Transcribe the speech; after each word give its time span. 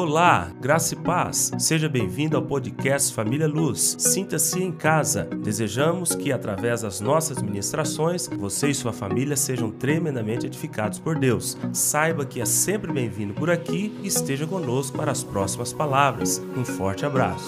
Olá, 0.00 0.52
graça 0.60 0.94
e 0.94 0.96
paz. 0.96 1.50
Seja 1.58 1.88
bem-vindo 1.88 2.36
ao 2.36 2.42
podcast 2.44 3.12
Família 3.12 3.48
Luz. 3.48 3.96
Sinta-se 3.98 4.62
em 4.62 4.70
casa. 4.70 5.24
Desejamos 5.24 6.14
que, 6.14 6.30
através 6.30 6.82
das 6.82 7.00
nossas 7.00 7.42
ministrações, 7.42 8.28
você 8.28 8.68
e 8.68 8.74
sua 8.76 8.92
família 8.92 9.36
sejam 9.36 9.72
tremendamente 9.72 10.46
edificados 10.46 11.00
por 11.00 11.18
Deus. 11.18 11.58
Saiba 11.72 12.24
que 12.24 12.40
é 12.40 12.44
sempre 12.44 12.92
bem-vindo 12.92 13.34
por 13.34 13.50
aqui 13.50 13.92
e 14.00 14.06
esteja 14.06 14.46
conosco 14.46 14.96
para 14.96 15.10
as 15.10 15.24
próximas 15.24 15.72
palavras. 15.72 16.40
Um 16.56 16.64
forte 16.64 17.04
abraço. 17.04 17.46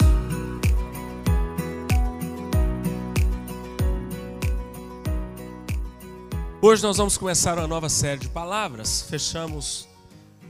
Hoje 6.61 6.83
nós 6.83 6.97
vamos 6.97 7.17
começar 7.17 7.57
uma 7.57 7.65
nova 7.67 7.87
série 7.87 8.19
de 8.19 8.27
palavras. 8.27 9.03
Fechamos 9.03 9.87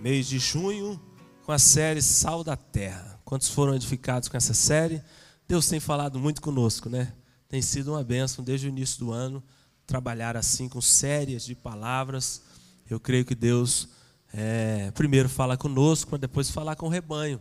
mês 0.02 0.26
de 0.26 0.40
junho 0.40 1.00
com 1.52 1.56
a 1.56 1.60
série 1.60 2.02
Sal 2.02 2.46
da 2.46 2.56
Terra. 2.56 3.20
Quantos 3.26 3.50
foram 3.50 3.76
edificados 3.76 4.30
com 4.30 4.38
essa 4.38 4.54
série? 4.54 5.04
Deus 5.50 5.68
tem 5.68 5.82
falado 5.82 6.18
muito 6.18 6.42
conosco, 6.42 6.90
né? 6.90 7.12
Tem 7.50 7.62
sido 7.62 7.92
uma 7.92 8.02
bênção 8.06 8.42
desde 8.42 8.68
o 8.68 8.70
início 8.70 9.00
do 9.00 9.12
ano 9.12 9.44
trabalhar 9.86 10.38
assim 10.38 10.70
com 10.70 10.80
séries 10.80 11.44
de 11.44 11.54
palavras. 11.54 12.42
Eu 12.90 13.02
creio 13.02 13.26
que 13.26 13.36
Deus 13.36 13.90
é, 14.32 14.92
primeiro 14.92 15.28
fala 15.28 15.58
conosco, 15.58 16.12
para 16.12 16.20
depois 16.20 16.50
falar 16.50 16.78
com 16.78 16.86
o 16.86 16.90
rebanho. 16.90 17.38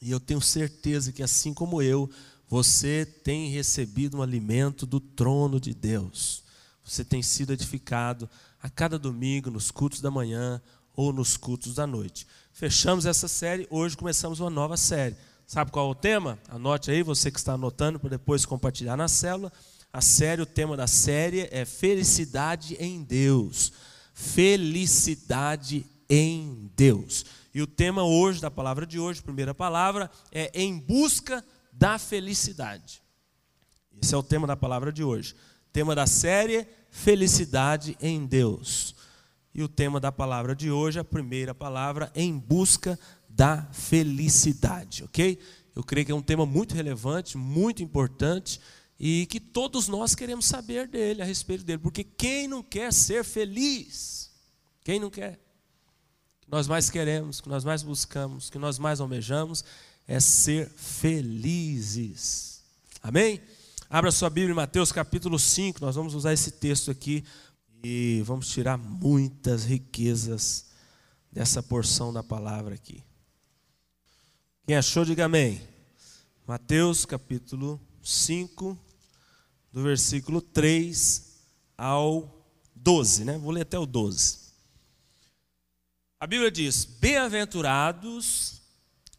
E 0.00 0.12
eu 0.12 0.20
tenho 0.20 0.40
certeza 0.40 1.10
que 1.10 1.20
assim 1.20 1.52
como 1.52 1.82
eu, 1.82 2.08
você 2.48 3.04
tem 3.04 3.50
recebido 3.50 4.18
um 4.18 4.22
alimento 4.22 4.86
do 4.86 5.00
trono 5.00 5.58
de 5.58 5.74
Deus. 5.74 6.44
Você 6.84 7.04
tem 7.04 7.24
sido 7.24 7.52
edificado 7.52 8.30
a 8.62 8.70
cada 8.70 9.00
domingo, 9.00 9.50
nos 9.50 9.72
cultos 9.72 10.00
da 10.00 10.12
manhã 10.12 10.62
ou 10.94 11.12
nos 11.12 11.36
cultos 11.36 11.74
da 11.74 11.86
noite. 11.86 12.26
Fechamos 12.52 13.06
essa 13.06 13.28
série, 13.28 13.66
hoje 13.70 13.96
começamos 13.96 14.40
uma 14.40 14.50
nova 14.50 14.76
série. 14.76 15.16
Sabe 15.46 15.70
qual 15.70 15.88
é 15.88 15.90
o 15.90 15.94
tema? 15.94 16.38
Anote 16.48 16.90
aí, 16.90 17.02
você 17.02 17.30
que 17.30 17.38
está 17.38 17.54
anotando, 17.54 17.98
para 17.98 18.10
depois 18.10 18.46
compartilhar 18.46 18.96
na 18.96 19.08
célula. 19.08 19.52
A 19.92 20.00
série, 20.00 20.40
o 20.40 20.46
tema 20.46 20.76
da 20.76 20.86
série 20.86 21.48
é 21.50 21.64
Felicidade 21.64 22.76
em 22.80 23.02
Deus. 23.02 23.72
Felicidade 24.14 25.84
em 26.08 26.70
Deus. 26.76 27.26
E 27.54 27.60
o 27.60 27.66
tema 27.66 28.02
hoje, 28.02 28.40
da 28.40 28.50
palavra 28.50 28.86
de 28.86 28.98
hoje, 28.98 29.22
primeira 29.22 29.54
palavra, 29.54 30.10
é 30.30 30.50
Em 30.54 30.78
Busca 30.78 31.44
da 31.72 31.98
Felicidade. 31.98 33.02
Esse 34.00 34.14
é 34.14 34.16
o 34.16 34.22
tema 34.22 34.46
da 34.46 34.56
palavra 34.56 34.90
de 34.90 35.04
hoje. 35.04 35.34
Tema 35.72 35.94
da 35.94 36.06
série, 36.06 36.66
Felicidade 36.90 37.96
em 38.00 38.26
Deus. 38.26 38.94
E 39.54 39.62
o 39.62 39.68
tema 39.68 40.00
da 40.00 40.10
palavra 40.10 40.54
de 40.54 40.70
hoje, 40.70 40.98
a 40.98 41.04
primeira 41.04 41.54
palavra, 41.54 42.10
em 42.14 42.38
busca 42.38 42.98
da 43.28 43.64
felicidade, 43.72 45.04
ok? 45.04 45.38
Eu 45.74 45.82
creio 45.82 46.06
que 46.06 46.12
é 46.12 46.14
um 46.14 46.22
tema 46.22 46.44
muito 46.44 46.74
relevante, 46.74 47.36
muito 47.36 47.82
importante 47.82 48.60
e 48.98 49.26
que 49.26 49.40
todos 49.40 49.88
nós 49.88 50.14
queremos 50.14 50.46
saber 50.46 50.86
dele, 50.86 51.22
a 51.22 51.24
respeito 51.24 51.64
dele, 51.64 51.78
porque 51.78 52.04
quem 52.04 52.46
não 52.46 52.62
quer 52.62 52.92
ser 52.92 53.24
feliz? 53.24 54.30
Quem 54.84 55.00
não 55.00 55.10
quer? 55.10 55.40
O 56.40 56.44
que 56.44 56.50
nós 56.50 56.68
mais 56.68 56.90
queremos, 56.90 57.38
o 57.38 57.42
que 57.42 57.48
nós 57.48 57.64
mais 57.64 57.82
buscamos, 57.82 58.48
o 58.48 58.52
que 58.52 58.58
nós 58.58 58.78
mais 58.78 59.00
almejamos 59.00 59.64
é 60.06 60.20
ser 60.20 60.68
felizes. 60.70 62.62
Amém? 63.02 63.40
Abra 63.88 64.10
sua 64.10 64.30
Bíblia 64.30 64.52
em 64.52 64.56
Mateus 64.56 64.92
capítulo 64.92 65.38
5, 65.38 65.80
nós 65.80 65.96
vamos 65.96 66.14
usar 66.14 66.32
esse 66.32 66.52
texto 66.52 66.90
aqui 66.90 67.24
e 67.82 68.22
vamos 68.24 68.48
tirar 68.48 68.78
muitas 68.78 69.64
riquezas 69.64 70.66
dessa 71.30 71.62
porção 71.62 72.12
da 72.12 72.22
palavra 72.22 72.74
aqui. 72.74 73.02
Quem 74.66 74.76
achou, 74.76 75.04
diga 75.04 75.24
amém. 75.24 75.60
Mateus 76.46 77.04
capítulo 77.04 77.80
5, 78.02 78.78
do 79.72 79.82
versículo 79.82 80.40
3 80.40 81.32
ao 81.76 82.46
12, 82.76 83.24
né? 83.24 83.38
Vou 83.38 83.50
ler 83.50 83.62
até 83.62 83.78
o 83.78 83.86
12. 83.86 84.38
A 86.20 86.26
Bíblia 86.26 86.50
diz: 86.50 86.84
Bem-aventurados 86.84 88.62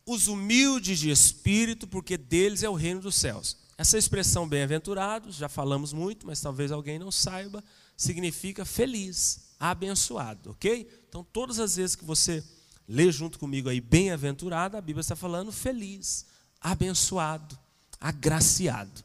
os 0.05 0.27
humildes 0.27 0.99
de 0.99 1.09
espírito, 1.09 1.87
porque 1.87 2.17
deles 2.17 2.63
é 2.63 2.69
o 2.69 2.75
reino 2.75 3.01
dos 3.01 3.15
céus. 3.15 3.57
Essa 3.77 3.97
expressão 3.97 4.47
bem-aventurados, 4.47 5.35
já 5.35 5.49
falamos 5.49 5.91
muito, 5.91 6.27
mas 6.27 6.39
talvez 6.39 6.71
alguém 6.71 6.99
não 6.99 7.11
saiba 7.11 7.63
significa 8.03 8.65
feliz, 8.65 9.53
abençoado, 9.59 10.51
ok? 10.51 10.87
Então, 11.07 11.23
todas 11.23 11.59
as 11.59 11.75
vezes 11.77 11.95
que 11.95 12.05
você 12.05 12.43
lê 12.87 13.11
junto 13.11 13.39
comigo 13.39 13.69
aí, 13.69 13.79
bem-aventurado, 13.79 14.77
a 14.77 14.81
Bíblia 14.81 15.01
está 15.01 15.15
falando 15.15 15.51
feliz, 15.51 16.25
abençoado, 16.59 17.57
agraciado. 17.99 19.03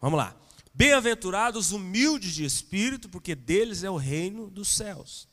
Vamos 0.00 0.18
lá. 0.18 0.36
Bem-aventurados 0.74 1.72
humildes 1.72 2.34
de 2.34 2.44
espírito, 2.44 3.08
porque 3.08 3.34
deles 3.34 3.82
é 3.82 3.90
o 3.90 3.96
reino 3.96 4.50
dos 4.50 4.68
céus. 4.68 5.28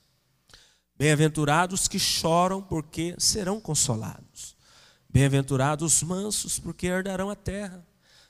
Bem-aventurados 0.97 1.87
que 1.87 1.97
choram, 1.97 2.61
porque 2.61 3.15
serão 3.17 3.59
consolados. 3.59 4.55
Bem-aventurados 5.09 6.01
mansos, 6.03 6.59
porque 6.59 6.87
herdarão 6.87 7.29
a 7.29 7.35
terra. 7.35 7.85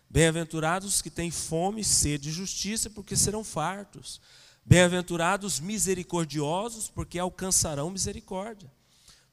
Bem-aventurados 0.10 1.02
que 1.02 1.10
têm 1.10 1.30
fome 1.30 1.82
e 1.82 1.86
sede 1.86 2.30
de 2.30 2.32
justiça, 2.32 2.90
porque 2.90 3.16
serão 3.16 3.44
fartos. 3.44 4.20
Bem-aventurados 4.66 5.60
misericordiosos, 5.60 6.90
porque 6.90 7.20
alcançarão 7.20 7.90
misericórdia. 7.90 8.72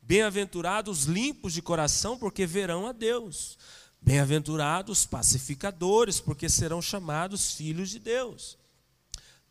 Bem-aventurados 0.00 1.04
limpos 1.04 1.52
de 1.52 1.60
coração, 1.60 2.18
porque 2.18 2.46
verão 2.46 2.86
a 2.86 2.92
Deus. 2.92 3.58
Bem-aventurados 4.00 5.04
pacificadores, 5.04 6.18
porque 6.18 6.48
serão 6.48 6.80
chamados 6.80 7.52
filhos 7.52 7.90
de 7.90 7.98
Deus. 7.98 8.56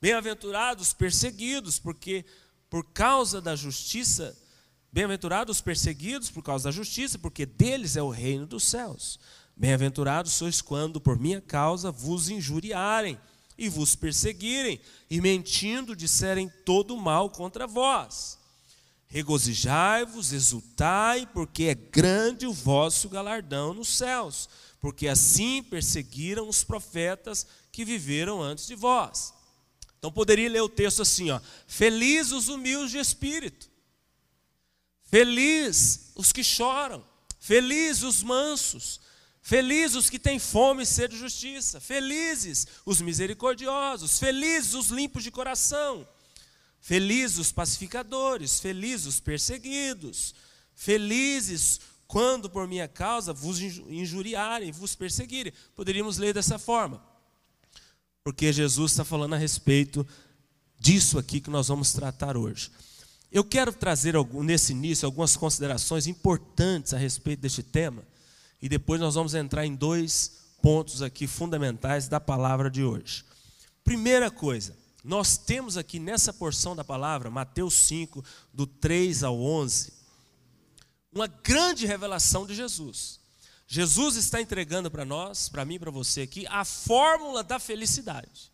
Bem-aventurados 0.01 0.93
perseguidos, 0.93 1.77
porque 1.79 2.25
por 2.69 2.83
causa 2.91 3.39
da 3.39 3.55
justiça, 3.55 4.37
bem-aventurados 4.91 5.61
perseguidos 5.61 6.29
por 6.29 6.43
causa 6.43 6.65
da 6.65 6.71
justiça, 6.71 7.17
porque 7.17 7.45
deles 7.45 7.95
é 7.95 8.01
o 8.01 8.09
reino 8.09 8.45
dos 8.45 8.63
céus. 8.63 9.19
Bem-aventurados 9.55 10.33
sois 10.33 10.61
quando 10.61 10.99
por 10.99 11.19
minha 11.19 11.41
causa 11.41 11.91
vos 11.91 12.29
injuriarem 12.29 13.17
e 13.57 13.69
vos 13.69 13.95
perseguirem, 13.95 14.79
e 15.09 15.19
mentindo 15.19 15.95
disserem 15.95 16.51
todo 16.63 16.95
mal 16.95 17.29
contra 17.29 17.65
vós. 17.65 18.37
Regozijai-vos, 19.07 20.33
exultai, 20.33 21.25
porque 21.27 21.63
é 21.63 21.75
grande 21.75 22.45
o 22.45 22.53
vosso 22.53 23.07
galardão 23.07 23.73
nos 23.73 23.87
céus, 23.87 24.49
porque 24.79 25.07
assim 25.07 25.63
perseguiram 25.63 26.47
os 26.47 26.63
profetas 26.63 27.47
que 27.71 27.85
viveram 27.85 28.41
antes 28.41 28.67
de 28.67 28.75
vós. 28.75 29.33
Então 29.97 30.11
poderia 30.11 30.49
ler 30.49 30.61
o 30.61 30.69
texto 30.69 31.01
assim, 31.01 31.31
ó: 31.31 31.39
Feliz 31.65 32.31
os 32.31 32.49
humildes 32.49 32.91
de 32.91 32.97
espírito. 32.97 33.69
Feliz 35.03 36.11
os 36.15 36.33
que 36.33 36.43
choram, 36.43 37.03
feliz 37.39 38.03
os 38.03 38.21
mansos, 38.21 38.99
Felizes 39.47 39.95
os 39.95 40.09
que 40.09 40.19
têm 40.19 40.39
fome 40.39 40.83
e 40.83 40.85
sede 40.85 41.13
de 41.13 41.21
justiça. 41.21 41.79
Felizes 41.79 42.67
os 42.85 42.99
misericordiosos. 42.99 44.19
Felizes 44.19 44.73
os 44.73 44.87
limpos 44.87 45.23
de 45.23 45.31
coração. 45.31 46.05
Felizes 46.81 47.37
os 47.37 47.51
pacificadores. 47.53 48.59
Felizes 48.59 49.05
os 49.05 49.19
perseguidos. 49.21 50.35
Felizes 50.75 51.79
quando 52.05 52.49
por 52.49 52.67
minha 52.67 52.89
causa 52.89 53.31
vos 53.31 53.61
injuriarem, 53.61 54.73
vos 54.73 54.95
perseguirem. 54.95 55.53
Poderíamos 55.73 56.17
ler 56.17 56.33
dessa 56.33 56.59
forma. 56.59 57.01
Porque 58.25 58.51
Jesus 58.51 58.91
está 58.91 59.05
falando 59.05 59.35
a 59.35 59.37
respeito 59.37 60.05
disso 60.77 61.17
aqui 61.17 61.39
que 61.39 61.49
nós 61.49 61.69
vamos 61.69 61.93
tratar 61.93 62.35
hoje. 62.35 62.69
Eu 63.31 63.45
quero 63.45 63.71
trazer 63.71 64.13
nesse 64.43 64.73
início 64.73 65.05
algumas 65.05 65.37
considerações 65.37 66.05
importantes 66.05 66.93
a 66.93 66.97
respeito 66.97 67.39
deste 67.39 67.63
tema 67.63 68.03
e 68.61 68.67
depois 68.67 68.99
nós 68.99 69.15
vamos 69.15 69.33
entrar 69.33 69.65
em 69.65 69.75
dois 69.75 70.37
pontos 70.61 71.01
aqui 71.01 71.27
fundamentais 71.27 72.07
da 72.07 72.19
palavra 72.19 72.69
de 72.69 72.83
hoje. 72.83 73.23
Primeira 73.83 74.29
coisa, 74.31 74.75
nós 75.03 75.37
temos 75.37 75.77
aqui 75.77 75.99
nessa 75.99 76.33
porção 76.33 76.75
da 76.75 76.83
palavra, 76.83 77.29
Mateus 77.29 77.73
5, 77.75 78.23
do 78.53 78.67
3 78.67 79.23
ao 79.23 79.39
11, 79.39 79.93
uma 81.11 81.27
grande 81.27 81.85
revelação 81.85 82.45
de 82.45 82.53
Jesus. 82.53 83.19
Jesus 83.65 84.15
está 84.15 84.41
entregando 84.41 84.89
para 84.89 85.05
nós, 85.05 85.49
para 85.49 85.65
mim 85.65 85.75
e 85.75 85.79
para 85.79 85.91
você 85.91 86.21
aqui, 86.21 86.45
a 86.47 86.65
fórmula 86.65 87.43
da 87.43 87.59
felicidade. 87.59 88.51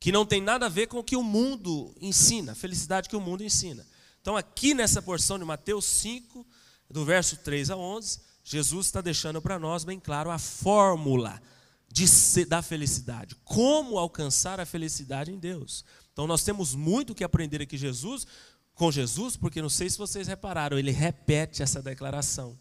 Que 0.00 0.10
não 0.10 0.26
tem 0.26 0.40
nada 0.40 0.66
a 0.66 0.70
ver 0.70 0.88
com 0.88 0.98
o 0.98 1.04
que 1.04 1.16
o 1.16 1.22
mundo 1.22 1.94
ensina, 2.00 2.52
a 2.52 2.56
felicidade 2.56 3.08
que 3.08 3.16
o 3.16 3.20
mundo 3.20 3.44
ensina. 3.44 3.86
Então, 4.20 4.36
aqui 4.36 4.74
nessa 4.74 5.00
porção 5.00 5.38
de 5.38 5.44
Mateus 5.44 5.84
5, 5.84 6.46
do 6.90 7.04
verso 7.04 7.36
3 7.38 7.70
a 7.70 7.76
11, 7.76 8.20
Jesus 8.44 8.86
está 8.86 9.00
deixando 9.00 9.40
para 9.40 9.58
nós 9.58 9.84
bem 9.84 10.00
claro 10.00 10.30
a 10.30 10.38
fórmula 10.38 11.40
de 11.88 12.06
da 12.46 12.62
felicidade, 12.62 13.36
como 13.44 13.98
alcançar 13.98 14.58
a 14.58 14.66
felicidade 14.66 15.30
em 15.30 15.38
Deus. 15.38 15.84
Então 16.12 16.26
nós 16.26 16.42
temos 16.42 16.74
muito 16.74 17.14
que 17.14 17.24
aprender 17.24 17.62
aqui 17.62 17.76
Jesus 17.76 18.26
com 18.74 18.90
Jesus, 18.90 19.36
porque 19.36 19.60
não 19.60 19.68
sei 19.68 19.88
se 19.90 19.98
vocês 19.98 20.26
repararam, 20.26 20.78
ele 20.78 20.90
repete 20.90 21.62
essa 21.62 21.82
declaração. 21.82 22.58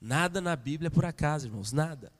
Nada 0.00 0.40
na 0.40 0.54
Bíblia 0.54 0.88
é 0.88 0.90
por 0.90 1.04
acaso, 1.04 1.46
irmãos, 1.46 1.72
nada. 1.72 2.12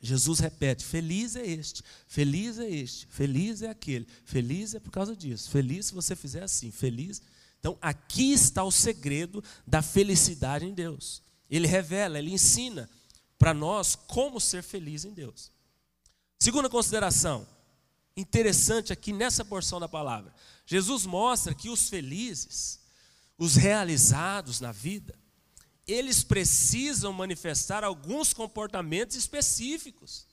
Jesus 0.00 0.38
repete: 0.38 0.84
Feliz 0.84 1.34
é 1.36 1.44
este, 1.44 1.82
feliz 2.06 2.58
é 2.58 2.70
este, 2.70 3.06
feliz 3.08 3.62
é 3.62 3.68
aquele, 3.68 4.06
feliz 4.24 4.74
é 4.74 4.80
por 4.80 4.90
causa 4.90 5.16
disso, 5.16 5.50
feliz 5.50 5.86
se 5.86 5.94
você 5.94 6.14
fizer 6.14 6.42
assim, 6.42 6.70
feliz. 6.70 7.20
Então, 7.58 7.76
aqui 7.82 8.32
está 8.32 8.62
o 8.62 8.70
segredo 8.70 9.42
da 9.66 9.82
felicidade 9.82 10.64
em 10.64 10.72
Deus. 10.72 11.20
Ele 11.48 11.66
revela, 11.66 12.18
ele 12.18 12.32
ensina 12.32 12.88
para 13.38 13.54
nós 13.54 13.94
como 13.94 14.40
ser 14.40 14.62
feliz 14.62 15.04
em 15.04 15.12
Deus. 15.12 15.50
Segunda 16.38 16.68
consideração, 16.68 17.48
interessante 18.16 18.92
aqui 18.92 19.12
nessa 19.12 19.44
porção 19.44 19.80
da 19.80 19.88
palavra. 19.88 20.34
Jesus 20.66 21.06
mostra 21.06 21.54
que 21.54 21.70
os 21.70 21.88
felizes, 21.88 22.80
os 23.38 23.54
realizados 23.56 24.60
na 24.60 24.72
vida, 24.72 25.18
eles 25.86 26.22
precisam 26.22 27.12
manifestar 27.12 27.82
alguns 27.82 28.34
comportamentos 28.34 29.16
específicos, 29.16 30.26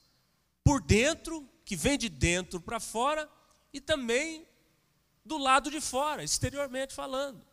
por 0.62 0.82
dentro, 0.82 1.48
que 1.64 1.74
vem 1.74 1.96
de 1.96 2.08
dentro 2.08 2.60
para 2.60 2.78
fora, 2.78 3.30
e 3.72 3.80
também 3.80 4.46
do 5.24 5.38
lado 5.38 5.70
de 5.70 5.80
fora, 5.80 6.22
exteriormente 6.22 6.92
falando. 6.92 7.44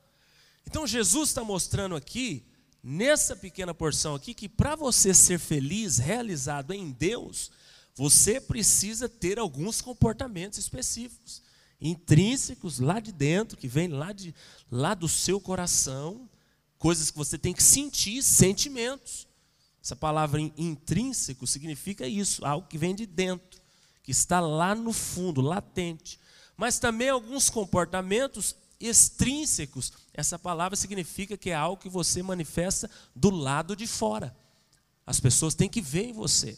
Então 0.68 0.86
Jesus 0.86 1.30
está 1.30 1.44
mostrando 1.44 1.96
aqui, 1.96 2.46
nessa 2.84 3.36
pequena 3.36 3.74
porção 3.74 4.16
aqui, 4.16 4.34
que 4.34 4.50
para 4.50 4.76
você 4.76 5.14
ser 5.14 5.40
feliz, 5.40 5.98
realizado 5.98 6.74
em 6.74 6.92
Deus, 6.92 7.50
você 7.96 8.42
precisa 8.42 9.08
ter 9.08 9.40
alguns 9.40 9.82
comportamentos 9.82 10.60
específicos, 10.60 11.42
intrínsecos 11.80 12.80
lá 12.80 13.00
de 13.00 13.12
dentro, 13.12 13.58
que 13.58 13.68
vem 13.68 13.88
lá, 13.88 14.12
de, 14.12 14.36
lá 14.70 14.94
do 14.94 15.08
seu 15.08 15.40
coração, 15.40 16.30
coisas 16.78 17.10
que 17.10 17.18
você 17.18 17.38
tem 17.38 17.54
que 17.54 17.64
sentir, 17.64 18.22
sentimentos. 18.22 19.28
Essa 19.82 19.96
palavra 19.96 20.42
intrínseco 20.58 21.46
significa 21.48 22.08
isso, 22.08 22.46
algo 22.46 22.68
que 22.68 22.78
vem 22.78 22.96
de 22.96 23.06
dentro, 23.06 23.62
que 24.02 24.12
está 24.12 24.40
lá 24.40 24.76
no 24.76 24.92
fundo, 24.92 25.42
latente. 25.42 26.20
Mas 26.58 26.80
também 26.80 27.10
alguns 27.10 27.50
comportamentos 27.50 28.56
extrínsecos. 28.88 29.92
Essa 30.14 30.38
palavra 30.38 30.76
significa 30.76 31.38
que 31.38 31.50
é 31.50 31.56
algo 31.56 31.82
que 31.82 31.90
você 31.90 32.22
manifesta 32.22 32.90
do 33.16 33.30
lado 33.30 33.76
de 33.76 33.88
fora. 33.88 34.36
As 35.06 35.20
pessoas 35.20 35.56
têm 35.56 35.70
que 35.70 35.82
ver 35.82 36.06
em 36.06 36.14
você. 36.14 36.58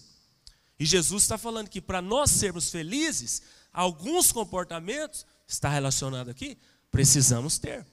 E 0.80 0.86
Jesus 0.86 1.24
está 1.24 1.38
falando 1.38 1.69
que 1.69 1.81
para 1.81 2.01
nós 2.01 2.31
sermos 2.31 2.69
felizes, 2.69 3.42
alguns 3.72 4.31
comportamentos, 4.31 5.25
está 5.48 5.69
relacionado 5.69 6.30
aqui, 6.30 6.57
precisamos 6.92 7.57
ter. 7.57 7.86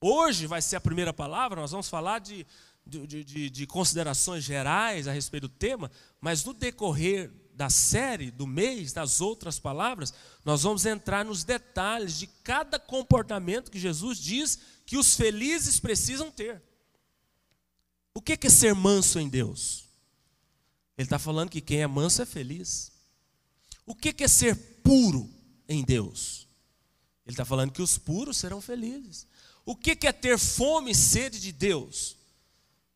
Hoje 0.00 0.46
vai 0.46 0.60
ser 0.60 0.76
a 0.76 0.80
primeira 0.80 1.12
palavra, 1.12 1.60
nós 1.60 1.70
vamos 1.70 1.88
falar 1.88 2.18
de, 2.18 2.46
de, 2.86 3.24
de, 3.24 3.50
de 3.50 3.66
considerações 3.66 4.44
gerais 4.44 5.08
a 5.08 5.12
respeito 5.12 5.48
do 5.48 5.54
tema, 5.54 5.90
mas 6.20 6.44
no 6.44 6.52
decorrer 6.52 7.32
da 7.54 7.70
série, 7.70 8.30
do 8.30 8.46
mês, 8.46 8.92
das 8.92 9.20
outras 9.20 9.58
palavras, 9.58 10.12
nós 10.44 10.62
vamos 10.62 10.84
entrar 10.84 11.24
nos 11.24 11.44
detalhes 11.44 12.18
de 12.18 12.26
cada 12.26 12.78
comportamento 12.78 13.70
que 13.70 13.78
Jesus 13.78 14.18
diz 14.18 14.58
que 14.84 14.96
os 14.96 15.16
felizes 15.16 15.78
precisam 15.78 16.30
ter. 16.30 16.62
O 18.12 18.20
que 18.20 18.38
é 18.46 18.50
ser 18.50 18.74
manso 18.74 19.18
em 19.18 19.28
Deus? 19.28 19.84
Ele 20.96 21.06
está 21.06 21.18
falando 21.18 21.50
que 21.50 21.60
quem 21.60 21.82
é 21.82 21.86
manso 21.86 22.22
é 22.22 22.26
feliz. 22.26 22.92
O 23.86 23.94
que 23.94 24.14
é 24.22 24.28
ser 24.28 24.56
puro 24.82 25.28
em 25.68 25.84
Deus? 25.84 26.46
Ele 27.26 27.34
está 27.34 27.44
falando 27.44 27.72
que 27.72 27.82
os 27.82 27.98
puros 27.98 28.36
serão 28.36 28.60
felizes. 28.60 29.26
O 29.64 29.74
que 29.74 30.06
é 30.06 30.12
ter 30.12 30.38
fome 30.38 30.90
e 30.90 30.94
sede 30.94 31.40
de 31.40 31.50
Deus? 31.50 32.16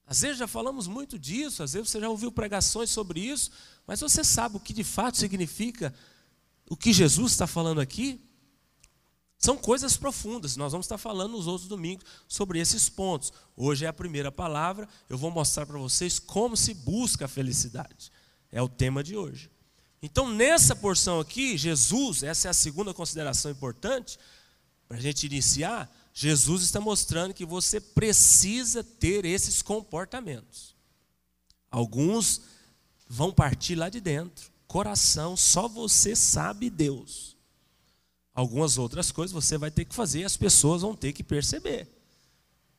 Às 0.07 0.21
vezes 0.21 0.39
já 0.39 0.47
falamos 0.47 0.87
muito 0.87 1.19
disso, 1.19 1.63
às 1.63 1.75
vezes 1.75 1.91
você 1.91 2.01
já 2.01 2.09
ouviu 2.09 2.33
pregações 2.33 2.89
sobre 2.89 3.21
isso, 3.21 3.51
mas 3.89 4.01
você 4.01 4.23
sabe 4.23 4.59
o 4.59 4.61
que 4.61 4.75
de 4.75 4.85
fato 4.85 5.17
significa 5.17 5.95
o 6.69 6.77
que 6.77 6.93
Jesus 6.93 7.33
está 7.33 7.47
falando 7.47 7.81
aqui? 7.81 8.21
São 9.39 9.57
coisas 9.57 9.97
profundas, 9.97 10.57
nós 10.57 10.73
vamos 10.73 10.85
estar 10.85 10.99
falando 10.99 11.33
nos 11.33 11.47
outros 11.47 11.67
domingos 11.67 12.05
sobre 12.29 12.61
esses 12.61 12.91
pontos. 12.91 13.33
Hoje 13.57 13.87
é 13.87 13.89
a 13.89 13.93
primeira 13.93 14.31
palavra, 14.31 14.87
eu 15.09 15.17
vou 15.17 15.31
mostrar 15.31 15.65
para 15.65 15.79
vocês 15.79 16.19
como 16.19 16.55
se 16.55 16.75
busca 16.75 17.25
a 17.25 17.29
felicidade. 17.29 18.13
É 18.53 18.61
o 18.61 18.69
tema 18.69 19.03
de 19.03 19.17
hoje. 19.17 19.51
Então, 20.03 20.29
nessa 20.29 20.77
porção 20.77 21.19
aqui, 21.19 21.57
Jesus, 21.57 22.23
essa 22.23 22.49
é 22.49 22.51
a 22.51 22.55
segunda 22.55 22.93
consideração 22.93 23.51
importante, 23.51 24.19
para 24.87 24.99
a 24.99 25.01
gente 25.01 25.25
iniciar, 25.25 25.91
Jesus 26.13 26.63
está 26.63 26.81
mostrando 26.81 27.33
que 27.33 27.47
você 27.47 27.81
precisa 27.81 28.85
ter 28.85 29.25
esses 29.25 29.63
comportamentos. 29.63 30.77
Alguns 31.71 32.43
vão 33.09 33.33
partir 33.33 33.75
lá 33.75 33.89
de 33.89 34.01
dentro, 34.01 34.51
coração, 34.67 35.37
só 35.37 35.67
você 35.67 36.15
sabe 36.15 36.69
Deus. 36.69 37.37
Algumas 38.35 38.79
outras 38.79 39.11
coisas 39.11 39.33
você 39.33 39.57
vai 39.57 39.71
ter 39.71 39.85
que 39.85 39.95
fazer, 39.95 40.25
as 40.25 40.37
pessoas 40.37 40.83
vão 40.83 40.95
ter 40.95 41.13
que 41.13 41.25
perceber, 41.25 41.89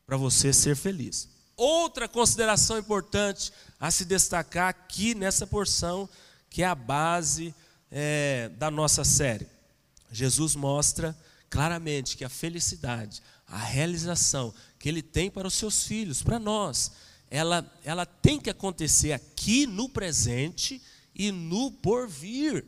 para 0.06 0.16
você 0.16 0.54
ser 0.54 0.76
feliz. 0.76 1.28
Outra 1.58 2.08
consideração 2.08 2.78
importante 2.78 3.52
a 3.80 3.92
se 3.92 4.06
destacar 4.06 4.70
aqui 4.70 5.14
nessa 5.14 5.46
porção, 5.46 6.08
que 6.50 6.64
é 6.64 6.66
a 6.66 6.76
base 6.76 7.54
é, 7.92 8.50
da 8.58 8.72
nossa 8.72 9.04
série. 9.04 9.48
Jesus 10.12 10.56
mostra 10.56 11.18
claramente 11.50 12.16
que 12.16 12.24
a 12.24 12.30
felicidade, 12.30 13.22
a 13.48 13.58
realização 13.58 14.54
que 14.78 14.88
ele 14.88 15.02
tem 15.02 15.30
para 15.30 15.48
os 15.48 15.56
seus 15.56 15.84
filhos, 15.84 16.24
para 16.24 16.40
nós, 16.40 16.92
ela, 17.30 17.70
ela 17.84 18.06
tem 18.06 18.40
que 18.40 18.50
acontecer 18.50 19.14
aqui 19.14 19.68
no 19.68 19.88
presente 19.88 20.82
e 21.14 21.32
no 21.32 21.72
porvir. 21.72 22.66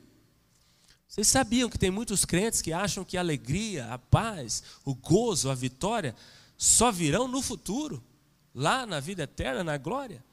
Vocês 1.07 1.27
sabiam 1.27 1.69
que 1.69 1.77
tem 1.77 1.91
muitos 1.91 2.23
crentes 2.23 2.61
que 2.61 2.71
acham 2.71 3.03
que 3.03 3.17
a 3.17 3.21
alegria, 3.21 3.87
a 3.87 3.97
paz, 3.97 4.63
o 4.85 4.95
gozo, 4.95 5.49
a 5.49 5.55
vitória 5.55 6.15
só 6.57 6.91
virão 6.91 7.27
no 7.27 7.41
futuro, 7.41 8.01
lá 8.53 8.85
na 8.85 8.99
vida 8.99 9.23
eterna, 9.23 9.63
na 9.63 9.77
glória? 9.77 10.23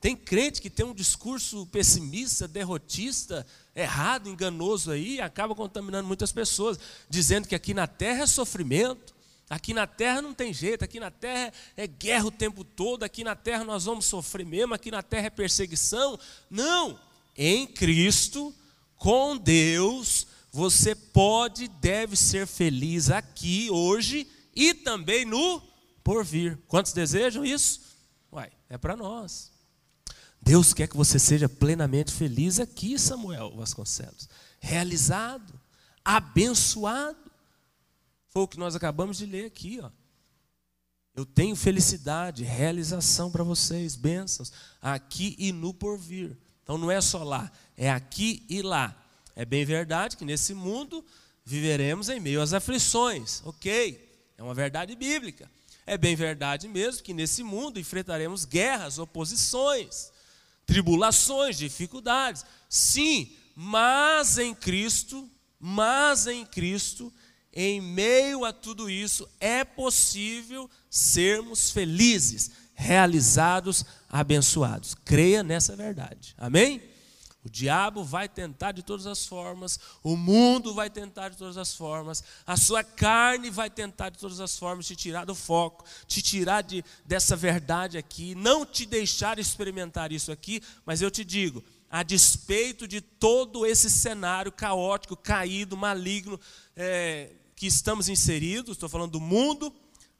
Tem 0.00 0.16
crente 0.16 0.60
que 0.60 0.70
tem 0.70 0.84
um 0.84 0.94
discurso 0.94 1.66
pessimista, 1.66 2.48
derrotista, 2.48 3.46
errado, 3.74 4.28
enganoso 4.28 4.90
aí, 4.90 5.16
e 5.16 5.20
acaba 5.20 5.54
contaminando 5.54 6.08
muitas 6.08 6.32
pessoas, 6.32 6.78
dizendo 7.08 7.46
que 7.46 7.54
aqui 7.54 7.72
na 7.72 7.86
terra 7.86 8.22
é 8.22 8.26
sofrimento, 8.26 9.14
aqui 9.50 9.74
na 9.74 9.86
terra 9.86 10.22
não 10.22 10.32
tem 10.32 10.54
jeito, 10.54 10.84
aqui 10.84 11.00
na 11.00 11.10
terra 11.10 11.52
é 11.76 11.86
guerra 11.86 12.26
o 12.26 12.30
tempo 12.30 12.62
todo, 12.62 13.02
aqui 13.02 13.24
na 13.24 13.34
terra 13.34 13.64
nós 13.64 13.84
vamos 13.84 14.06
sofrer 14.06 14.46
mesmo, 14.46 14.72
aqui 14.72 14.90
na 14.90 15.02
terra 15.02 15.26
é 15.26 15.30
perseguição. 15.30 16.18
Não! 16.48 16.98
Em 17.36 17.66
Cristo, 17.66 18.54
com 18.96 19.36
Deus, 19.36 20.26
você 20.52 20.94
pode 20.94 21.64
e 21.64 21.68
deve 21.68 22.16
ser 22.16 22.46
feliz 22.46 23.10
aqui, 23.10 23.68
hoje 23.70 24.28
e 24.54 24.72
também 24.72 25.24
no 25.24 25.60
porvir. 26.04 26.58
Quantos 26.68 26.92
desejam 26.92 27.44
isso? 27.44 27.80
Uai, 28.32 28.50
é 28.68 28.78
para 28.78 28.96
nós. 28.96 29.50
Deus 30.40 30.72
quer 30.72 30.88
que 30.88 30.96
você 30.96 31.18
seja 31.18 31.48
plenamente 31.48 32.12
feliz 32.12 32.58
aqui, 32.58 32.98
Samuel 32.98 33.54
Vasconcelos. 33.56 34.28
Realizado, 34.58 35.60
abençoado. 36.04 37.29
Foi 38.30 38.42
o 38.42 38.48
que 38.48 38.58
nós 38.58 38.74
acabamos 38.74 39.18
de 39.18 39.26
ler 39.26 39.46
aqui, 39.46 39.78
ó. 39.82 39.90
Eu 41.14 41.26
tenho 41.26 41.54
felicidade, 41.54 42.44
realização 42.44 43.30
para 43.30 43.44
vocês, 43.44 43.96
bênçãos, 43.96 44.52
aqui 44.80 45.36
e 45.38 45.52
no 45.52 45.74
porvir. 45.74 46.36
Então 46.62 46.78
não 46.78 46.90
é 46.90 47.00
só 47.00 47.22
lá, 47.22 47.52
é 47.76 47.90
aqui 47.90 48.46
e 48.48 48.62
lá. 48.62 48.96
É 49.36 49.44
bem 49.44 49.64
verdade 49.64 50.16
que 50.16 50.24
nesse 50.24 50.54
mundo 50.54 51.04
viveremos 51.44 52.08
em 52.08 52.20
meio 52.20 52.40
às 52.40 52.52
aflições, 52.52 53.42
ok? 53.44 54.08
É 54.38 54.42
uma 54.42 54.54
verdade 54.54 54.96
bíblica. 54.96 55.50
É 55.84 55.98
bem 55.98 56.16
verdade 56.16 56.68
mesmo 56.68 57.02
que 57.02 57.12
nesse 57.12 57.42
mundo 57.42 57.78
enfrentaremos 57.78 58.44
guerras, 58.44 58.98
oposições 58.98 60.12
tribulações, 60.70 61.58
dificuldades. 61.58 62.44
Sim, 62.68 63.32
mas 63.56 64.38
em 64.38 64.54
Cristo, 64.54 65.28
mas 65.58 66.28
em 66.28 66.46
Cristo, 66.46 67.12
em 67.52 67.80
meio 67.80 68.44
a 68.44 68.52
tudo 68.52 68.88
isso, 68.88 69.28
é 69.40 69.64
possível 69.64 70.70
sermos 70.88 71.70
felizes, 71.70 72.50
realizados, 72.74 73.84
abençoados. 74.08 74.94
Creia 75.04 75.42
nessa 75.42 75.74
verdade. 75.74 76.34
Amém? 76.38 76.82
O 77.42 77.48
diabo 77.48 78.04
vai 78.04 78.28
tentar 78.28 78.72
de 78.72 78.82
todas 78.82 79.06
as 79.06 79.24
formas, 79.24 79.80
o 80.02 80.14
mundo 80.14 80.74
vai 80.74 80.90
tentar 80.90 81.30
de 81.30 81.38
todas 81.38 81.56
as 81.56 81.74
formas, 81.74 82.22
a 82.46 82.54
sua 82.54 82.84
carne 82.84 83.48
vai 83.48 83.70
tentar 83.70 84.10
de 84.10 84.18
todas 84.18 84.40
as 84.40 84.58
formas 84.58 84.86
te 84.86 84.94
tirar 84.94 85.24
do 85.24 85.34
foco, 85.34 85.82
te 86.06 86.20
tirar 86.20 86.60
de, 86.60 86.84
dessa 87.06 87.34
verdade 87.34 87.96
aqui, 87.96 88.34
não 88.34 88.66
te 88.66 88.84
deixar 88.84 89.38
experimentar 89.38 90.12
isso 90.12 90.30
aqui, 90.30 90.62
mas 90.84 91.00
eu 91.00 91.10
te 91.10 91.24
digo, 91.24 91.64
a 91.90 92.02
despeito 92.02 92.86
de 92.86 93.00
todo 93.00 93.64
esse 93.64 93.88
cenário 93.88 94.52
caótico, 94.52 95.16
caído, 95.16 95.78
maligno, 95.78 96.38
é, 96.76 97.32
que 97.60 97.66
estamos 97.66 98.08
inseridos, 98.08 98.76
estou 98.76 98.88
falando 98.88 99.12
do 99.12 99.20
mundo, 99.20 99.70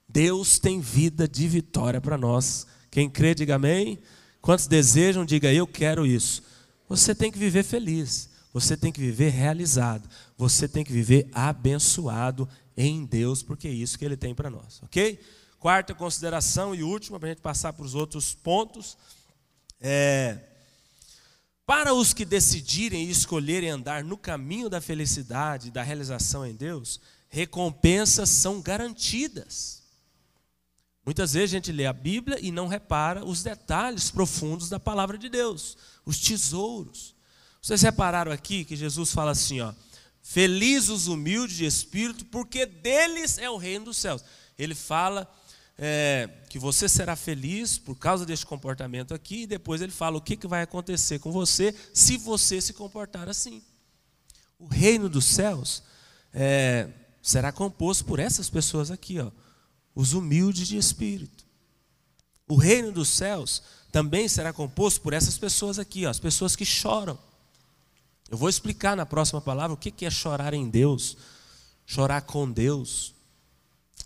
Deus 0.06 0.58
tem 0.58 0.78
vida 0.78 1.26
de 1.26 1.48
vitória 1.48 1.98
para 1.98 2.18
nós. 2.18 2.66
Quem 2.90 3.08
crê, 3.08 3.34
diga 3.34 3.54
amém. 3.54 3.98
Quantos 4.42 4.66
desejam, 4.66 5.24
diga 5.24 5.50
eu 5.50 5.66
quero 5.66 6.06
isso. 6.06 6.42
Você 6.86 7.14
tem 7.14 7.32
que 7.32 7.38
viver 7.38 7.62
feliz, 7.62 8.28
você 8.52 8.76
tem 8.76 8.92
que 8.92 9.00
viver 9.00 9.30
realizado, 9.30 10.06
você 10.36 10.68
tem 10.68 10.84
que 10.84 10.92
viver 10.92 11.30
abençoado 11.32 12.46
em 12.76 13.06
Deus, 13.06 13.42
porque 13.42 13.68
é 13.68 13.72
isso 13.72 13.98
que 13.98 14.04
Ele 14.04 14.18
tem 14.18 14.34
para 14.34 14.50
nós, 14.50 14.82
ok? 14.82 15.18
Quarta 15.58 15.94
consideração 15.94 16.74
e 16.74 16.82
última, 16.82 17.18
para 17.18 17.30
a 17.30 17.32
gente 17.32 17.40
passar 17.40 17.72
para 17.72 17.86
os 17.86 17.94
outros 17.94 18.34
pontos. 18.34 18.98
É, 19.80 20.40
para 21.64 21.94
os 21.94 22.12
que 22.12 22.26
decidirem 22.26 23.06
e 23.06 23.10
escolherem 23.10 23.70
andar 23.70 24.04
no 24.04 24.18
caminho 24.18 24.68
da 24.68 24.78
felicidade, 24.78 25.70
da 25.70 25.82
realização 25.82 26.44
em 26.44 26.54
Deus, 26.54 27.00
recompensas 27.30 28.28
são 28.28 28.60
garantidas. 28.60 29.80
Muitas 31.06 31.32
vezes 31.32 31.50
a 31.50 31.56
gente 31.56 31.72
lê 31.72 31.86
a 31.86 31.92
Bíblia 31.92 32.38
e 32.40 32.52
não 32.52 32.66
repara 32.66 33.24
os 33.24 33.42
detalhes 33.42 34.10
profundos 34.10 34.68
da 34.68 34.78
palavra 34.78 35.16
de 35.16 35.28
Deus, 35.28 35.78
os 36.04 36.18
tesouros. 36.18 37.14
Vocês 37.62 37.80
repararam 37.80 38.32
aqui 38.32 38.64
que 38.64 38.76
Jesus 38.76 39.12
fala 39.12 39.30
assim, 39.30 39.60
ó: 39.60 39.72
Felizes 40.22 40.90
os 40.90 41.08
humildes 41.08 41.56
de 41.56 41.64
espírito, 41.64 42.24
porque 42.26 42.66
deles 42.66 43.38
é 43.38 43.48
o 43.48 43.56
reino 43.56 43.86
dos 43.86 43.96
céus. 43.96 44.22
Ele 44.58 44.74
fala 44.74 45.30
é, 45.78 46.28
que 46.48 46.58
você 46.58 46.88
será 46.88 47.16
feliz 47.16 47.78
por 47.78 47.96
causa 47.96 48.26
deste 48.26 48.44
comportamento 48.44 49.14
aqui, 49.14 49.42
e 49.42 49.46
depois 49.46 49.80
ele 49.80 49.92
fala 49.92 50.18
o 50.18 50.20
que, 50.20 50.36
que 50.36 50.46
vai 50.46 50.62
acontecer 50.62 51.18
com 51.18 51.32
você 51.32 51.74
se 51.94 52.18
você 52.18 52.60
se 52.60 52.72
comportar 52.74 53.28
assim. 53.28 53.62
O 54.58 54.66
reino 54.66 55.08
dos 55.08 55.24
céus 55.24 55.82
é, 56.32 56.88
será 57.22 57.52
composto 57.52 58.04
por 58.04 58.18
essas 58.18 58.48
pessoas 58.48 58.90
aqui, 58.90 59.18
ó, 59.18 59.30
os 59.94 60.12
humildes 60.12 60.68
de 60.68 60.76
espírito. 60.76 61.44
O 62.48 62.56
reino 62.56 62.90
dos 62.90 63.08
céus 63.08 63.62
também 63.92 64.28
será 64.28 64.52
composto 64.52 65.00
por 65.00 65.12
essas 65.12 65.38
pessoas 65.38 65.78
aqui, 65.78 66.06
ó, 66.06 66.10
as 66.10 66.18
pessoas 66.18 66.56
que 66.56 66.64
choram. 66.64 67.18
Eu 68.30 68.38
vou 68.38 68.48
explicar 68.48 68.96
na 68.96 69.04
próxima 69.04 69.40
palavra 69.40 69.74
o 69.74 69.76
que 69.76 70.04
é 70.04 70.10
chorar 70.10 70.54
em 70.54 70.68
Deus, 70.68 71.16
chorar 71.84 72.22
com 72.22 72.50
Deus, 72.50 73.12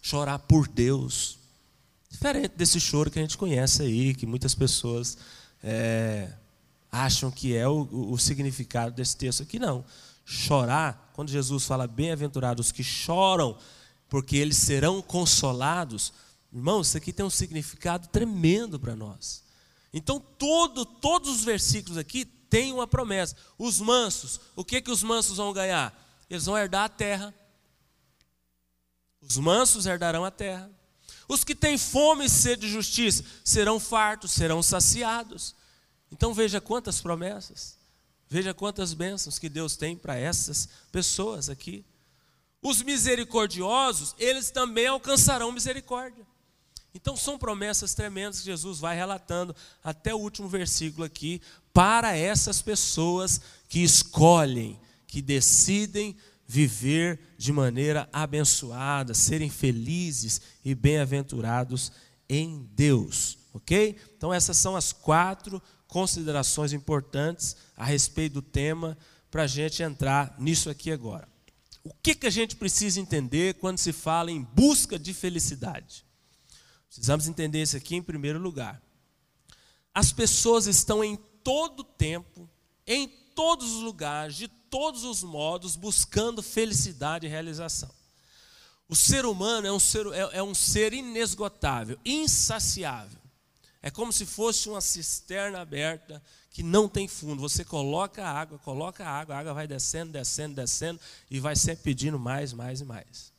chorar 0.01 0.39
por 0.39 0.67
Deus. 0.67 1.39
Diferente 2.11 2.53
desse 2.57 2.81
choro 2.81 3.11
que 3.11 3.19
a 3.19 3.23
gente 3.23 3.37
conhece 3.37 3.83
aí, 3.83 4.15
que 4.15 4.25
muitas 4.25 4.55
pessoas 4.55 5.19
é, 5.63 6.31
acham 6.91 7.31
que 7.31 7.57
é 7.57 7.67
o, 7.67 7.89
o, 8.13 8.19
significado 8.19 8.95
desse 8.95 9.17
texto 9.17 9.43
aqui. 9.43 9.59
Não. 9.59 9.85
Chorar, 10.25 11.11
quando 11.13 11.31
Jesus 11.31 11.65
fala 11.65 11.87
bem-aventurados 11.87 12.73
que 12.73 12.83
choram, 12.83 13.59
porque 14.09 14.37
eles 14.37 14.57
serão 14.57 15.03
consolados, 15.03 16.13
irmãos, 16.53 16.89
isso 16.89 16.97
aqui 16.97 17.13
tem 17.13 17.25
um 17.25 17.31
significado 17.31 18.09
tremendo 18.09 18.79
para 18.79 18.97
nós. 18.97 19.45
Então, 19.93 20.19
todo, 20.19 20.85
todos 20.85 21.31
os 21.31 21.45
versículos 21.45 21.99
aqui 21.99 22.25
têm 22.25 22.73
uma 22.73 22.87
promessa. 22.87 23.37
Os 23.59 23.81
mansos, 23.81 24.41
o 24.57 24.65
que, 24.65 24.81
que 24.81 24.91
os 24.91 25.03
mansos 25.03 25.37
vão 25.37 25.53
ganhar? 25.53 25.93
Eles 26.29 26.47
vão 26.47 26.57
herdar 26.57 26.85
a 26.85 26.89
terra. 26.89 27.35
Os 29.21 29.37
mansos 29.37 29.87
herdarão 29.87 30.25
a 30.25 30.31
terra. 30.31 30.71
Os 31.29 31.45
que 31.45 31.55
têm 31.55 31.79
fome 31.79 32.27
e 32.27 32.31
sede 32.31 32.67
de 32.67 32.73
justiça 32.73 33.25
serão 33.43 33.81
fartos, 33.81 34.33
serão 34.33 34.63
saciados. 34.63 35.55
Então 36.13 36.35
veja 36.35 36.61
quantas 36.61 37.01
promessas, 37.01 37.77
veja 38.29 38.55
quantas 38.55 38.95
bênçãos 38.95 39.39
que 39.39 39.49
Deus 39.49 39.77
tem 39.77 39.97
para 39.97 40.17
essas 40.17 40.69
pessoas 40.91 41.49
aqui. 41.49 41.85
Os 42.63 42.83
misericordiosos, 42.83 44.15
eles 44.19 44.51
também 44.51 44.87
alcançarão 44.87 45.53
misericórdia. 45.53 46.27
Então 46.95 47.17
são 47.17 47.37
promessas 47.37 47.93
tremendas 47.93 48.39
que 48.39 48.47
Jesus 48.47 48.79
vai 48.79 48.97
relatando 48.97 49.55
até 49.83 50.15
o 50.15 50.19
último 50.19 50.49
versículo 50.49 51.05
aqui 51.05 51.43
para 51.73 52.17
essas 52.17 52.63
pessoas 52.63 53.41
que 53.69 53.83
escolhem, 53.83 54.81
que 55.07 55.21
decidem 55.21 56.17
viver 56.47 57.19
de 57.37 57.53
maneira 57.53 58.09
abençoada, 58.13 59.13
serem 59.13 59.51
felizes 59.51 60.41
e 60.65 60.75
bem-aventurados 60.75 61.91
em 62.29 62.69
Deus, 62.75 63.39
ok? 63.53 63.97
Então, 64.17 64.33
essas 64.33 64.57
são 64.57 64.77
as 64.77 64.93
quatro 64.93 65.61
considerações 65.95 66.73
importantes 66.73 67.57
a 67.77 67.85
respeito 67.85 68.33
do 68.33 68.43
tema 68.43 68.99
para 69.31 69.45
a 69.45 69.47
gente 69.47 69.81
entrar 69.81 70.35
nisso 70.41 70.69
aqui 70.69 70.91
agora. 70.91 71.29
O 71.85 71.95
que, 72.03 72.17
que 72.17 72.27
a 72.27 72.31
gente 72.31 72.57
precisa 72.57 72.99
entender 72.99 73.55
quando 73.55 73.79
se 73.79 73.93
fala 73.93 74.29
em 74.29 74.43
busca 74.43 74.99
de 74.99 75.15
felicidade? 75.15 76.05
Precisamos 76.89 77.29
entender 77.29 77.63
isso 77.63 77.77
aqui 77.77 77.95
em 77.95 78.03
primeiro 78.03 78.41
lugar. 78.41 78.83
As 79.95 80.11
pessoas 80.11 80.67
estão 80.67 81.05
em 81.05 81.15
todo 81.45 81.85
tempo, 81.85 82.51
em 82.85 83.07
todos 83.33 83.71
os 83.75 83.83
lugares, 83.83 84.35
de 84.35 84.49
todos 84.49 85.05
os 85.05 85.23
modos, 85.23 85.77
buscando 85.77 86.43
felicidade 86.43 87.25
e 87.25 87.31
realização. 87.31 87.95
O 88.89 88.97
ser 88.97 89.25
humano 89.27 89.69
é 89.69 89.73
um 89.73 89.79
ser, 89.79 90.07
é, 90.09 90.39
é 90.39 90.43
um 90.43 90.57
ser 90.57 90.93
inesgotável, 90.93 91.97
insaciável. 92.05 93.24
É 93.87 93.91
como 93.91 94.11
se 94.11 94.25
fosse 94.25 94.67
uma 94.67 94.81
cisterna 94.81 95.61
aberta 95.61 96.23
que 96.49 96.63
não 96.63 96.89
tem 96.89 97.07
fundo. 97.07 97.43
Você 97.43 97.63
coloca 97.63 98.25
a 98.25 98.33
água, 98.33 98.59
coloca 98.59 99.05
a 99.05 99.11
água, 99.11 99.37
a 99.37 99.39
água 99.39 99.53
vai 99.53 99.67
descendo, 99.67 100.11
descendo, 100.11 100.55
descendo 100.55 100.99
e 101.31 101.39
vai 101.39 101.55
sempre 101.55 101.83
pedindo 101.83 102.19
mais, 102.19 102.55
mais 102.55 102.81
e 102.81 102.85
mais. 102.87 103.31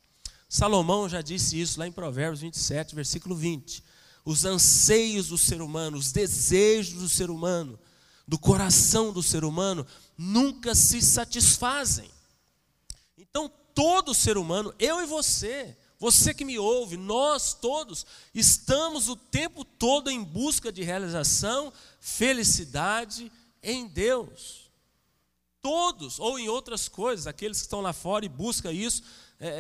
Salomão 0.48 1.10
já 1.10 1.20
disse 1.20 1.60
isso 1.60 1.80
lá 1.80 1.88
em 1.88 1.92
Provérbios 1.92 2.42
27, 2.42 2.94
versículo 2.94 3.36
20. 3.36 3.84
Os 4.24 4.46
anseios 4.46 5.30
do 5.30 5.38
ser 5.40 5.64
humano, 5.64 5.98
os 5.98 6.12
desejos 6.12 7.02
do 7.02 7.10
ser 7.10 7.32
humano, 7.32 7.80
do 8.28 8.38
coração 8.38 9.12
do 9.12 9.24
ser 9.24 9.44
humano, 9.44 9.84
nunca 10.16 10.75
se 10.75 11.02
satisfazem. 11.02 12.12
Então, 13.18 13.52
todo 13.74 14.14
ser 14.14 14.38
humano, 14.38 14.72
eu 14.78 15.02
e 15.02 15.08
você, 15.08 15.75
você 16.06 16.36
que 16.36 16.46
me 16.46 16.60
ouve, 16.60 16.98
nós 16.98 17.56
todos, 17.56 18.06
estamos 18.32 19.10
o 19.10 19.16
tempo 19.16 19.66
todo 19.66 20.12
em 20.12 20.24
busca 20.24 20.72
de 20.72 20.84
realização, 20.84 21.74
felicidade 22.00 23.32
em 23.64 23.88
Deus. 23.88 24.70
Todos, 25.64 26.20
ou 26.20 26.38
em 26.38 26.48
outras 26.48 26.88
coisas, 26.88 27.26
aqueles 27.26 27.58
que 27.58 27.64
estão 27.64 27.82
lá 27.82 27.92
fora 27.92 28.24
e 28.24 28.30
buscam 28.30 28.72
isso 28.72 29.02
é, 29.40 29.48
é, 29.48 29.54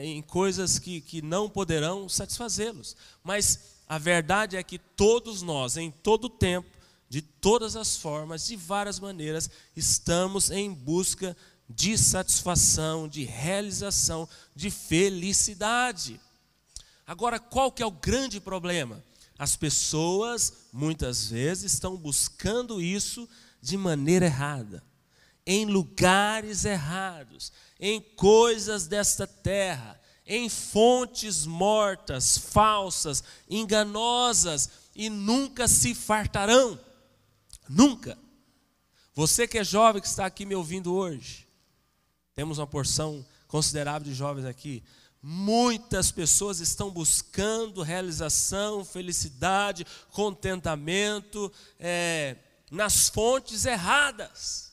é 0.00 0.04
em 0.04 0.22
coisas 0.22 0.78
que, 0.78 1.00
que 1.00 1.20
não 1.20 1.50
poderão 1.50 2.08
satisfazê-los. 2.08 2.94
Mas 3.24 3.58
a 3.88 3.98
verdade 3.98 4.56
é 4.56 4.62
que 4.62 4.78
todos 4.78 5.42
nós, 5.42 5.76
em 5.76 5.90
todo 5.90 6.30
tempo, 6.30 6.70
de 7.08 7.20
todas 7.22 7.74
as 7.74 7.96
formas, 7.96 8.46
de 8.46 8.54
várias 8.54 9.00
maneiras, 9.00 9.50
estamos 9.74 10.48
em 10.48 10.72
busca 10.72 11.32
de 11.32 11.57
satisfação, 11.98 13.08
de 13.08 13.24
realização, 13.24 14.28
de 14.54 14.70
felicidade. 14.70 16.20
Agora, 17.06 17.38
qual 17.38 17.72
que 17.72 17.82
é 17.82 17.86
o 17.86 17.90
grande 17.90 18.40
problema? 18.40 19.02
As 19.38 19.56
pessoas 19.56 20.52
muitas 20.72 21.30
vezes 21.30 21.72
estão 21.72 21.96
buscando 21.96 22.80
isso 22.80 23.28
de 23.60 23.76
maneira 23.76 24.26
errada, 24.26 24.82
em 25.46 25.64
lugares 25.64 26.64
errados, 26.64 27.52
em 27.78 28.00
coisas 28.00 28.86
desta 28.86 29.26
terra, 29.26 30.00
em 30.26 30.48
fontes 30.48 31.46
mortas, 31.46 32.36
falsas, 32.36 33.24
enganosas 33.48 34.68
e 34.94 35.08
nunca 35.08 35.66
se 35.66 35.94
fartarão. 35.94 36.78
Nunca. 37.68 38.18
Você 39.14 39.48
que 39.48 39.58
é 39.58 39.64
jovem, 39.64 40.02
que 40.02 40.08
está 40.08 40.26
aqui 40.26 40.44
me 40.44 40.54
ouvindo 40.54 40.94
hoje, 40.94 41.47
temos 42.38 42.58
uma 42.58 42.68
porção 42.68 43.26
considerável 43.48 44.08
de 44.08 44.14
jovens 44.14 44.44
aqui. 44.44 44.84
Muitas 45.20 46.12
pessoas 46.12 46.60
estão 46.60 46.88
buscando 46.88 47.82
realização, 47.82 48.84
felicidade, 48.84 49.84
contentamento 50.12 51.52
é, 51.80 52.36
nas 52.70 53.08
fontes 53.08 53.64
erradas. 53.64 54.70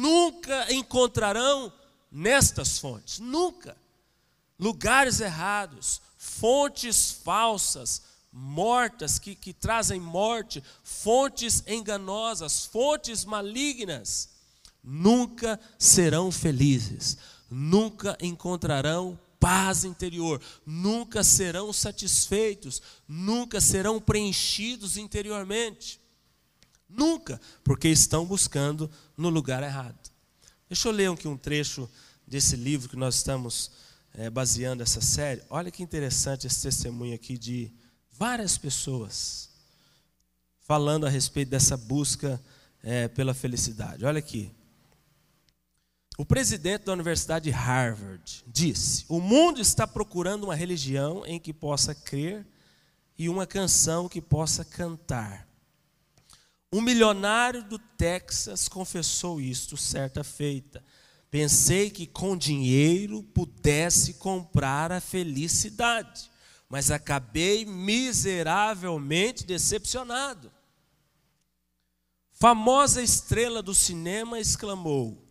Nunca 0.00 0.72
encontrarão 0.72 1.72
nestas 2.10 2.80
fontes, 2.80 3.20
nunca. 3.20 3.76
Lugares 4.58 5.20
errados, 5.20 6.02
fontes 6.18 7.12
falsas, 7.22 8.02
mortas, 8.32 9.16
que, 9.16 9.36
que 9.36 9.52
trazem 9.52 10.00
morte, 10.00 10.60
fontes 10.82 11.62
enganosas, 11.68 12.64
fontes 12.66 13.24
malignas, 13.24 14.39
nunca 14.82 15.58
serão 15.78 16.30
felizes, 16.30 17.16
nunca 17.50 18.16
encontrarão 18.20 19.18
paz 19.38 19.84
interior, 19.84 20.40
nunca 20.66 21.24
serão 21.24 21.72
satisfeitos, 21.72 22.82
nunca 23.08 23.60
serão 23.60 24.00
preenchidos 24.00 24.96
interiormente. 24.96 26.00
Nunca, 26.88 27.40
porque 27.62 27.88
estão 27.88 28.26
buscando 28.26 28.90
no 29.16 29.28
lugar 29.28 29.62
errado. 29.62 30.10
Deixa 30.68 30.88
eu 30.88 30.92
ler 30.92 31.10
aqui 31.10 31.28
um 31.28 31.36
trecho 31.36 31.88
desse 32.26 32.56
livro 32.56 32.88
que 32.88 32.96
nós 32.96 33.16
estamos 33.16 33.70
é, 34.14 34.28
baseando 34.28 34.82
essa 34.82 35.00
série, 35.00 35.42
olha 35.48 35.70
que 35.70 35.82
interessante 35.82 36.46
esse 36.46 36.62
testemunho 36.62 37.14
aqui 37.14 37.38
de 37.38 37.72
várias 38.12 38.58
pessoas 38.58 39.50
falando 40.60 41.06
a 41.06 41.10
respeito 41.10 41.48
dessa 41.48 41.76
busca 41.76 42.40
é, 42.82 43.08
pela 43.08 43.34
felicidade. 43.34 44.04
Olha 44.04 44.18
aqui. 44.18 44.52
O 46.20 46.24
presidente 46.26 46.84
da 46.84 46.92
Universidade 46.92 47.44
de 47.44 47.50
Harvard 47.50 48.44
disse: 48.46 49.06
O 49.08 49.20
mundo 49.20 49.58
está 49.58 49.86
procurando 49.86 50.44
uma 50.44 50.54
religião 50.54 51.24
em 51.24 51.40
que 51.40 51.50
possa 51.50 51.94
crer 51.94 52.46
e 53.16 53.26
uma 53.26 53.46
canção 53.46 54.06
que 54.06 54.20
possa 54.20 54.62
cantar. 54.62 55.48
Um 56.70 56.82
milionário 56.82 57.64
do 57.64 57.78
Texas 57.78 58.68
confessou 58.68 59.40
isto 59.40 59.78
certa 59.78 60.22
feita. 60.22 60.84
Pensei 61.30 61.88
que 61.88 62.06
com 62.06 62.36
dinheiro 62.36 63.22
pudesse 63.22 64.12
comprar 64.12 64.92
a 64.92 65.00
felicidade, 65.00 66.30
mas 66.68 66.90
acabei 66.90 67.64
miseravelmente 67.64 69.46
decepcionado. 69.46 70.52
Famosa 72.30 73.02
estrela 73.02 73.62
do 73.62 73.74
cinema 73.74 74.38
exclamou: 74.38 75.29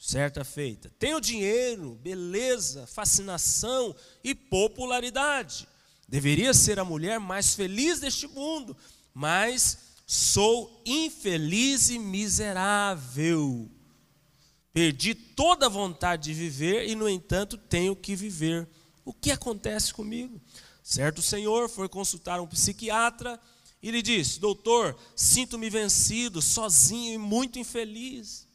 certa 0.00 0.42
feita. 0.42 0.90
Tenho 0.98 1.20
dinheiro, 1.20 1.94
beleza, 2.02 2.86
fascinação 2.86 3.94
e 4.24 4.34
popularidade. 4.34 5.68
Deveria 6.08 6.54
ser 6.54 6.80
a 6.80 6.84
mulher 6.84 7.20
mais 7.20 7.54
feliz 7.54 8.00
deste 8.00 8.26
mundo, 8.26 8.74
mas 9.12 9.78
sou 10.06 10.82
infeliz 10.86 11.90
e 11.90 11.98
miserável. 11.98 13.70
Perdi 14.72 15.14
toda 15.14 15.66
a 15.66 15.68
vontade 15.68 16.32
de 16.32 16.34
viver 16.34 16.88
e, 16.88 16.94
no 16.94 17.08
entanto, 17.08 17.58
tenho 17.58 17.94
que 17.94 18.16
viver. 18.16 18.66
O 19.04 19.12
que 19.12 19.30
acontece 19.30 19.92
comigo? 19.92 20.40
Certo 20.82 21.20
senhor 21.20 21.68
foi 21.68 21.88
consultar 21.88 22.40
um 22.40 22.46
psiquiatra 22.46 23.38
e 23.82 23.90
lhe 23.90 24.00
disse: 24.00 24.40
Doutor, 24.40 24.96
sinto-me 25.14 25.68
vencido, 25.68 26.40
sozinho 26.40 27.14
e 27.14 27.18
muito 27.18 27.58
infeliz. 27.58 28.49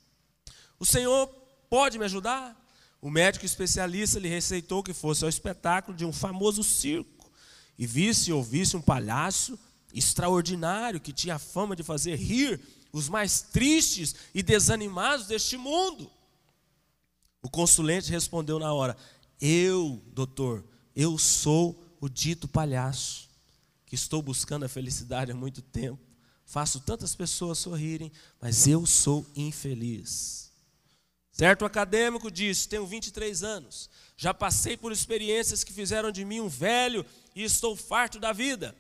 O 0.79 0.85
senhor 0.85 1.27
pode 1.69 1.97
me 1.97 2.05
ajudar? 2.05 2.55
O 3.01 3.09
médico 3.09 3.45
especialista 3.45 4.19
lhe 4.19 4.27
receitou 4.27 4.81
que 4.81 4.93
fosse 4.93 5.23
ao 5.23 5.29
espetáculo 5.29 5.95
de 5.95 6.05
um 6.05 6.11
famoso 6.11 6.63
circo 6.63 7.31
e 7.77 7.85
visse 7.85 8.29
e 8.29 8.33
ouvisse 8.33 8.75
um 8.75 8.81
palhaço 8.81 9.59
extraordinário 9.93 10.99
que 10.99 11.13
tinha 11.13 11.35
a 11.35 11.39
fama 11.39 11.75
de 11.75 11.83
fazer 11.83 12.15
rir 12.15 12.59
os 12.91 13.09
mais 13.09 13.41
tristes 13.41 14.15
e 14.33 14.41
desanimados 14.41 15.27
deste 15.27 15.57
mundo. 15.57 16.09
O 17.41 17.49
consulente 17.49 18.09
respondeu 18.09 18.57
na 18.57 18.73
hora: 18.73 18.97
Eu, 19.39 20.01
doutor, 20.13 20.63
eu 20.95 21.17
sou 21.17 21.79
o 22.01 22.09
dito 22.09 22.47
palhaço, 22.47 23.29
que 23.85 23.95
estou 23.95 24.21
buscando 24.21 24.65
a 24.65 24.69
felicidade 24.69 25.31
há 25.31 25.35
muito 25.35 25.61
tempo, 25.61 26.01
faço 26.45 26.79
tantas 26.79 27.15
pessoas 27.15 27.59
sorrirem, 27.59 28.11
mas 28.41 28.67
eu 28.67 28.85
sou 28.85 29.25
infeliz. 29.35 30.51
Certo 31.35 31.65
acadêmico 31.65 32.31
disse: 32.31 32.69
Tenho 32.69 32.87
23 32.87 33.43
anos, 33.43 33.89
já 34.15 34.33
passei 34.33 34.77
por 34.77 34.93
experiências 34.93 35.65
que 35.65 35.73
fizeram 35.73 36.09
de 36.09 36.23
mim 36.23 36.39
um 36.39 36.47
velho 36.47 37.05
e 37.35 37.43
estou 37.43 37.75
farto 37.75 38.21
da 38.21 38.31
vida. 38.31 38.73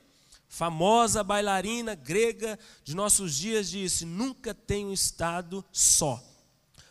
Famosa 0.47 1.21
bailarina 1.21 1.95
grega 1.95 2.57
de 2.81 2.95
nossos 2.95 3.35
dias 3.35 3.69
disse: 3.69 4.05
Nunca 4.05 4.53
tenho 4.53 4.93
estado 4.93 5.65
só, 5.69 6.23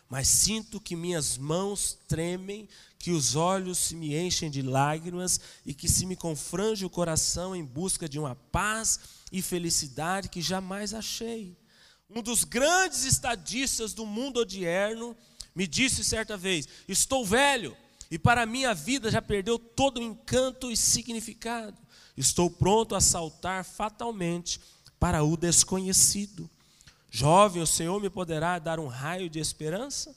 mas 0.07 0.27
sinto 0.27 0.79
que 0.79 0.95
minhas 0.95 1.35
mãos 1.35 1.97
tremem, 2.07 2.69
que 2.99 3.09
os 3.09 3.35
olhos 3.35 3.79
se 3.79 3.95
me 3.95 4.15
enchem 4.15 4.51
de 4.51 4.61
lágrimas 4.61 5.39
e 5.65 5.73
que 5.73 5.89
se 5.89 6.05
me 6.05 6.15
confrange 6.15 6.85
o 6.85 6.91
coração 6.91 7.55
em 7.55 7.65
busca 7.65 8.07
de 8.07 8.19
uma 8.19 8.35
paz 8.35 8.99
e 9.31 9.41
felicidade 9.41 10.29
que 10.29 10.43
jamais 10.43 10.93
achei. 10.93 11.57
Um 12.07 12.21
dos 12.21 12.43
grandes 12.43 13.03
estadistas 13.03 13.95
do 13.95 14.05
mundo 14.05 14.41
odierno 14.41 15.17
me 15.55 15.65
disse 15.65 16.03
certa 16.03 16.35
vez: 16.35 16.67
Estou 16.87 17.25
velho 17.25 17.75
e 18.11 18.19
para 18.19 18.43
a 18.43 18.45
minha 18.45 18.73
vida 18.73 19.09
já 19.09 19.21
perdeu 19.21 19.57
todo 19.57 19.99
o 19.99 20.03
encanto 20.03 20.69
e 20.69 20.75
significado. 20.75 21.77
Estou 22.17 22.49
pronto 22.49 22.95
a 22.95 23.01
saltar 23.01 23.63
fatalmente 23.63 24.59
para 24.99 25.23
o 25.23 25.37
desconhecido. 25.37 26.49
Jovem, 27.09 27.61
o 27.61 27.67
Senhor 27.67 27.99
me 28.01 28.09
poderá 28.09 28.59
dar 28.59 28.79
um 28.79 28.87
raio 28.87 29.29
de 29.29 29.39
esperança? 29.39 30.15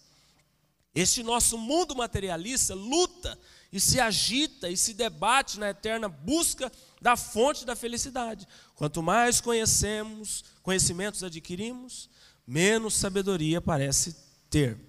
Este 0.94 1.22
nosso 1.22 1.56
mundo 1.56 1.94
materialista 1.94 2.74
luta 2.74 3.38
e 3.72 3.78
se 3.78 4.00
agita 4.00 4.68
e 4.68 4.76
se 4.76 4.94
debate 4.94 5.58
na 5.58 5.70
eterna 5.70 6.08
busca 6.08 6.72
da 7.00 7.16
fonte 7.16 7.64
da 7.64 7.76
felicidade. 7.76 8.48
Quanto 8.74 9.02
mais 9.02 9.40
conhecemos, 9.40 10.44
conhecimentos 10.62 11.22
adquirimos, 11.22 12.08
menos 12.46 12.94
sabedoria 12.94 13.60
parece 13.60 14.16
ter 14.50 14.87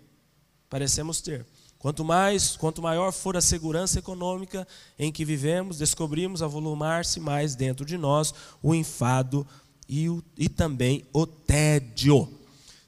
parecemos 0.69 1.21
ter. 1.21 1.45
Quanto 1.79 2.03
mais, 2.03 2.57
quanto 2.57 2.81
maior 2.81 3.13
for 3.13 3.37
a 3.37 3.41
segurança 3.41 3.99
econômica 3.99 4.67
em 4.97 5.11
que 5.13 5.23
vivemos, 5.23 5.77
descobrimos 5.77 6.43
avolumar-se 6.43 7.21
mais 7.21 7.55
dentro 7.55 7.85
de 7.85 7.97
nós 7.97 8.33
o 8.61 8.75
enfado 8.75 9.47
e, 9.87 10.09
o, 10.09 10.21
e 10.37 10.49
também 10.49 11.05
o 11.13 11.25
tédio. 11.25 12.29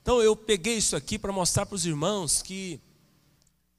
Então 0.02 0.22
eu 0.22 0.36
peguei 0.36 0.76
isso 0.76 0.96
aqui 0.96 1.18
para 1.18 1.32
mostrar 1.32 1.66
para 1.66 1.76
os 1.76 1.86
irmãos 1.86 2.42
que 2.42 2.82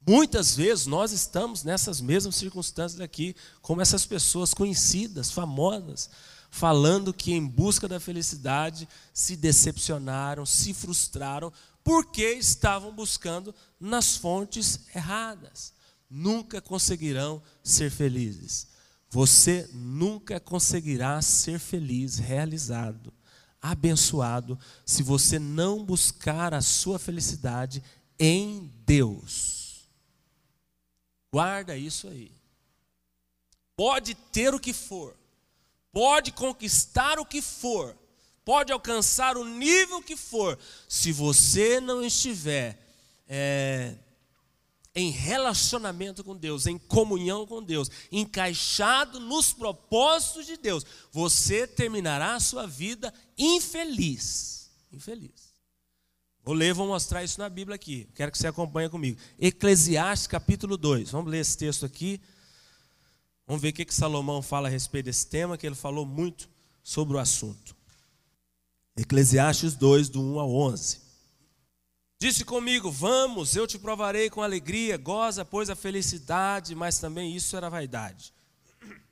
muitas 0.05 0.55
vezes 0.55 0.87
nós 0.87 1.11
estamos 1.11 1.63
nessas 1.63 2.01
mesmas 2.01 2.35
circunstâncias 2.35 2.99
aqui, 2.99 3.35
como 3.61 3.81
essas 3.81 4.07
pessoas 4.07 4.51
conhecidas, 4.51 5.29
famosas, 5.29 6.09
falando 6.49 7.13
que 7.13 7.33
em 7.33 7.45
busca 7.45 7.87
da 7.87 7.99
felicidade 7.99 8.87
se 9.13 9.35
decepcionaram, 9.35 10.45
se 10.45 10.73
frustraram 10.73 11.53
porque 11.83 12.31
estavam 12.33 12.93
buscando 12.93 13.53
nas 13.79 14.15
fontes 14.15 14.87
erradas. 14.95 15.73
Nunca 16.09 16.61
conseguirão 16.61 17.41
ser 17.63 17.91
felizes. 17.91 18.67
Você 19.09 19.69
nunca 19.73 20.39
conseguirá 20.39 21.21
ser 21.21 21.59
feliz, 21.59 22.17
realizado, 22.17 23.13
abençoado, 23.61 24.57
se 24.85 25.03
você 25.03 25.37
não 25.37 25.83
buscar 25.83 26.53
a 26.53 26.61
sua 26.61 26.97
felicidade 26.97 27.83
em 28.17 28.71
Deus. 28.85 29.87
Guarda 31.31 31.75
isso 31.77 32.07
aí. 32.07 32.31
Pode 33.75 34.13
ter 34.13 34.53
o 34.53 34.59
que 34.59 34.73
for, 34.73 35.17
pode 35.91 36.31
conquistar 36.31 37.19
o 37.19 37.25
que 37.25 37.41
for, 37.41 37.97
pode 38.45 38.71
alcançar 38.71 39.37
o 39.37 39.45
nível 39.45 40.01
que 40.01 40.15
for, 40.15 40.57
se 40.87 41.11
você 41.11 41.79
não 41.79 42.03
estiver 42.03 42.79
é, 43.27 43.95
em 44.95 45.09
relacionamento 45.09 46.23
com 46.23 46.35
Deus, 46.35 46.67
em 46.67 46.77
comunhão 46.77 47.47
com 47.47 47.63
Deus, 47.63 47.89
encaixado 48.11 49.19
nos 49.19 49.53
propósitos 49.53 50.45
de 50.45 50.57
Deus, 50.57 50.85
você 51.11 51.65
terminará 51.65 52.35
a 52.35 52.39
sua 52.39 52.67
vida 52.67 53.13
infeliz. 53.37 54.71
Infeliz. 54.91 55.53
Vou 56.43 56.53
ler, 56.53 56.73
vou 56.73 56.85
mostrar 56.85 57.23
isso 57.23 57.39
na 57.39 57.47
Bíblia 57.47 57.75
aqui. 57.75 58.07
Quero 58.13 58.31
que 58.31 58.37
você 58.37 58.47
acompanhe 58.47 58.89
comigo. 58.89 59.17
Eclesiastes 59.39 60.27
capítulo 60.27 60.75
2. 60.75 61.09
Vamos 61.09 61.31
ler 61.31 61.39
esse 61.39 61.57
texto 61.57 61.85
aqui. 61.85 62.19
Vamos 63.47 63.61
ver 63.61 63.69
o 63.69 63.73
que, 63.73 63.85
que 63.85 63.93
Salomão 63.93 64.41
fala 64.41 64.67
a 64.67 64.71
respeito 64.71 65.05
desse 65.05 65.25
tema, 65.25 65.57
que 65.57 65.65
ele 65.65 65.75
falou 65.75 66.05
muito 66.05 66.49
sobre 66.83 67.15
o 67.15 67.19
assunto. 67.19 67.75
Eclesiastes 68.95 69.73
2, 69.73 70.09
do 70.09 70.21
1 70.21 70.39
ao 70.39 70.53
11. 70.53 71.01
Disse 72.19 72.45
comigo: 72.45 72.91
Vamos, 72.91 73.55
eu 73.55 73.65
te 73.65 73.79
provarei 73.79 74.29
com 74.29 74.43
alegria, 74.43 74.97
goza, 74.97 75.43
pois 75.43 75.69
a 75.69 75.75
felicidade, 75.75 76.75
mas 76.75 76.99
também 76.99 77.35
isso 77.35 77.57
era 77.57 77.69
vaidade. 77.69 78.31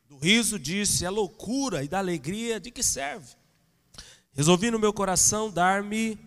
Do 0.07 0.17
riso 0.17 0.59
disse: 0.59 1.03
É 1.03 1.09
loucura, 1.09 1.83
e 1.83 1.87
da 1.87 1.97
alegria 1.97 2.59
de 2.59 2.69
que 2.69 2.83
serve? 2.83 3.35
Resolvi 4.33 4.69
no 4.69 4.79
meu 4.79 4.93
coração 4.93 5.49
dar-me 5.49 6.17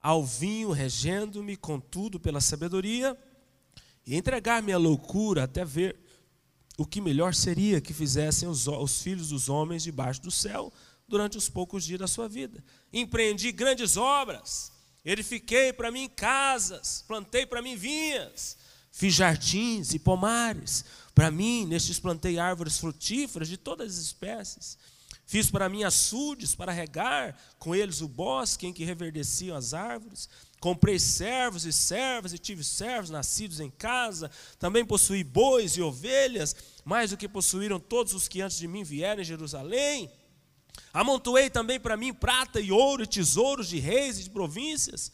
ao 0.00 0.24
vinho, 0.24 0.70
regendo-me, 0.70 1.56
contudo, 1.56 2.20
pela 2.20 2.40
sabedoria, 2.40 3.18
e 4.06 4.16
entregar-me 4.16 4.72
à 4.72 4.78
loucura 4.78 5.44
até 5.44 5.64
ver 5.64 5.98
o 6.78 6.86
que 6.86 7.00
melhor 7.00 7.34
seria 7.34 7.80
que 7.80 7.92
fizessem 7.92 8.48
os, 8.48 8.68
os 8.68 9.02
filhos 9.02 9.28
dos 9.30 9.48
homens 9.48 9.82
debaixo 9.82 10.22
do 10.22 10.30
céu 10.30 10.72
durante 11.10 11.36
os 11.36 11.48
poucos 11.48 11.84
dias 11.84 11.98
da 11.98 12.06
sua 12.06 12.28
vida. 12.28 12.64
Empreendi 12.92 13.52
grandes 13.52 13.96
obras, 13.96 14.72
edifiquei 15.04 15.72
para 15.72 15.90
mim 15.90 16.08
casas, 16.08 17.04
plantei 17.06 17.44
para 17.44 17.60
mim 17.60 17.76
vinhas, 17.76 18.56
fiz 18.90 19.14
jardins 19.14 19.92
e 19.92 19.98
pomares. 19.98 20.84
Para 21.14 21.30
mim, 21.30 21.66
nestes 21.66 21.98
plantei 21.98 22.38
árvores 22.38 22.78
frutíferas 22.78 23.48
de 23.48 23.56
todas 23.56 23.92
as 23.92 24.04
espécies. 24.04 24.78
Fiz 25.30 25.48
para 25.48 25.68
mim 25.68 25.84
açudes 25.84 26.56
para 26.56 26.72
regar 26.72 27.38
com 27.56 27.72
eles 27.72 28.00
o 28.00 28.08
bosque 28.08 28.66
em 28.66 28.72
que 28.72 28.84
reverdeciam 28.84 29.56
as 29.56 29.72
árvores. 29.72 30.28
Comprei 30.58 30.98
servos 30.98 31.64
e 31.64 31.72
servas, 31.72 32.32
e 32.32 32.38
tive 32.38 32.64
servos 32.64 33.10
nascidos 33.10 33.60
em 33.60 33.70
casa. 33.70 34.28
Também 34.58 34.84
possuí 34.84 35.22
bois 35.22 35.76
e 35.76 35.82
ovelhas, 35.82 36.56
mais 36.84 37.10
do 37.10 37.16
que 37.16 37.28
possuíram 37.28 37.78
todos 37.78 38.12
os 38.12 38.26
que 38.26 38.40
antes 38.40 38.58
de 38.58 38.66
mim 38.66 38.82
vieram 38.82 39.22
em 39.22 39.24
Jerusalém. 39.24 40.10
Amontoei 40.92 41.48
também 41.48 41.78
para 41.78 41.96
mim 41.96 42.12
prata 42.12 42.60
e 42.60 42.72
ouro 42.72 43.04
e 43.04 43.06
tesouros 43.06 43.68
de 43.68 43.78
reis 43.78 44.18
e 44.18 44.24
de 44.24 44.30
províncias. 44.30 45.12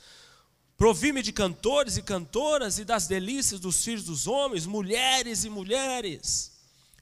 Provi-me 0.77 1.23
de 1.23 1.33
cantores 1.33 1.97
e 1.97 2.03
cantoras 2.03 2.79
e 2.79 2.85
das 2.85 3.07
delícias 3.07 3.61
dos 3.61 3.83
filhos 3.83 4.05
dos 4.05 4.27
homens, 4.27 4.67
mulheres 4.67 5.45
e 5.45 5.51
mulheres. 5.51 6.53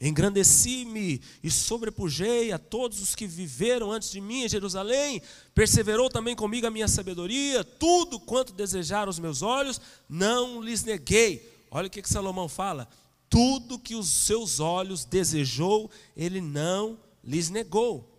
Engrandeci-me 0.01 1.21
e 1.43 1.51
sobrepujei 1.51 2.53
a 2.53 2.59
todos 2.59 3.01
os 3.01 3.15
que 3.15 3.27
viveram 3.27 3.93
antes 3.93 4.11
de 4.11 4.21
mim 4.21 4.45
em 4.45 4.49
Jerusalém. 4.49 5.23
Perseverou 5.55 6.11
também 6.11 6.37
comigo 6.37 6.67
a 6.67 6.71
minha 6.71 6.89
sabedoria. 6.89 7.65
Tudo 7.65 8.21
quanto 8.21 8.53
desejaram 8.53 9.11
os 9.11 9.19
meus 9.19 9.41
olhos, 9.41 9.81
não 10.09 10.61
lhes 10.61 10.85
neguei. 10.85 11.51
Olha 11.71 11.87
o 11.87 11.91
que, 11.91 12.03
que 12.03 12.09
Salomão 12.09 12.49
fala. 12.49 12.89
Tudo 13.31 13.79
que 13.79 13.95
os 13.95 14.09
seus 14.09 14.61
olhos 14.61 15.05
desejou, 15.05 15.91
ele 16.17 16.41
não 16.41 16.99
lhes 17.25 17.49
negou. 17.49 18.14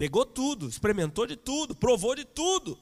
Pegou 0.00 0.24
tudo, 0.24 0.66
experimentou 0.66 1.26
de 1.26 1.36
tudo, 1.36 1.76
provou 1.76 2.14
de 2.16 2.24
tudo 2.24 2.78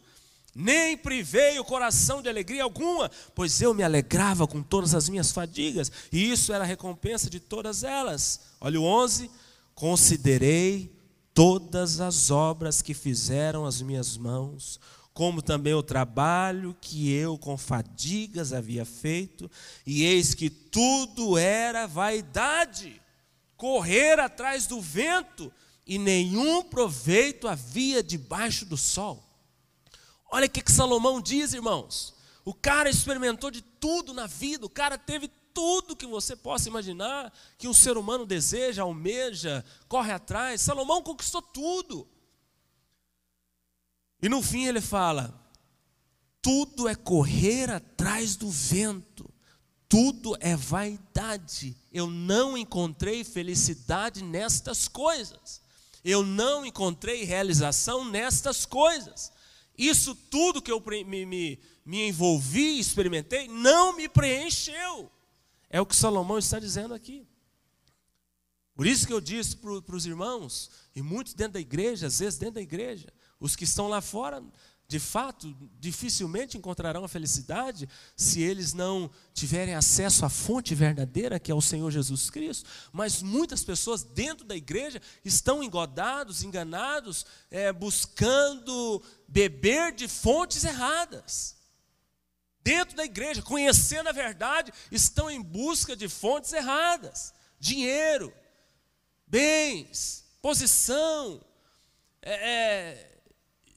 nem 0.55 0.97
privei 0.97 1.57
o 1.61 1.65
coração 1.65 2.21
de 2.21 2.29
alegria 2.29 2.65
alguma, 2.65 3.09
pois 3.33 3.61
eu 3.61 3.73
me 3.73 3.85
alegrava 3.85 4.45
com 4.45 4.61
todas 4.61 4.93
as 4.93 5.09
minhas 5.09 5.31
fadigas, 5.31 5.93
e 6.11 6.33
isso 6.33 6.53
era 6.53 6.65
a 6.65 6.67
recompensa 6.67 7.31
de 7.31 7.39
todas 7.39 7.85
elas. 7.85 8.41
Olha 8.61 8.81
o 8.81 8.85
11: 8.85 9.31
considerei 9.73 10.93
todas 11.33 12.01
as 12.01 12.33
obras 12.33 12.83
que 12.83 12.93
fizeram 12.93 13.65
as 13.65 13.81
minhas 13.81 14.17
mãos, 14.17 14.81
como 15.15 15.41
também 15.41 15.75
o 15.75 15.83
trabalho 15.83 16.77
que 16.81 17.13
eu 17.13 17.39
com 17.39 17.57
fadigas 17.57 18.53
havia 18.53 18.85
feito, 18.85 19.49
e 19.87 20.03
eis 20.03 20.35
que 20.35 20.51
tudo 20.51 21.39
era 21.39 21.87
vaidade, 21.87 23.01
correr 23.57 24.19
atrás 24.19 24.67
do 24.67 24.81
vento, 24.81 25.53
e 25.89 25.99
nenhum 25.99 26.63
proveito 26.63 27.49
havia 27.49 28.03
debaixo 28.03 28.67
do 28.67 28.77
sol. 28.77 29.25
Olha 30.31 30.47
o 30.47 30.51
que, 30.51 30.61
que 30.61 30.71
Salomão 30.71 31.19
diz, 31.19 31.55
irmãos. 31.55 32.15
O 32.45 32.53
cara 32.53 32.91
experimentou 32.91 33.51
de 33.51 33.63
tudo 33.63 34.13
na 34.13 34.27
vida, 34.27 34.67
o 34.67 34.71
cara 34.71 34.99
teve 34.99 35.29
tudo 35.55 35.97
que 35.97 36.07
você 36.07 36.37
possa 36.37 36.69
imaginar 36.69 37.33
que 37.57 37.67
um 37.67 37.73
ser 37.73 37.97
humano 37.97 38.27
deseja, 38.27 38.83
almeja, 38.83 39.65
corre 39.89 40.13
atrás. 40.13 40.61
Salomão 40.61 41.03
conquistou 41.03 41.41
tudo. 41.41 42.07
E 44.23 44.29
no 44.29 44.43
fim 44.43 44.67
ele 44.67 44.83
fala: 44.83 45.35
tudo 46.43 46.87
é 46.87 46.95
correr 46.95 47.71
atrás 47.71 48.37
do 48.37 48.51
vento, 48.51 49.29
tudo 49.89 50.37
é 50.39 50.55
vaidade. 50.55 51.75
Eu 51.91 52.09
não 52.09 52.59
encontrei 52.59 53.25
felicidade 53.25 54.23
nestas 54.23 54.87
coisas, 54.87 55.63
eu 56.11 56.23
não 56.23 56.65
encontrei 56.65 57.25
realização 57.25 58.05
nestas 58.05 58.65
coisas. 58.65 59.31
Isso 59.77 60.15
tudo 60.15 60.63
que 60.63 60.73
eu 60.73 60.83
me, 61.07 61.27
me, 61.27 61.61
me 61.85 62.09
envolvi, 62.09 62.79
experimentei, 62.79 63.47
não 63.47 63.95
me 63.95 64.09
preencheu. 64.09 65.11
É 65.69 65.81
o 65.81 65.87
que 65.87 65.95
Salomão 65.95 66.39
está 66.39 66.59
dizendo 66.59 66.95
aqui. 66.95 67.27
Por 68.75 68.87
isso 68.87 69.07
que 69.07 69.13
eu 69.13 69.21
disse 69.21 69.57
para 69.57 69.97
os 69.97 70.07
irmãos, 70.07 70.71
e 70.95 71.03
muitos 71.03 71.35
dentro 71.35 71.55
da 71.55 71.61
igreja, 71.61 72.07
às 72.07 72.21
vezes 72.21 72.39
dentro 72.39 72.55
da 72.55 72.63
igreja, 72.63 73.13
os 73.39 73.55
que 73.55 73.65
estão 73.65 73.89
lá 73.89 74.01
fora 74.01 74.43
de 74.89 74.99
fato, 74.99 75.55
dificilmente 75.79 76.57
encontrarão 76.57 77.05
a 77.05 77.09
felicidade 77.09 77.87
se 78.17 78.41
eles 78.41 78.73
não 78.73 79.11
tiverem 79.35 79.75
acesso 79.75 80.25
à 80.25 80.31
fonte 80.31 80.75
verdadeira, 80.75 81.39
que 81.39 81.53
é 81.53 81.55
o 81.55 81.61
Senhor 81.61 81.91
Jesus 81.91 82.31
Cristo. 82.31 82.67
Mas 82.91 83.21
muitas 83.21 83.63
pessoas 83.63 84.03
dentro 84.03 84.47
da 84.47 84.57
igreja 84.57 84.99
estão 85.23 85.63
engodados, 85.63 86.43
enganados, 86.43 87.27
é, 87.51 87.71
buscando 87.71 89.03
beber 89.29 89.93
de 89.93 90.09
fontes 90.09 90.65
erradas. 90.65 91.55
Dentro 92.65 92.97
da 92.97 93.05
igreja, 93.05 93.43
conhecendo 93.43 94.09
a 94.09 94.13
verdade, 94.13 94.73
estão 94.91 95.31
em 95.31 95.43
busca 95.43 95.95
de 95.95 96.09
fontes 96.09 96.55
erradas: 96.55 97.35
dinheiro, 97.61 98.33
bens, 99.27 100.25
posição, 100.41 101.45
é, 102.23 102.33
é 102.33 103.18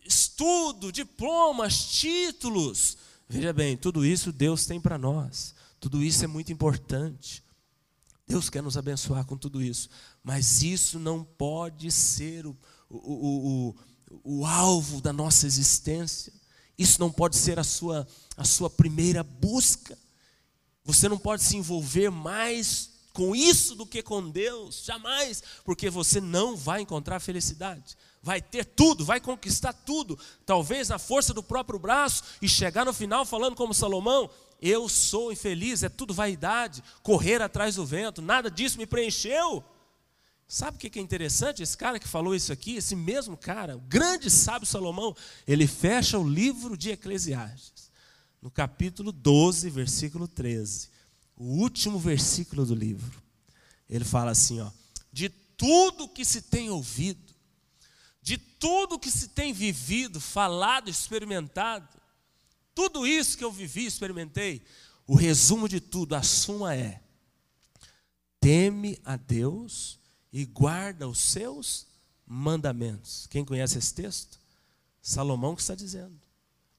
estudo, 0.05 0.91
diplomas, 0.91 1.85
títulos. 1.85 2.97
Veja 3.27 3.53
bem, 3.53 3.77
tudo 3.77 4.05
isso 4.05 4.31
Deus 4.31 4.65
tem 4.65 4.79
para 4.79 4.97
nós. 4.97 5.53
Tudo 5.79 6.03
isso 6.03 6.23
é 6.23 6.27
muito 6.27 6.51
importante. 6.51 7.43
Deus 8.27 8.49
quer 8.49 8.61
nos 8.61 8.77
abençoar 8.77 9.25
com 9.25 9.37
tudo 9.37 9.61
isso. 9.61 9.89
Mas 10.23 10.61
isso 10.61 10.99
não 10.99 11.23
pode 11.23 11.91
ser 11.91 12.45
o, 12.45 12.57
o, 12.89 13.69
o, 13.69 13.75
o, 14.23 14.45
alvo 14.45 15.01
da 15.01 15.11
nossa 15.11 15.45
existência. 15.45 16.31
Isso 16.77 16.99
não 16.99 17.11
pode 17.11 17.37
ser 17.37 17.59
a 17.59 17.63
sua, 17.63 18.07
a 18.37 18.43
sua 18.43 18.69
primeira 18.69 19.23
busca. 19.23 19.97
Você 20.83 21.07
não 21.07 21.17
pode 21.17 21.43
se 21.43 21.57
envolver 21.57 22.09
mais 22.09 22.91
com 23.13 23.35
isso 23.35 23.75
do 23.75 23.85
que 23.85 24.01
com 24.01 24.29
Deus, 24.29 24.83
jamais, 24.85 25.43
porque 25.65 25.89
você 25.89 26.21
não 26.21 26.55
vai 26.55 26.81
encontrar 26.81 27.19
felicidade 27.19 27.97
vai 28.21 28.41
ter 28.41 28.65
tudo, 28.65 29.03
vai 29.03 29.19
conquistar 29.19 29.73
tudo, 29.73 30.17
talvez 30.45 30.89
na 30.89 30.99
força 30.99 31.33
do 31.33 31.41
próprio 31.41 31.79
braço, 31.79 32.23
e 32.41 32.47
chegar 32.47 32.85
no 32.85 32.93
final 32.93 33.25
falando 33.25 33.55
como 33.55 33.73
Salomão: 33.73 34.29
Eu 34.61 34.87
sou 34.87 35.31
infeliz, 35.31 35.83
é 35.83 35.89
tudo 35.89 36.13
vaidade, 36.13 36.83
correr 37.01 37.41
atrás 37.41 37.75
do 37.75 37.85
vento, 37.85 38.21
nada 38.21 38.49
disso 38.49 38.77
me 38.77 38.85
preencheu. 38.85 39.63
Sabe 40.47 40.75
o 40.75 40.79
que 40.79 40.99
é 40.99 41.01
interessante? 41.01 41.63
Esse 41.63 41.77
cara 41.77 41.97
que 41.97 42.07
falou 42.07 42.35
isso 42.35 42.51
aqui, 42.51 42.75
esse 42.75 42.93
mesmo 42.93 43.37
cara, 43.37 43.77
o 43.77 43.79
grande 43.79 44.29
sábio 44.29 44.67
Salomão, 44.67 45.15
ele 45.47 45.65
fecha 45.65 46.19
o 46.19 46.27
livro 46.27 46.75
de 46.75 46.89
Eclesiastes, 46.89 47.89
no 48.41 48.51
capítulo 48.51 49.13
12, 49.13 49.69
versículo 49.69 50.27
13, 50.27 50.89
o 51.37 51.45
último 51.45 51.97
versículo 51.97 52.65
do 52.65 52.75
livro. 52.75 53.21
Ele 53.89 54.03
fala 54.03 54.31
assim: 54.31 54.59
ó, 54.59 54.69
de 55.11 55.29
tudo 55.29 56.09
que 56.09 56.25
se 56.25 56.41
tem 56.41 56.69
ouvido, 56.69 57.30
de 58.21 58.37
tudo 58.37 58.99
que 58.99 59.09
se 59.09 59.29
tem 59.29 59.51
vivido, 59.51 60.21
falado, 60.21 60.89
experimentado, 60.89 61.87
tudo 62.73 63.05
isso 63.05 63.37
que 63.37 63.43
eu 63.43 63.51
vivi, 63.51 63.85
experimentei, 63.85 64.61
o 65.05 65.15
resumo 65.15 65.67
de 65.67 65.79
tudo, 65.79 66.15
a 66.15 66.23
suma 66.23 66.75
é: 66.75 67.01
teme 68.39 68.99
a 69.03 69.17
Deus 69.17 69.99
e 70.31 70.45
guarda 70.45 71.07
os 71.07 71.19
seus 71.19 71.87
mandamentos. 72.25 73.27
Quem 73.29 73.43
conhece 73.43 73.77
esse 73.77 73.93
texto? 73.93 74.39
Salomão 75.01 75.55
que 75.55 75.61
está 75.61 75.75
dizendo. 75.75 76.19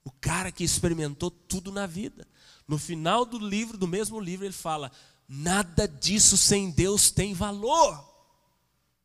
O 0.05 0.11
cara 0.11 0.50
que 0.50 0.64
experimentou 0.64 1.31
tudo 1.31 1.70
na 1.70 1.87
vida. 1.87 2.26
No 2.66 2.78
final 2.78 3.24
do 3.24 3.38
livro, 3.38 3.76
do 3.76 3.87
mesmo 3.87 4.18
livro, 4.18 4.46
ele 4.46 4.52
fala: 4.55 4.90
nada 5.28 5.87
disso 5.87 6.37
sem 6.37 6.70
Deus 6.70 7.11
tem 7.11 7.35
valor. 7.35 8.12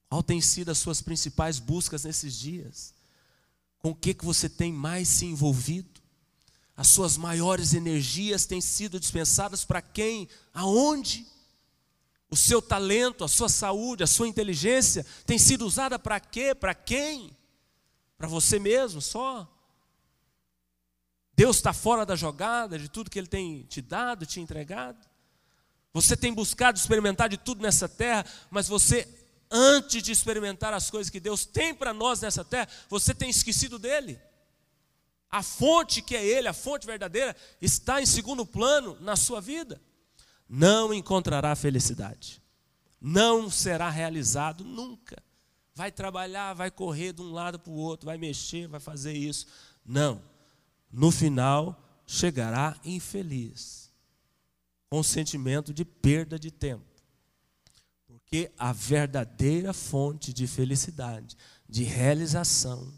Qual 0.10 0.24
tem 0.24 0.40
sido 0.40 0.72
as 0.72 0.78
suas 0.78 1.02
principais 1.02 1.60
buscas 1.60 2.04
nesses 2.04 2.38
dias? 2.38 2.94
Com 3.80 3.92
o 3.92 3.96
que, 3.96 4.14
que 4.14 4.26
você 4.26 4.48
tem 4.48 4.72
mais 4.72 5.08
se 5.08 5.26
envolvido? 5.26 6.02
As 6.76 6.88
suas 6.88 7.18
maiores 7.18 7.74
energias 7.74 8.46
têm 8.46 8.62
sido 8.62 9.00
dispensadas 9.00 9.66
para 9.66 9.82
quem? 9.82 10.30
Aonde? 10.54 11.26
O 12.30 12.36
seu 12.36 12.62
talento, 12.62 13.24
a 13.24 13.28
sua 13.28 13.50
saúde, 13.50 14.04
a 14.04 14.08
sua 14.08 14.28
inteligência 14.28 15.06
tem 15.26 15.38
sido 15.38 15.66
usada 15.66 15.98
para 15.98 16.20
quê? 16.20 16.54
Para 16.54 16.76
quem? 16.76 17.36
Para 18.18 18.28
você 18.28 18.60
mesmo 18.60 19.02
só? 19.02 19.48
Deus 21.36 21.58
está 21.58 21.72
fora 21.72 22.06
da 22.06 22.16
jogada 22.16 22.78
de 22.78 22.90
tudo 22.90 23.10
que 23.10 23.20
Ele 23.20 23.28
tem 23.28 23.64
te 23.64 23.82
dado, 23.82 24.26
te 24.26 24.40
entregado? 24.40 24.98
Você 25.94 26.18
tem 26.18 26.34
buscado 26.34 26.78
experimentar 26.78 27.30
de 27.30 27.38
tudo 27.38 27.62
nessa 27.62 27.88
terra, 27.88 28.26
mas 28.52 28.68
você 28.68 29.08
antes 29.52 30.04
de 30.04 30.12
experimentar 30.12 30.74
as 30.74 30.90
coisas 30.90 31.10
que 31.10 31.20
Deus 31.20 31.46
tem 31.46 31.74
para 31.74 31.94
nós 31.94 32.22
nessa 32.22 32.44
terra, 32.44 32.68
você 32.90 33.14
tem 33.14 33.30
esquecido 33.30 33.80
dele. 33.80 34.20
A 35.30 35.44
fonte 35.44 36.02
que 36.02 36.16
é 36.16 36.26
Ele, 36.26 36.48
a 36.48 36.54
fonte 36.54 36.86
verdadeira, 36.86 37.36
está 37.62 38.02
em 38.02 38.06
segundo 38.06 38.46
plano 38.46 38.98
na 39.02 39.16
sua 39.16 39.42
vida. 39.42 39.82
Não 40.48 40.94
encontrará 40.94 41.56
felicidade, 41.56 42.42
não 43.02 43.50
será 43.50 43.90
realizado 43.90 44.64
nunca. 44.64 45.22
Vai 45.76 45.92
trabalhar, 45.92 46.54
vai 46.54 46.72
correr 46.72 47.14
de 47.14 47.22
um 47.22 47.32
lado 47.32 47.60
para 47.60 47.72
o 47.72 47.76
outro, 47.76 48.06
vai 48.06 48.18
mexer, 48.18 48.68
vai 48.68 48.80
fazer 48.80 49.14
isso. 49.14 49.46
Não. 49.86 50.22
No 50.92 51.12
final, 51.12 52.02
chegará 52.08 52.80
infeliz, 52.84 53.92
com 54.90 55.04
sentimento 55.04 55.74
de 55.74 55.84
perda 55.84 56.40
de 56.40 56.50
tempo 56.50 56.97
porque 58.28 58.52
a 58.58 58.74
verdadeira 58.74 59.72
fonte 59.72 60.34
de 60.34 60.48
felicidade, 60.48 61.38
de 61.68 61.84
realização, 61.84 62.94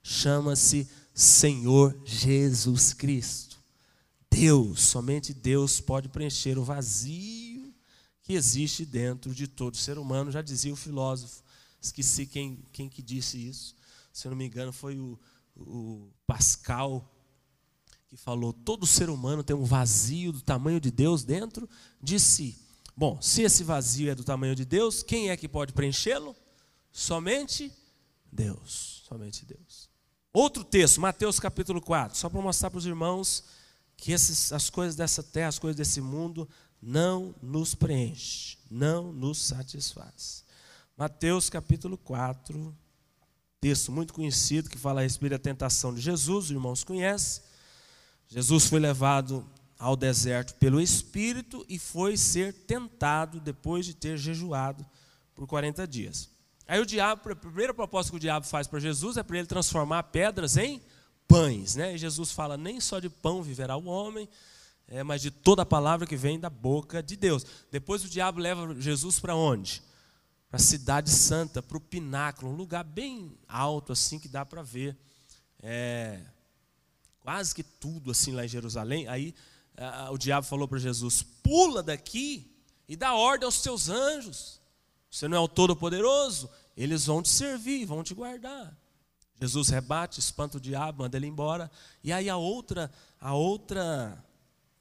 chama-se 0.00 0.88
Senhor 1.12 2.00
Jesus 2.04 2.94
Cristo. 2.94 3.58
Deus, 4.30 4.80
somente 4.82 5.34
Deus 5.34 5.80
pode 5.80 6.08
preencher 6.08 6.56
o 6.56 6.62
vazio 6.62 7.74
que 8.22 8.34
existe 8.34 8.86
dentro 8.86 9.34
de 9.34 9.48
todo 9.48 9.76
ser 9.76 9.98
humano, 9.98 10.30
já 10.30 10.40
dizia 10.40 10.72
o 10.72 10.76
filósofo. 10.76 11.42
Esqueci 11.82 12.24
quem, 12.24 12.62
quem 12.72 12.88
que 12.88 13.02
disse 13.02 13.44
isso. 13.44 13.74
Se 14.12 14.28
eu 14.28 14.30
não 14.30 14.38
me 14.38 14.46
engano, 14.46 14.72
foi 14.72 14.96
o, 14.96 15.18
o 15.56 16.12
Pascal 16.28 17.12
que 18.06 18.16
falou: 18.16 18.52
todo 18.52 18.86
ser 18.86 19.10
humano 19.10 19.42
tem 19.42 19.56
um 19.56 19.64
vazio 19.64 20.30
do 20.30 20.40
tamanho 20.40 20.80
de 20.80 20.92
Deus 20.92 21.24
dentro 21.24 21.68
de 22.00 22.20
si. 22.20 22.69
Bom, 23.00 23.18
se 23.18 23.40
esse 23.40 23.64
vazio 23.64 24.10
é 24.10 24.14
do 24.14 24.22
tamanho 24.22 24.54
de 24.54 24.62
Deus, 24.62 25.02
quem 25.02 25.30
é 25.30 25.36
que 25.38 25.48
pode 25.48 25.72
preenchê-lo? 25.72 26.36
Somente 26.92 27.72
Deus. 28.30 29.02
Somente 29.08 29.46
Deus. 29.46 29.88
Outro 30.34 30.62
texto, 30.62 31.00
Mateus 31.00 31.40
capítulo 31.40 31.80
4, 31.80 32.18
só 32.18 32.28
para 32.28 32.42
mostrar 32.42 32.68
para 32.68 32.76
os 32.76 32.84
irmãos 32.84 33.44
que 33.96 34.12
esses, 34.12 34.52
as 34.52 34.68
coisas 34.68 34.96
dessa 34.96 35.22
terra, 35.22 35.48
as 35.48 35.58
coisas 35.58 35.78
desse 35.78 35.98
mundo, 36.02 36.46
não 36.82 37.34
nos 37.40 37.74
preenche, 37.74 38.58
não 38.70 39.10
nos 39.14 39.46
satisfaz. 39.46 40.44
Mateus 40.94 41.48
capítulo 41.48 41.96
4, 41.96 42.76
texto 43.62 43.90
muito 43.90 44.12
conhecido 44.12 44.68
que 44.68 44.76
fala 44.76 45.00
a 45.00 45.04
respeito 45.04 45.32
da 45.32 45.38
tentação 45.38 45.94
de 45.94 46.02
Jesus, 46.02 46.44
os 46.44 46.50
irmãos 46.50 46.84
conhecem. 46.84 47.42
Jesus 48.28 48.66
foi 48.66 48.78
levado 48.78 49.42
ao 49.80 49.96
deserto 49.96 50.54
pelo 50.56 50.78
Espírito 50.78 51.64
e 51.66 51.78
foi 51.78 52.14
ser 52.14 52.52
tentado 52.52 53.40
depois 53.40 53.86
de 53.86 53.94
ter 53.94 54.18
jejuado 54.18 54.84
por 55.34 55.46
40 55.46 55.88
dias. 55.88 56.28
Aí 56.68 56.78
o 56.78 56.84
diabo, 56.84 57.32
a 57.32 57.34
primeira 57.34 57.72
proposta 57.72 58.10
que 58.12 58.16
o 58.16 58.20
diabo 58.20 58.46
faz 58.46 58.66
para 58.66 58.78
Jesus 58.78 59.16
é 59.16 59.22
para 59.22 59.38
ele 59.38 59.46
transformar 59.46 60.02
pedras 60.04 60.58
em 60.58 60.82
pães. 61.26 61.76
Né? 61.76 61.94
E 61.94 61.98
Jesus 61.98 62.30
fala: 62.30 62.58
nem 62.58 62.78
só 62.78 63.00
de 63.00 63.08
pão 63.08 63.42
viverá 63.42 63.74
o 63.74 63.86
homem, 63.86 64.28
é, 64.86 65.02
mas 65.02 65.22
de 65.22 65.30
toda 65.30 65.62
a 65.62 65.66
palavra 65.66 66.06
que 66.06 66.14
vem 66.14 66.38
da 66.38 66.50
boca 66.50 67.02
de 67.02 67.16
Deus. 67.16 67.46
Depois 67.70 68.04
o 68.04 68.08
diabo 68.10 68.38
leva 68.38 68.78
Jesus 68.78 69.18
para 69.18 69.34
onde? 69.34 69.82
Para 70.50 70.58
a 70.58 70.62
cidade 70.62 71.08
santa, 71.08 71.62
para 71.62 71.78
o 71.78 71.80
pináculo, 71.80 72.52
um 72.52 72.56
lugar 72.56 72.84
bem 72.84 73.34
alto, 73.48 73.92
assim, 73.92 74.18
que 74.18 74.28
dá 74.28 74.44
para 74.44 74.62
ver 74.62 74.94
é, 75.62 76.20
quase 77.20 77.54
que 77.54 77.62
tudo 77.62 78.10
assim 78.10 78.32
lá 78.32 78.44
em 78.44 78.48
Jerusalém. 78.48 79.08
Aí 79.08 79.34
o 80.10 80.18
diabo 80.18 80.46
falou 80.46 80.68
para 80.68 80.78
Jesus: 80.78 81.22
pula 81.42 81.82
daqui 81.82 82.50
e 82.88 82.96
dá 82.96 83.14
ordem 83.14 83.46
aos 83.46 83.62
teus 83.62 83.88
anjos. 83.88 84.60
Você 85.10 85.26
não 85.26 85.36
é 85.36 85.40
o 85.40 85.48
Todo-Poderoso? 85.48 86.48
eles 86.82 87.06
vão 87.06 87.22
te 87.22 87.28
servir, 87.28 87.84
vão 87.84 88.02
te 88.02 88.14
guardar. 88.14 88.74
Jesus 89.38 89.68
rebate, 89.68 90.18
espanta 90.18 90.56
o 90.56 90.60
diabo, 90.60 91.02
manda 91.02 91.16
ele 91.16 91.26
embora. 91.26 91.70
E 92.02 92.12
aí 92.12 92.28
a 92.28 92.36
outra, 92.36 92.90
a 93.20 93.34
outra 93.34 94.22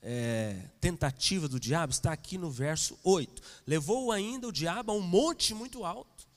é, 0.02 0.70
tentativa 0.80 1.48
do 1.48 1.60
diabo 1.60 1.92
está 1.92 2.14
aqui 2.14 2.38
no 2.38 2.50
verso 2.50 2.98
8. 3.04 3.42
Levou 3.68 4.12
ainda 4.12 4.48
o 4.48 4.52
diabo 4.52 4.92
a 4.92 4.96
um 4.96 5.02
monte 5.02 5.54
muito 5.54 5.86
alto. 5.86 6.28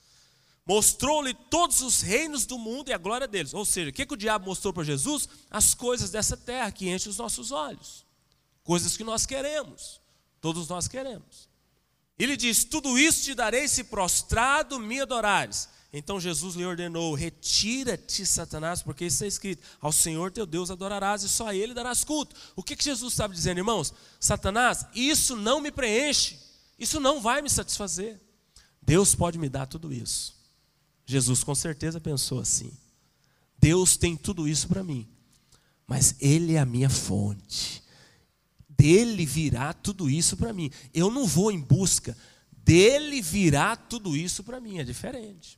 Mostrou-lhe 0.67 1.35
todos 1.35 1.81
os 1.81 2.03
reinos 2.03 2.45
do 2.45 2.59
mundo 2.59 2.89
e 2.89 2.93
a 2.93 2.99
glória 2.99 3.29
deles. 3.29 3.55
Ou 3.55 3.65
seja, 3.65 3.91
o 3.91 3.93
que, 3.93 4.07
que 4.07 4.15
o 4.15 4.17
diabo 4.17 4.47
mostrou 4.47 4.73
para 4.73 4.85
Jesus? 4.85 5.29
As 5.51 5.75
coisas 5.75 6.11
dessa 6.11 6.37
terra 6.37 6.73
que 6.73 6.89
enchem 6.89 7.11
os 7.11 7.19
nossos 7.19 7.53
olhos. 7.53 8.05
Coisas 8.65 8.97
que 8.97 9.05
nós 9.05 9.27
queremos. 9.27 10.01
Todos 10.41 10.69
nós 10.69 10.89
queremos. 10.89 11.49
Ele 12.19 12.37
diz: 12.37 12.65
Tudo 12.65 12.99
isso 12.99 13.25
te 13.25 13.35
darei 13.35 13.67
se 13.67 13.85
prostrado 13.85 14.79
me 14.79 15.01
adorares. 15.01 15.69
Então 15.93 16.21
Jesus 16.21 16.55
lhe 16.55 16.65
ordenou: 16.65 17.15
Retira-te, 17.15 18.25
Satanás, 18.25 18.83
porque 18.83 19.05
isso 19.05 19.17
está 19.17 19.27
escrito: 19.27 19.63
Ao 19.81 19.93
Senhor 19.93 20.31
teu 20.31 20.47
Deus 20.47 20.71
adorarás 20.71 21.23
e 21.23 21.29
só 21.29 21.49
a 21.49 21.55
Ele 21.55 21.75
darás 21.75 22.05
culto. 22.05 22.35
O 22.57 22.63
que, 22.63 22.77
que 22.77 22.85
Jesus 22.85 23.13
estava 23.13 23.35
dizendo, 23.35 23.59
irmãos? 23.59 23.93
Satanás, 24.21 24.87
isso 24.95 25.37
não 25.37 25.61
me 25.61 25.71
preenche, 25.71 26.39
isso 26.79 27.01
não 27.01 27.21
vai 27.21 27.43
me 27.43 27.51
satisfazer. 27.51 28.21
Deus 28.81 29.15
pode 29.15 29.39
me 29.39 29.49
dar 29.49 29.67
tudo 29.67 29.93
isso. 29.93 30.41
Jesus 31.05 31.43
com 31.45 31.55
certeza 31.55 32.01
pensou 32.01 32.41
assim: 32.41 32.73
Deus 33.59 33.97
tem 33.97 34.17
tudo 34.17 34.49
isso 34.49 34.69
para 34.69 34.83
mim, 34.83 35.09
mas 35.87 36.15
Ele 36.21 36.55
é 36.55 36.59
a 36.59 36.67
minha 36.67 36.89
fonte 36.89 37.82
dele 38.83 39.25
virá 39.25 39.73
tudo 39.73 40.11
isso 40.11 40.37
para 40.37 40.53
mim. 40.53 40.69
Eu 40.93 41.09
não 41.09 41.25
vou 41.25 41.53
em 41.53 41.61
busca, 41.61 42.17
dele 42.51 43.23
virá 43.23 43.77
tudo 43.77 44.17
isso 44.17 44.43
para 44.43 44.61
mim. 44.61 44.81
É 44.81 44.85
diferente. 44.85 45.57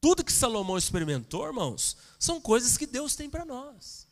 Tudo 0.00 0.24
que 0.24 0.32
Salomão 0.32 0.76
experimentou, 0.76 1.46
irmãos, 1.46 1.96
são 2.18 2.40
coisas 2.40 2.76
que 2.76 2.88
Deus 2.88 3.14
tem 3.14 3.30
para 3.30 3.44
nós. 3.44 4.08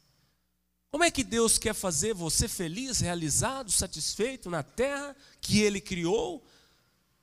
Como 0.89 1.03
é 1.03 1.11
que 1.11 1.25
Deus 1.25 1.59
quer 1.59 1.75
fazer 1.75 2.15
você 2.15 2.47
feliz, 2.47 3.01
realizado, 3.01 3.73
satisfeito 3.73 4.49
na 4.49 4.63
terra 4.63 5.17
que 5.41 5.61
Ele 5.61 5.81
criou 5.81 6.47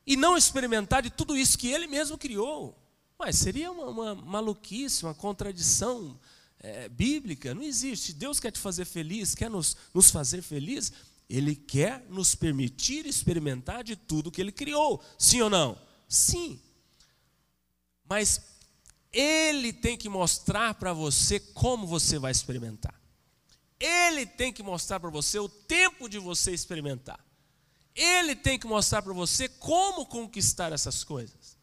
e 0.06 0.17
não 0.17 0.36
experimentar 0.36 1.01
de 1.01 1.10
tudo 1.10 1.38
isso 1.38 1.58
que 1.58 1.69
Ele 1.69 1.88
mesmo 1.88 2.17
criou? 2.17 2.77
Mas 3.17 3.38
seria 3.38 3.71
uma, 3.71 3.86
uma 3.88 4.15
maluquice, 4.15 5.03
uma 5.03 5.13
contradição 5.13 6.19
é, 6.60 6.89
bíblica, 6.89 7.54
não 7.54 7.62
existe. 7.62 8.13
Deus 8.13 8.39
quer 8.39 8.52
te 8.52 8.60
fazer 8.60 8.86
feliz, 8.86 9.36
quer 9.36 9.50
nos, 9.50 9.76
nos 9.93 10.10
fazer 10.10 10.41
feliz, 10.41 10.91
Ele 11.30 11.56
quer 11.56 12.06
nos 12.10 12.36
permitir 12.36 13.06
experimentar 13.06 13.84
de 13.84 13.96
tudo 13.96 14.32
que 14.32 14.41
Ele 14.41 14.52
criou. 14.52 15.04
Sim 15.17 15.41
ou 15.41 15.50
não? 15.50 15.80
Sim. 16.08 16.60
Mas 18.10 18.41
Ele 19.12 19.74
tem 19.74 19.98
que 19.98 20.10
mostrar 20.10 20.74
para 20.76 20.93
você 20.93 21.39
como 21.39 21.86
você 21.86 22.17
vai 22.17 22.32
experimentar. 22.32 23.00
Ele 23.80 24.26
tem 24.26 24.52
que 24.52 24.63
mostrar 24.63 25.00
para 25.00 25.10
você 25.10 25.38
o 25.38 25.48
tempo 25.48 26.10
de 26.10 26.17
você 26.17 26.52
experimentar. 26.52 27.24
Ele 27.96 28.36
tem 28.36 28.58
que 28.58 28.67
mostrar 28.67 29.02
para 29.02 29.13
você 29.13 29.48
como 29.50 30.06
conquistar 30.06 30.72
essas 30.72 31.04
coisas. 31.04 31.57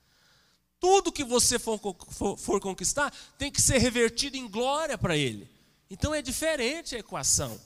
Tudo 0.85 1.11
que 1.11 1.25
você 1.25 1.59
for, 1.59 1.81
for, 2.11 2.37
for 2.37 2.61
conquistar 2.61 3.11
tem 3.39 3.51
que 3.51 3.63
ser 3.63 3.79
revertido 3.79 4.37
em 4.37 4.47
glória 4.47 4.99
para 4.99 5.17
Ele. 5.17 5.51
Então 5.89 6.15
é 6.15 6.21
diferente 6.21 6.95
a 6.95 6.99
equação. 6.99 7.59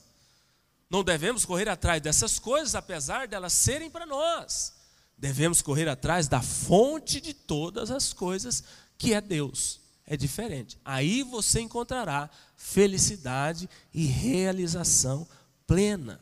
Não 0.89 1.03
devemos 1.03 1.43
correr 1.43 1.67
atrás 1.67 2.01
dessas 2.01 2.39
coisas, 2.39 2.75
apesar 2.75 3.27
delas 3.27 3.51
serem 3.51 3.89
para 3.89 4.05
nós. 4.05 4.73
Devemos 5.17 5.61
correr 5.61 5.89
atrás 5.89 6.29
da 6.29 6.41
fonte 6.41 7.19
de 7.19 7.33
todas 7.33 7.91
as 7.91 8.13
coisas, 8.13 8.63
que 8.97 9.13
é 9.13 9.19
Deus. 9.19 9.81
É 10.05 10.15
diferente. 10.15 10.79
Aí 10.85 11.21
você 11.21 11.59
encontrará 11.59 12.29
felicidade 12.55 13.69
e 13.93 14.05
realização 14.05 15.27
plena. 15.67 16.21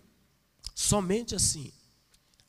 Somente 0.74 1.36
assim. 1.36 1.72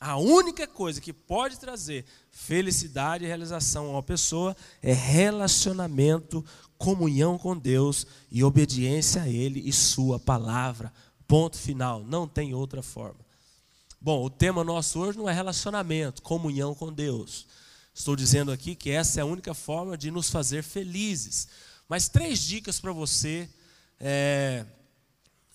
A 0.00 0.16
única 0.16 0.66
coisa 0.66 1.02
que 1.02 1.12
pode 1.12 1.58
trazer 1.58 2.06
felicidade 2.38 3.24
e 3.24 3.27
realização 3.27 3.87
a 3.87 3.90
uma 3.90 4.03
pessoa 4.03 4.57
é 4.81 4.92
relacionamento, 4.92 6.44
comunhão 6.79 7.37
com 7.37 7.59
Deus 7.59 8.07
e 8.31 8.44
obediência 8.44 9.22
a 9.22 9.29
Ele 9.29 9.61
e 9.68 9.72
Sua 9.72 10.20
palavra. 10.20 10.92
Ponto 11.27 11.59
final. 11.59 12.05
Não 12.05 12.29
tem 12.29 12.55
outra 12.55 12.81
forma. 12.81 13.18
Bom, 14.01 14.24
o 14.24 14.31
tema 14.31 14.62
nosso 14.62 15.01
hoje 15.01 15.18
não 15.18 15.29
é 15.29 15.33
relacionamento, 15.33 16.22
comunhão 16.22 16.74
com 16.74 16.92
Deus. 16.92 17.46
Estou 17.92 18.14
dizendo 18.14 18.53
aqui 18.53 18.77
que 18.77 18.90
essa 18.90 19.18
é 19.18 19.22
a 19.22 19.27
única 19.27 19.53
forma 19.53 19.98
de 19.98 20.09
nos 20.09 20.31
fazer 20.31 20.62
felizes. 20.62 21.48
Mas 21.88 22.09
três 22.09 22.38
dicas 22.38 22.79
para 22.79 22.92
você 22.92 23.51
é, 23.98 24.64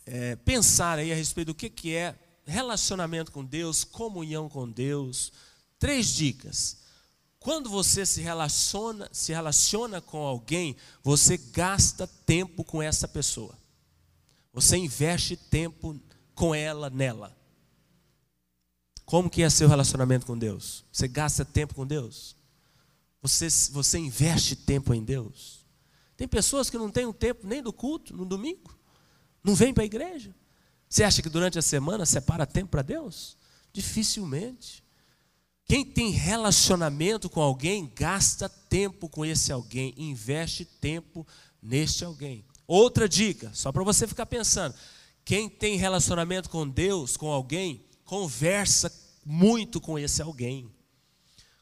é, 0.06 0.36
pensar 0.36 1.00
aí 1.00 1.14
a 1.14 1.16
respeito 1.16 1.48
do 1.48 1.56
que, 1.56 1.70
que 1.70 1.96
é 1.96 2.14
relacionamento 2.46 3.32
com 3.32 3.44
Deus, 3.44 3.86
comunhão 3.86 4.50
com 4.50 4.70
Deus. 4.70 5.32
Três 5.84 6.08
dicas. 6.08 6.78
Quando 7.38 7.70
você 7.70 8.06
se 8.06 8.22
relaciona, 8.22 9.10
se 9.12 9.34
relaciona 9.34 10.00
com 10.00 10.20
alguém, 10.20 10.78
você 11.04 11.36
gasta 11.36 12.08
tempo 12.08 12.64
com 12.64 12.82
essa 12.82 13.06
pessoa. 13.06 13.54
Você 14.54 14.78
investe 14.78 15.36
tempo 15.36 16.00
com 16.34 16.56
ela, 16.56 16.90
nela. 16.90 17.38
Como 19.04 19.30
que 19.30 19.44
é 19.44 19.50
seu 19.50 19.68
relacionamento 19.68 20.26
com 20.26 20.38
Deus? 20.38 20.86
Você 20.90 21.06
gasta 21.06 21.44
tempo 21.44 21.76
com 21.76 21.86
Deus? 21.86 22.38
Você, 23.22 23.50
você 23.74 23.98
investe 23.98 24.56
tempo 24.56 24.94
em 24.94 25.04
Deus? 25.04 25.66
Tem 26.16 26.30
pessoas 26.30 26.70
que 26.70 26.78
não 26.78 26.90
têm 26.90 27.06
um 27.06 27.12
tempo 27.12 27.46
nem 27.46 27.62
do 27.62 27.74
culto, 27.74 28.16
no 28.16 28.26
domingo. 28.26 28.74
Não 29.44 29.54
vêm 29.54 29.74
para 29.74 29.84
a 29.84 29.86
igreja. 29.86 30.34
Você 30.88 31.04
acha 31.04 31.22
que 31.22 31.28
durante 31.28 31.60
a 31.60 31.62
semana 31.62 32.06
separa 32.06 32.46
tempo 32.46 32.72
para 32.72 32.84
Deus? 32.84 33.38
Dificilmente. 33.74 34.83
Quem 35.66 35.86
tem 35.86 36.10
relacionamento 36.10 37.30
com 37.30 37.42
alguém, 37.42 37.92
gasta 37.96 38.50
tempo 38.50 39.10
com 39.10 39.26
esse 39.26 39.52
alguém, 39.52 39.94
investe 39.98 40.66
tempo 40.66 41.26
neste 41.62 42.04
alguém. 42.04 42.46
Outra 42.68 43.08
dica, 43.08 43.52
só 43.54 43.72
para 43.72 43.84
você 43.84 44.08
ficar 44.08 44.26
pensando: 44.26 44.76
quem 45.26 45.50
tem 45.50 45.78
relacionamento 45.78 46.50
com 46.50 46.68
Deus, 46.68 47.16
com 47.16 47.32
alguém, 47.32 47.86
conversa 48.04 48.92
muito 49.26 49.80
com 49.80 49.98
esse 49.98 50.22
alguém. 50.22 50.70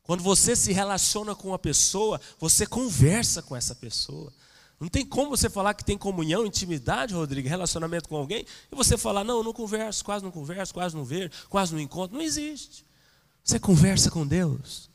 Quando 0.04 0.24
você 0.24 0.56
se 0.56 0.74
relaciona 0.74 1.36
com 1.36 1.50
uma 1.50 1.60
pessoa, 1.60 2.20
você 2.40 2.66
conversa 2.66 3.42
com 3.42 3.56
essa 3.56 3.76
pessoa. 3.76 4.34
Não 4.80 4.88
tem 4.88 5.06
como 5.06 5.30
você 5.30 5.48
falar 5.48 5.76
que 5.76 5.86
tem 5.86 5.96
comunhão, 5.96 6.44
intimidade, 6.44 7.14
Rodrigo, 7.14 7.48
relacionamento 7.48 8.10
com 8.10 8.16
alguém, 8.16 8.44
e 8.72 8.76
você 8.76 8.98
falar, 8.98 9.24
não, 9.24 9.38
eu 9.38 9.44
não 9.44 9.54
converso, 9.54 10.04
quase 10.04 10.26
não 10.26 10.32
converso, 10.32 10.74
quase 10.74 10.96
não 10.96 11.06
vejo, 11.06 11.30
quase 11.50 11.72
não 11.72 11.80
encontro. 11.80 12.18
Não 12.18 12.24
existe. 12.24 12.84
Você 13.44 13.60
conversa 13.60 14.10
com 14.10 14.26
Deus. 14.26 14.90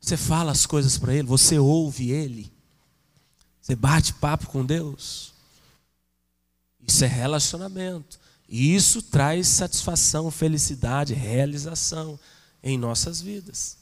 Você 0.00 0.16
fala 0.16 0.52
as 0.52 0.66
coisas 0.66 0.98
para 0.98 1.14
Ele, 1.14 1.26
você 1.26 1.58
ouve 1.58 2.10
Ele. 2.10 2.52
Você 3.60 3.74
bate 3.74 4.14
papo 4.14 4.46
com 4.46 4.64
Deus. 4.64 5.32
Isso 6.86 7.04
é 7.04 7.08
relacionamento. 7.08 8.18
E 8.48 8.74
isso 8.74 9.02
traz 9.02 9.48
satisfação, 9.48 10.30
felicidade, 10.30 11.14
realização 11.14 12.18
em 12.62 12.78
nossas 12.78 13.20
vidas. 13.20 13.76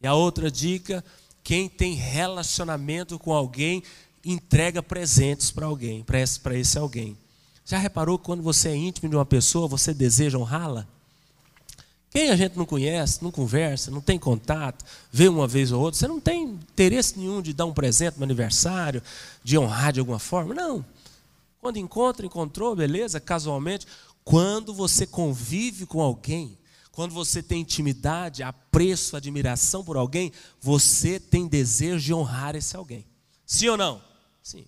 E 0.00 0.06
a 0.06 0.14
outra 0.14 0.50
dica: 0.50 1.04
quem 1.42 1.68
tem 1.68 1.94
relacionamento 1.94 3.18
com 3.18 3.32
alguém 3.32 3.82
entrega 4.24 4.82
presentes 4.82 5.50
para 5.50 5.66
alguém, 5.66 6.02
para 6.04 6.20
esse, 6.20 6.40
esse 6.52 6.78
alguém. 6.78 7.18
Já 7.64 7.78
reparou 7.78 8.18
que 8.18 8.24
quando 8.24 8.42
você 8.42 8.68
é 8.68 8.76
íntimo 8.76 9.08
de 9.08 9.16
uma 9.16 9.26
pessoa, 9.26 9.66
você 9.66 9.92
deseja 9.92 10.38
honrá-la? 10.38 10.86
Quem 12.14 12.30
a 12.30 12.36
gente 12.36 12.56
não 12.56 12.64
conhece, 12.64 13.24
não 13.24 13.32
conversa, 13.32 13.90
não 13.90 14.00
tem 14.00 14.16
contato, 14.16 14.84
vê 15.10 15.26
uma 15.26 15.48
vez 15.48 15.72
ou 15.72 15.82
outra, 15.82 15.98
você 15.98 16.06
não 16.06 16.20
tem 16.20 16.44
interesse 16.44 17.18
nenhum 17.18 17.42
de 17.42 17.52
dar 17.52 17.66
um 17.66 17.74
presente 17.74 18.18
no 18.18 18.22
aniversário, 18.22 19.02
de 19.42 19.58
honrar 19.58 19.92
de 19.92 19.98
alguma 19.98 20.20
forma? 20.20 20.54
Não. 20.54 20.86
Quando 21.60 21.76
encontra, 21.76 22.24
encontrou, 22.24 22.76
beleza, 22.76 23.18
casualmente. 23.18 23.84
Quando 24.22 24.72
você 24.72 25.08
convive 25.08 25.86
com 25.86 26.00
alguém, 26.00 26.56
quando 26.92 27.12
você 27.12 27.42
tem 27.42 27.62
intimidade, 27.62 28.44
apreço, 28.44 29.16
admiração 29.16 29.82
por 29.82 29.96
alguém, 29.96 30.30
você 30.60 31.18
tem 31.18 31.48
desejo 31.48 31.98
de 31.98 32.14
honrar 32.14 32.54
esse 32.54 32.76
alguém. 32.76 33.04
Sim 33.44 33.70
ou 33.70 33.76
não? 33.76 34.00
Sim. 34.40 34.64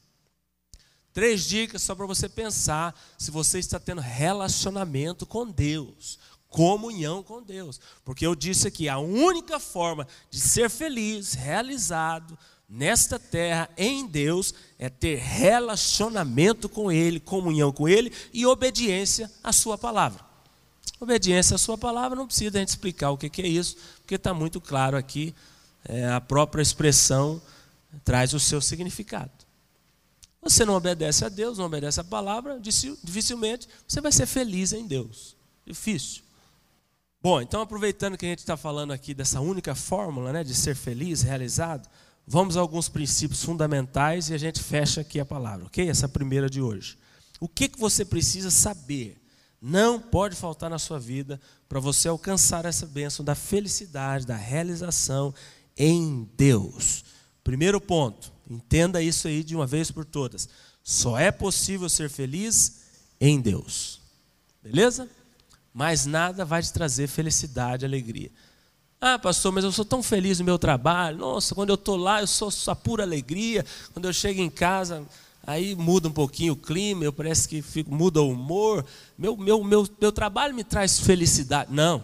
Três 1.13 1.45
dicas 1.45 1.81
só 1.81 1.95
para 1.95 2.07
você 2.07 2.29
pensar 2.29 2.93
se 3.17 3.31
você 3.31 3.61
está 3.61 3.79
tendo 3.79 4.01
relacionamento 4.01 5.25
com 5.25 5.49
Deus, 5.49 6.19
comunhão 6.57 7.23
com 7.23 7.43
Deus. 7.43 7.79
Porque 8.03 8.27
eu 8.27 8.35
disse 8.35 8.67
aqui, 8.67 8.89
a 8.89 8.99
única 8.99 9.61
forma 9.61 10.09
de 10.31 10.41
ser 10.41 10.71
feliz, 10.71 11.35
realizado 11.35 12.37
nesta 12.67 13.19
terra 13.19 13.69
em 13.77 14.07
Deus 14.07 14.55
é 14.79 14.89
ter 14.89 15.19
relacionamento 15.19 16.67
com 16.67 16.91
Ele, 16.91 17.21
comunhão 17.21 17.71
com 17.71 17.87
Ele 17.87 18.11
e 18.33 18.47
obediência 18.47 19.31
à 19.45 19.53
Sua 19.53 19.77
palavra. 19.77 20.25
Obediência 20.99 21.57
à 21.57 21.59
Sua 21.59 21.77
palavra, 21.77 22.17
não 22.17 22.27
precisa 22.27 22.57
a 22.57 22.61
gente 22.61 22.71
explicar 22.71 23.11
o 23.11 23.19
que 23.19 23.43
é 23.43 23.47
isso, 23.47 23.77
porque 23.99 24.15
está 24.15 24.33
muito 24.33 24.59
claro 24.59 24.97
aqui, 24.97 25.35
é, 25.85 26.09
a 26.09 26.23
própria 26.23 26.63
expressão 26.63 27.41
traz 28.03 28.33
o 28.33 28.41
seu 28.41 28.63
significado. 28.63 29.31
Você 30.41 30.65
não 30.65 30.75
obedece 30.75 31.23
a 31.23 31.29
Deus, 31.29 31.59
não 31.59 31.67
obedece 31.67 32.01
a 32.01 32.05
palavra, 32.05 32.59
dificilmente 32.59 33.69
você 33.87 34.01
vai 34.01 34.11
ser 34.11 34.25
feliz 34.25 34.73
em 34.73 34.87
Deus. 34.87 35.37
Difícil. 35.67 36.26
Bom, 37.23 37.41
então 37.41 37.61
aproveitando 37.61 38.17
que 38.17 38.27
a 38.27 38.29
gente 38.29 38.41
está 38.41 38.57
falando 38.57 38.93
aqui 38.93 39.15
dessa 39.15 39.41
única 39.41 39.75
fórmula 39.75 40.33
né, 40.33 40.45
de 40.45 40.55
ser 40.55 40.77
feliz, 40.77 41.23
realizado, 41.23 41.89
vamos 42.27 42.57
a 42.57 42.61
alguns 42.61 42.89
princípios 42.89 43.43
fundamentais 43.43 44.31
e 44.31 44.35
a 44.35 44.39
gente 44.39 44.63
fecha 44.63 45.01
aqui 45.01 45.19
a 45.19 45.25
palavra, 45.25 45.67
ok? 45.67 45.89
Essa 45.89 46.09
primeira 46.09 46.49
de 46.49 46.61
hoje. 46.61 46.97
O 47.41 47.49
que, 47.49 47.69
que 47.69 47.79
você 47.79 48.05
precisa 48.05 48.51
saber? 48.51 49.21
Não 49.61 49.99
pode 49.99 50.37
faltar 50.37 50.71
na 50.71 50.79
sua 50.79 50.99
vida 50.99 51.41
para 51.69 51.81
você 51.81 52.09
alcançar 52.09 52.65
essa 52.65 52.87
bênção 52.87 53.25
da 53.25 53.35
felicidade, 53.35 54.27
da 54.27 54.37
realização 54.37 55.35
em 55.77 56.29
Deus. 56.37 57.05
Primeiro 57.43 57.81
ponto, 57.81 58.33
entenda 58.49 59.03
isso 59.03 59.27
aí 59.27 59.43
de 59.43 59.57
uma 59.57 59.67
vez 59.67 59.91
por 59.91 60.05
todas. 60.05 60.49
Só 60.83 61.19
é 61.19 61.31
possível 61.31 61.89
ser 61.89 62.09
feliz 62.09 62.83
em 63.21 63.41
Deus. 63.41 64.01
Beleza? 64.63 65.09
Mas 65.77 66.07
nada 66.07 66.43
vai 66.43 66.63
te 66.63 66.73
trazer 66.73 67.07
felicidade, 67.07 67.85
alegria. 67.85 68.31
Ah, 68.99 69.19
pastor, 69.19 69.53
mas 69.53 69.63
eu 69.63 69.71
sou 69.71 69.85
tão 69.85 70.03
feliz 70.03 70.39
no 70.39 70.45
meu 70.47 70.59
trabalho. 70.59 71.19
Nossa, 71.19 71.55
quando 71.55 71.69
eu 71.69 71.75
estou 71.75 71.99
lá, 71.99 72.23
eu 72.23 72.27
sou 72.27 72.51
só 72.51 72.75
pura 72.75 73.03
alegria. 73.03 73.63
Quando 73.93 74.07
eu 74.07 74.13
chego 74.15 74.41
em 74.41 74.49
casa, 74.49 75.07
aí 75.47 75.75
muda 75.75 76.09
um 76.09 76.13
pouquinho 76.13 76.55
o 76.55 76.57
clima, 76.57 77.05
eu 77.05 77.13
parece 77.13 77.47
que 77.47 77.61
fico, 77.61 77.95
muda 77.95 78.23
o 78.23 78.31
humor. 78.31 78.87
Meu, 79.19 79.37
meu, 79.37 79.63
meu, 79.63 79.87
meu 80.01 80.11
trabalho 80.11 80.55
me 80.55 80.65
traz 80.65 80.99
felicidade. 80.99 81.71
Não, 81.71 82.03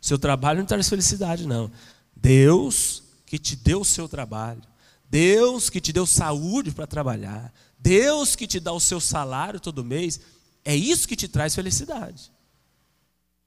seu 0.00 0.16
trabalho 0.16 0.60
não 0.60 0.66
traz 0.66 0.88
felicidade, 0.88 1.44
não. 1.44 1.72
Deus 2.14 3.02
que 3.26 3.36
te 3.36 3.56
deu 3.56 3.80
o 3.80 3.84
seu 3.84 4.08
trabalho, 4.08 4.62
Deus 5.10 5.68
que 5.68 5.80
te 5.80 5.92
deu 5.92 6.06
saúde 6.06 6.70
para 6.70 6.86
trabalhar, 6.86 7.52
Deus 7.80 8.36
que 8.36 8.46
te 8.46 8.60
dá 8.60 8.72
o 8.72 8.78
seu 8.78 9.00
salário 9.00 9.58
todo 9.58 9.84
mês, 9.84 10.20
é 10.64 10.76
isso 10.76 11.08
que 11.08 11.16
te 11.16 11.26
traz 11.26 11.56
felicidade. 11.56 12.37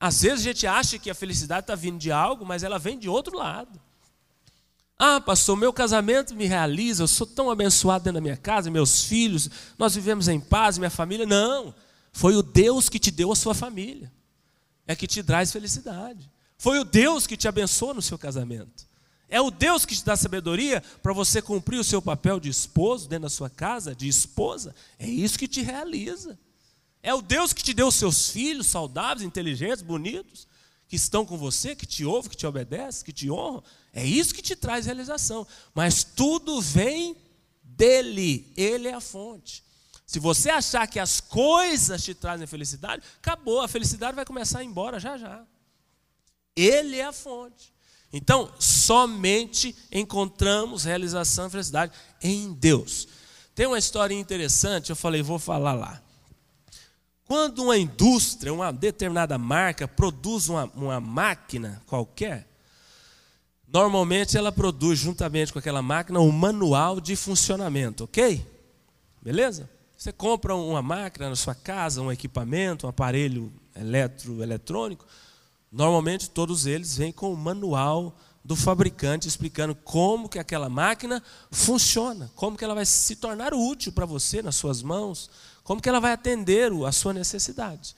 Às 0.01 0.23
vezes 0.23 0.39
a 0.39 0.43
gente 0.49 0.65
acha 0.65 0.97
que 0.97 1.11
a 1.11 1.13
felicidade 1.13 1.61
está 1.61 1.75
vindo 1.75 1.99
de 1.99 2.11
algo, 2.11 2.43
mas 2.43 2.63
ela 2.63 2.79
vem 2.79 2.97
de 2.97 3.07
outro 3.07 3.37
lado. 3.37 3.79
Ah, 4.97 5.21
pastor, 5.21 5.55
meu 5.55 5.71
casamento 5.71 6.33
me 6.33 6.47
realiza, 6.47 7.03
eu 7.03 7.07
sou 7.07 7.27
tão 7.27 7.51
abençoado 7.51 8.03
dentro 8.03 8.15
da 8.15 8.21
minha 8.21 8.35
casa, 8.35 8.71
meus 8.71 9.03
filhos, 9.03 9.47
nós 9.77 9.93
vivemos 9.93 10.27
em 10.27 10.39
paz, 10.39 10.79
minha 10.79 10.89
família. 10.89 11.27
Não, 11.27 11.71
foi 12.11 12.35
o 12.35 12.41
Deus 12.41 12.89
que 12.89 12.97
te 12.97 13.11
deu 13.11 13.31
a 13.31 13.35
sua 13.35 13.53
família, 13.53 14.11
é 14.87 14.95
que 14.95 15.05
te 15.05 15.21
traz 15.21 15.51
felicidade. 15.51 16.27
Foi 16.57 16.79
o 16.79 16.83
Deus 16.83 17.27
que 17.27 17.37
te 17.37 17.47
abençoou 17.47 17.93
no 17.93 18.01
seu 18.01 18.17
casamento. 18.17 18.87
É 19.29 19.39
o 19.39 19.51
Deus 19.51 19.85
que 19.85 19.95
te 19.95 20.03
dá 20.03 20.15
sabedoria 20.15 20.81
para 21.03 21.13
você 21.13 21.43
cumprir 21.43 21.77
o 21.77 21.83
seu 21.83 22.01
papel 22.01 22.39
de 22.39 22.49
esposo 22.49 23.07
dentro 23.07 23.23
da 23.23 23.29
sua 23.29 23.51
casa, 23.51 23.93
de 23.93 24.07
esposa. 24.07 24.73
É 24.97 25.07
isso 25.07 25.37
que 25.37 25.47
te 25.47 25.61
realiza. 25.61 26.39
É 27.03 27.13
o 27.13 27.21
Deus 27.21 27.53
que 27.53 27.63
te 27.63 27.73
deu 27.73 27.87
os 27.87 27.95
seus 27.95 28.29
filhos 28.29 28.67
saudáveis, 28.67 29.23
inteligentes, 29.23 29.81
bonitos, 29.81 30.47
que 30.87 30.95
estão 30.95 31.25
com 31.25 31.37
você, 31.37 31.75
que 31.75 31.85
te 31.85 32.05
ouvem, 32.05 32.29
que 32.29 32.37
te 32.37 32.45
obedecem, 32.45 33.05
que 33.05 33.13
te 33.13 33.31
honram. 33.31 33.63
É 33.93 34.05
isso 34.05 34.33
que 34.33 34.41
te 34.41 34.55
traz 34.55 34.85
realização. 34.85 35.47
Mas 35.73 36.03
tudo 36.03 36.61
vem 36.61 37.15
dele, 37.63 38.51
ele 38.55 38.87
é 38.87 38.93
a 38.93 39.01
fonte. 39.01 39.63
Se 40.05 40.19
você 40.19 40.49
achar 40.49 40.85
que 40.87 40.99
as 40.99 41.21
coisas 41.21 42.03
te 42.03 42.13
trazem 42.13 42.45
felicidade, 42.45 43.01
acabou, 43.17 43.61
a 43.61 43.67
felicidade 43.67 44.15
vai 44.15 44.25
começar 44.25 44.59
a 44.59 44.63
ir 44.63 44.67
embora 44.67 44.99
já 44.99 45.17
já. 45.17 45.45
Ele 46.55 46.97
é 46.97 47.05
a 47.05 47.13
fonte. 47.13 47.73
Então, 48.11 48.53
somente 48.59 49.73
encontramos 49.89 50.83
realização 50.83 51.47
e 51.47 51.49
felicidade 51.49 51.93
em 52.21 52.51
Deus. 52.51 53.07
Tem 53.55 53.65
uma 53.65 53.79
história 53.79 54.13
interessante, 54.13 54.89
eu 54.89 54.95
falei, 54.95 55.21
vou 55.21 55.39
falar 55.39 55.73
lá. 55.73 56.03
Quando 57.31 57.63
uma 57.63 57.77
indústria, 57.77 58.53
uma 58.53 58.73
determinada 58.73 59.37
marca, 59.37 59.87
produz 59.87 60.49
uma, 60.49 60.69
uma 60.75 60.99
máquina 60.99 61.81
qualquer, 61.87 62.45
normalmente 63.65 64.37
ela 64.37 64.51
produz, 64.51 64.99
juntamente 64.99 65.53
com 65.53 65.57
aquela 65.57 65.81
máquina, 65.81 66.19
um 66.19 66.29
manual 66.29 66.99
de 66.99 67.15
funcionamento, 67.15 68.03
ok? 68.03 68.45
Beleza? 69.21 69.69
Você 69.97 70.11
compra 70.11 70.53
uma 70.53 70.81
máquina 70.81 71.29
na 71.29 71.35
sua 71.37 71.55
casa, 71.55 72.01
um 72.01 72.11
equipamento, 72.11 72.85
um 72.85 72.89
aparelho 72.89 73.49
eletroeletrônico, 73.77 75.05
Normalmente 75.71 76.29
todos 76.29 76.65
eles 76.65 76.97
vêm 76.97 77.13
com 77.13 77.31
o 77.31 77.37
manual 77.37 78.13
do 78.43 78.57
fabricante 78.57 79.27
explicando 79.27 79.73
como 79.73 80.27
que 80.27 80.37
aquela 80.37 80.67
máquina 80.67 81.23
funciona, 81.49 82.29
como 82.35 82.57
que 82.57 82.63
ela 82.65 82.75
vai 82.75 82.85
se 82.85 83.15
tornar 83.15 83.53
útil 83.53 83.93
para 83.93 84.05
você 84.05 84.41
nas 84.41 84.55
suas 84.55 84.81
mãos, 84.81 85.29
como 85.71 85.81
que 85.81 85.87
ela 85.87 86.01
vai 86.01 86.11
atender 86.11 86.69
a 86.85 86.91
sua 86.91 87.13
necessidade. 87.13 87.95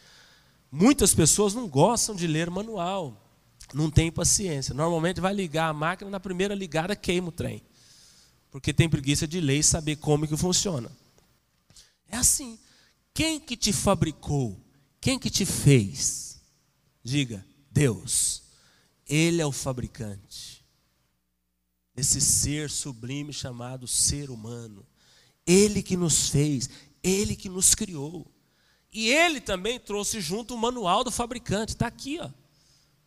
Muitas 0.72 1.12
pessoas 1.16 1.56
não 1.56 1.68
gostam 1.68 2.16
de 2.16 2.28
ler 2.28 2.48
manual, 2.48 3.20
não 3.74 3.90
tem 3.90 4.12
paciência. 4.12 4.76
Normalmente 4.76 5.20
vai 5.20 5.34
ligar 5.34 5.70
a 5.70 5.74
máquina 5.74 6.08
na 6.12 6.20
primeira 6.20 6.54
ligada 6.54 6.96
queima 6.96 7.30
o 7.30 7.32
trem, 7.32 7.64
porque 8.52 8.72
tem 8.72 8.88
preguiça 8.88 9.28
de 9.28 9.42
ler 9.42 9.58
e 9.58 9.64
saber 9.64 9.96
como 9.96 10.28
que 10.28 10.38
funciona. 10.38 10.92
É 12.08 12.16
assim. 12.16 12.60
Quem 13.12 13.40
que 13.40 13.58
te 13.58 13.74
fabricou? 13.74 14.56
Quem 15.02 15.18
que 15.18 15.32
te 15.32 15.44
fez? 15.44 16.40
Diga. 17.04 17.44
Deus, 17.72 18.44
Ele 19.08 19.42
é 19.42 19.46
o 19.48 19.52
fabricante 19.52 20.64
desse 21.96 22.22
ser 22.22 22.70
sublime 22.70 23.34
chamado 23.34 23.88
ser 23.88 24.30
humano. 24.30 24.86
Ele 25.44 25.82
que 25.82 25.98
nos 25.98 26.30
fez, 26.30 26.70
Ele 27.04 27.36
que 27.36 27.50
nos 27.50 27.76
criou. 27.76 28.26
E 28.92 29.10
Ele 29.10 29.42
também 29.42 29.80
trouxe 29.80 30.22
junto 30.22 30.56
o 30.56 30.58
manual 30.58 31.04
do 31.04 31.12
fabricante, 31.12 31.74
está 31.74 31.88
aqui, 31.88 32.20
ó. 32.22 32.30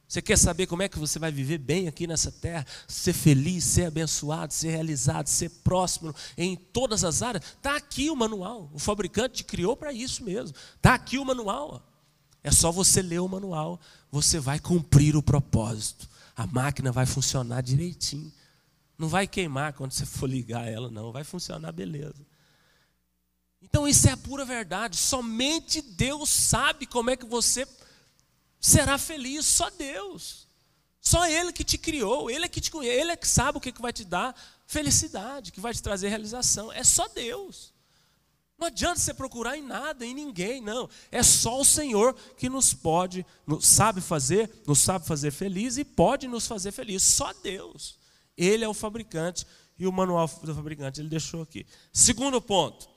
Você 0.09 0.23
quer 0.23 0.39
saber 0.39 0.69
como 0.69 0.83
é 0.83 0.89
que 0.89 0.99
você 0.99 1.19
vai 1.19 1.33
viver 1.33 1.59
bem 1.59 1.89
aqui 1.89 2.07
nessa 2.07 2.31
terra, 2.31 2.65
ser 2.87 3.13
feliz, 3.13 3.65
ser 3.65 3.87
abençoado, 3.87 4.53
ser 4.53 4.71
realizado, 4.71 5.27
ser 5.27 5.49
próximo 5.65 6.15
em 6.39 6.55
todas 6.55 7.03
as 7.03 7.23
áreas? 7.23 7.45
Está 7.45 7.75
aqui 7.77 8.09
o 8.09 8.15
manual. 8.15 8.71
O 8.73 8.79
fabricante 8.79 9.39
te 9.39 9.45
criou 9.45 9.77
para 9.77 9.93
isso 9.93 10.23
mesmo. 10.23 10.57
Está 10.77 10.95
aqui 10.95 11.19
o 11.19 11.25
manual. 11.25 11.83
Ó. 11.83 11.97
É 12.45 12.53
só 12.53 12.71
você 12.71 13.03
ler 13.03 13.19
o 13.19 13.29
manual, 13.29 13.81
você 14.09 14.39
vai 14.39 14.61
cumprir 14.61 15.17
o 15.17 15.23
propósito. 15.23 16.09
A 16.37 16.47
máquina 16.47 16.93
vai 16.93 17.05
funcionar 17.05 17.61
direitinho. 17.61 18.33
Não 18.97 19.09
vai 19.09 19.27
queimar 19.27 19.73
quando 19.73 19.91
você 19.91 20.07
for 20.07 20.29
ligar 20.29 20.69
ela, 20.69 20.89
não. 20.89 21.11
Vai 21.11 21.25
funcionar 21.25 21.73
beleza. 21.73 22.25
Então 23.69 23.87
isso 23.87 24.09
é 24.09 24.13
a 24.13 24.17
pura 24.17 24.45
verdade. 24.45 24.97
Somente 24.97 25.83
Deus 25.83 26.31
sabe 26.31 26.87
como 26.87 27.11
é 27.11 27.17
que 27.17 27.27
você 27.27 27.67
será 28.61 28.97
feliz, 28.97 29.45
só 29.45 29.69
Deus. 29.71 30.47
Só 31.01 31.27
Ele 31.27 31.53
que 31.53 31.63
te 31.63 31.77
criou, 31.77 32.31
Ele 32.31 32.45
é 32.45 32.49
que 32.49 32.61
te 32.61 32.71
conhece, 32.71 33.01
Ele 33.01 33.13
é 33.13 33.17
que 33.17 33.29
sabe 33.29 33.59
o 33.59 33.61
que 33.61 33.73
vai 33.81 33.93
te 33.93 34.05
dar 34.05 34.35
felicidade, 34.67 35.53
que 35.53 35.61
vai 35.61 35.73
te 35.75 35.83
trazer 35.83 36.09
realização. 36.09 36.73
É 36.73 36.83
só 36.83 37.07
Deus. 37.09 37.75
Não 38.59 38.69
adianta 38.69 38.99
você 38.99 39.13
procurar 39.13 39.59
em 39.59 39.63
nada, 39.63 40.07
em 40.07 40.15
ninguém, 40.15 40.63
não. 40.63 40.89
É 41.13 41.23
só 41.23 41.61
o 41.61 41.65
Senhor 41.65 42.15
que 42.37 42.49
nos 42.49 42.73
pode, 42.73 43.27
nos 43.47 43.67
sabe 43.67 44.01
fazer, 44.01 44.51
nos 44.67 44.79
sabe 44.79 45.07
fazer 45.07 45.31
feliz 45.31 45.77
e 45.77 45.85
pode 45.85 46.27
nos 46.27 46.47
fazer 46.47 46.73
feliz. 46.73 47.03
Só 47.03 47.33
Deus. 47.35 47.99
Ele 48.37 48.65
é 48.65 48.69
o 48.69 48.75
fabricante 48.75 49.47
e 49.79 49.87
o 49.87 49.93
manual 49.93 50.27
do 50.43 50.55
fabricante 50.55 51.01
ele 51.01 51.09
deixou 51.09 51.43
aqui. 51.43 51.67
Segundo 51.93 52.41
ponto: 52.41 52.89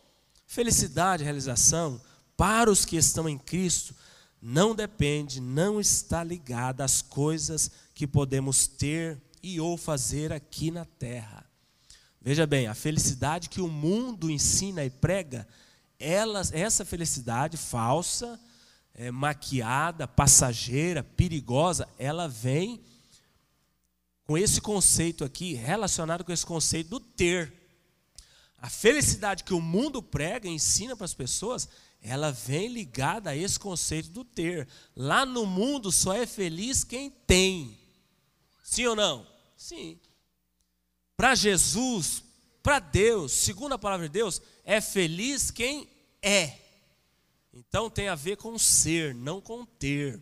felicidade, 0.50 1.24
realização 1.24 2.02
para 2.36 2.72
os 2.72 2.84
que 2.84 2.97
estão 2.97 3.30
em 3.30 3.38
Cristo 3.38 3.93
não 4.41 4.74
depende, 4.74 5.39
não 5.39 5.80
está 5.80 6.24
ligada 6.24 6.84
às 6.84 7.04
coisas 7.04 7.70
que 7.93 8.08
podemos 8.08 8.66
ter 8.66 9.22
e 9.43 9.62
ou 9.62 9.78
fazer 9.78 10.34
aqui 10.34 10.72
na 10.72 10.86
terra. 10.86 11.45
Veja 12.20 12.47
bem, 12.47 12.66
a 12.66 12.74
felicidade 12.74 13.47
que 13.47 13.62
o 13.62 13.68
mundo 13.68 14.30
ensina 14.32 14.84
e 14.84 14.89
prega, 14.89 15.47
ela, 16.00 16.41
essa 16.52 16.84
felicidade 16.84 17.56
falsa, 17.56 18.39
é, 18.95 19.12
maquiada, 19.12 20.08
passageira, 20.08 21.04
perigosa, 21.04 21.88
ela 22.00 22.28
vem 22.28 22.82
com 24.26 24.36
esse 24.36 24.60
conceito 24.60 25.24
aqui, 25.24 25.54
relacionado 25.54 26.24
com 26.24 26.32
esse 26.32 26.45
conceito 26.45 26.89
do 26.89 27.00
ter. 27.00 27.59
A 28.62 28.70
felicidade 28.70 29.43
que 29.43 29.53
o 29.53 29.62
mundo 29.62 30.03
prega 30.03 30.47
ensina 30.47 30.95
para 30.95 31.05
as 31.05 31.14
pessoas, 31.14 31.70
ela 32.01 32.32
vem 32.32 32.68
ligada 32.68 33.30
a 33.30 33.36
esse 33.36 33.60
conceito 33.60 34.10
do 34.10 34.24
ter. 34.24 34.68
Lá 34.95 35.26
no 35.26 35.45
mundo 35.45 35.91
só 35.91 36.14
é 36.14 36.26
feliz 36.26 36.84
quem 36.84 37.10
tem. 37.10 37.78
Sim 38.64 38.88
ou 38.88 38.95
não? 38.95 39.26
Sim. 39.55 39.99
Para 41.16 41.36
Jesus, 41.36 42.24
para 42.62 42.80
Deus, 42.80 43.32
segundo 43.32 43.74
a 43.74 43.80
palavra 43.80 44.07
de 44.07 44.14
Deus, 44.14 44.41
é 44.64 44.80
feliz 44.80 45.51
quem 45.51 45.89
é. 46.22 46.57
Então 47.53 47.89
tem 47.89 48.07
a 48.07 48.16
ver 48.16 48.38
com 48.38 48.57
ser, 48.57 49.16
não 49.16 49.41
com 49.41 49.66
ter. 49.66 50.22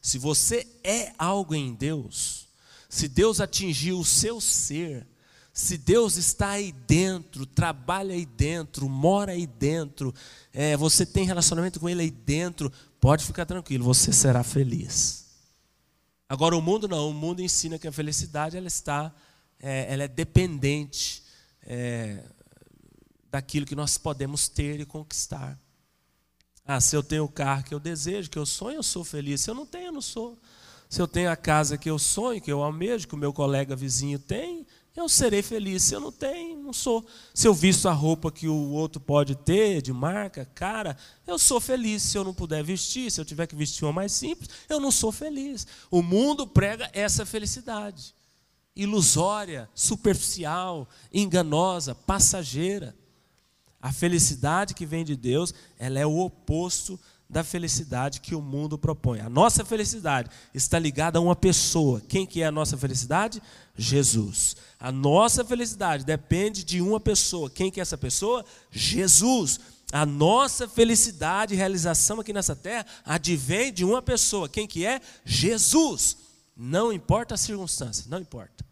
Se 0.00 0.18
você 0.18 0.66
é 0.82 1.14
algo 1.16 1.54
em 1.54 1.74
Deus, 1.74 2.48
se 2.88 3.08
Deus 3.08 3.40
atingiu 3.40 4.00
o 4.00 4.04
seu 4.04 4.40
ser, 4.40 5.06
se 5.52 5.76
Deus 5.76 6.16
está 6.16 6.50
aí 6.50 6.72
dentro, 6.72 7.44
trabalha 7.44 8.14
aí 8.14 8.24
dentro, 8.24 8.88
mora 8.88 9.32
aí 9.32 9.46
dentro, 9.46 10.14
é, 10.52 10.76
você 10.76 11.04
tem 11.04 11.26
relacionamento 11.26 11.78
com 11.78 11.88
Ele 11.88 12.02
aí 12.02 12.10
dentro, 12.10 12.72
pode 13.00 13.24
ficar 13.24 13.44
tranquilo, 13.44 13.84
você 13.84 14.12
será 14.12 14.42
feliz. 14.42 15.26
Agora 16.28 16.56
o 16.56 16.62
mundo 16.62 16.88
não, 16.88 17.10
o 17.10 17.14
mundo 17.14 17.42
ensina 17.42 17.78
que 17.78 17.86
a 17.86 17.92
felicidade 17.92 18.56
ela 18.56 18.68
está 18.68 19.14
é, 19.62 19.92
ela 19.92 20.02
é 20.02 20.08
dependente 20.08 21.22
é, 21.62 22.24
daquilo 23.30 23.64
que 23.64 23.76
nós 23.76 23.96
podemos 23.96 24.48
ter 24.48 24.80
e 24.80 24.84
conquistar. 24.84 25.58
Ah, 26.64 26.80
se 26.80 26.96
eu 26.96 27.02
tenho 27.02 27.24
o 27.24 27.28
carro 27.28 27.62
que 27.64 27.74
eu 27.74 27.80
desejo, 27.80 28.28
que 28.28 28.38
eu 28.38 28.46
sonho, 28.46 28.76
eu 28.76 28.82
sou 28.82 29.04
feliz. 29.04 29.40
Se 29.40 29.50
eu 29.50 29.54
não 29.54 29.64
tenho, 29.64 29.86
eu 29.86 29.92
não 29.92 30.00
sou. 30.00 30.38
Se 30.88 31.00
eu 31.00 31.08
tenho 31.08 31.30
a 31.30 31.36
casa 31.36 31.78
que 31.78 31.88
eu 31.88 31.98
sonho, 31.98 32.40
que 32.40 32.52
eu 32.52 32.62
almejo, 32.62 33.08
que 33.08 33.14
o 33.14 33.18
meu 33.18 33.32
colega 33.32 33.74
vizinho 33.74 34.18
tem, 34.18 34.61
eu 34.94 35.08
serei 35.08 35.42
feliz. 35.42 35.82
Se 35.82 35.94
eu 35.94 36.00
não 36.00 36.12
tenho, 36.12 36.62
não 36.62 36.72
sou. 36.72 37.04
Se 37.32 37.48
eu 37.48 37.54
visto 37.54 37.88
a 37.88 37.92
roupa 37.92 38.30
que 38.30 38.46
o 38.48 38.70
outro 38.70 39.00
pode 39.00 39.34
ter, 39.34 39.80
de 39.80 39.92
marca, 39.92 40.44
cara, 40.54 40.96
eu 41.26 41.38
sou 41.38 41.60
feliz. 41.60 42.02
Se 42.02 42.18
eu 42.18 42.24
não 42.24 42.34
puder 42.34 42.62
vestir, 42.62 43.10
se 43.10 43.20
eu 43.20 43.24
tiver 43.24 43.46
que 43.46 43.56
vestir 43.56 43.84
uma 43.84 43.92
mais 43.92 44.12
simples, 44.12 44.50
eu 44.68 44.78
não 44.78 44.90
sou 44.90 45.10
feliz. 45.10 45.66
O 45.90 46.02
mundo 46.02 46.46
prega 46.46 46.90
essa 46.92 47.24
felicidade 47.24 48.14
ilusória, 48.74 49.68
superficial, 49.74 50.88
enganosa, 51.12 51.94
passageira. 51.94 52.96
A 53.80 53.92
felicidade 53.92 54.74
que 54.74 54.86
vem 54.86 55.04
de 55.04 55.16
Deus, 55.16 55.52
ela 55.78 55.98
é 55.98 56.06
o 56.06 56.18
oposto 56.18 56.98
da 57.32 57.42
felicidade 57.42 58.20
que 58.20 58.34
o 58.34 58.42
mundo 58.42 58.76
propõe. 58.76 59.20
A 59.20 59.28
nossa 59.30 59.64
felicidade 59.64 60.30
está 60.52 60.78
ligada 60.78 61.18
a 61.18 61.22
uma 61.22 61.34
pessoa. 61.34 62.02
Quem 62.06 62.26
que 62.26 62.42
é 62.42 62.46
a 62.46 62.52
nossa 62.52 62.76
felicidade? 62.76 63.42
Jesus. 63.74 64.54
A 64.78 64.92
nossa 64.92 65.42
felicidade 65.42 66.04
depende 66.04 66.62
de 66.62 66.82
uma 66.82 67.00
pessoa. 67.00 67.48
Quem 67.48 67.70
que 67.70 67.80
é 67.80 67.82
essa 67.82 67.96
pessoa? 67.96 68.44
Jesus. 68.70 69.58
A 69.90 70.04
nossa 70.04 70.68
felicidade 70.68 71.54
e 71.54 71.56
realização 71.56 72.20
aqui 72.20 72.34
nessa 72.34 72.54
terra 72.54 72.84
advém 73.02 73.72
de 73.72 73.82
uma 73.82 74.02
pessoa. 74.02 74.46
Quem 74.46 74.66
que 74.66 74.84
é? 74.84 75.00
Jesus. 75.24 76.18
Não 76.54 76.92
importa 76.92 77.34
as 77.34 77.40
circunstâncias, 77.40 78.06
não 78.06 78.18
importa. 78.18 78.62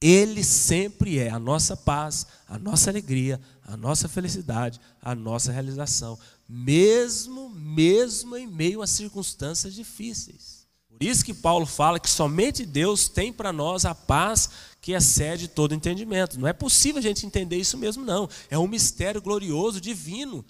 Ele 0.00 0.42
sempre 0.42 1.18
é 1.18 1.28
a 1.28 1.38
nossa 1.38 1.76
paz, 1.76 2.26
a 2.48 2.58
nossa 2.58 2.90
alegria, 2.90 3.40
a 3.64 3.76
nossa 3.76 4.08
felicidade, 4.08 4.80
a 5.00 5.14
nossa 5.14 5.52
realização, 5.52 6.18
mesmo 6.54 7.48
mesmo 7.48 8.36
em 8.36 8.46
meio 8.46 8.82
a 8.82 8.86
circunstâncias 8.86 9.72
difíceis. 9.72 10.66
Por 10.86 11.02
isso 11.02 11.24
que 11.24 11.32
Paulo 11.32 11.64
fala 11.64 11.98
que 11.98 12.10
somente 12.10 12.66
Deus 12.66 13.08
tem 13.08 13.32
para 13.32 13.50
nós 13.50 13.86
a 13.86 13.94
paz 13.94 14.50
que 14.78 14.92
excede 14.92 15.48
todo 15.48 15.74
entendimento. 15.74 16.38
Não 16.38 16.46
é 16.46 16.52
possível 16.52 16.98
a 16.98 17.02
gente 17.02 17.24
entender 17.24 17.56
isso 17.56 17.78
mesmo 17.78 18.04
não. 18.04 18.28
É 18.50 18.58
um 18.58 18.68
mistério 18.68 19.22
glorioso, 19.22 19.80
divino. 19.80 20.44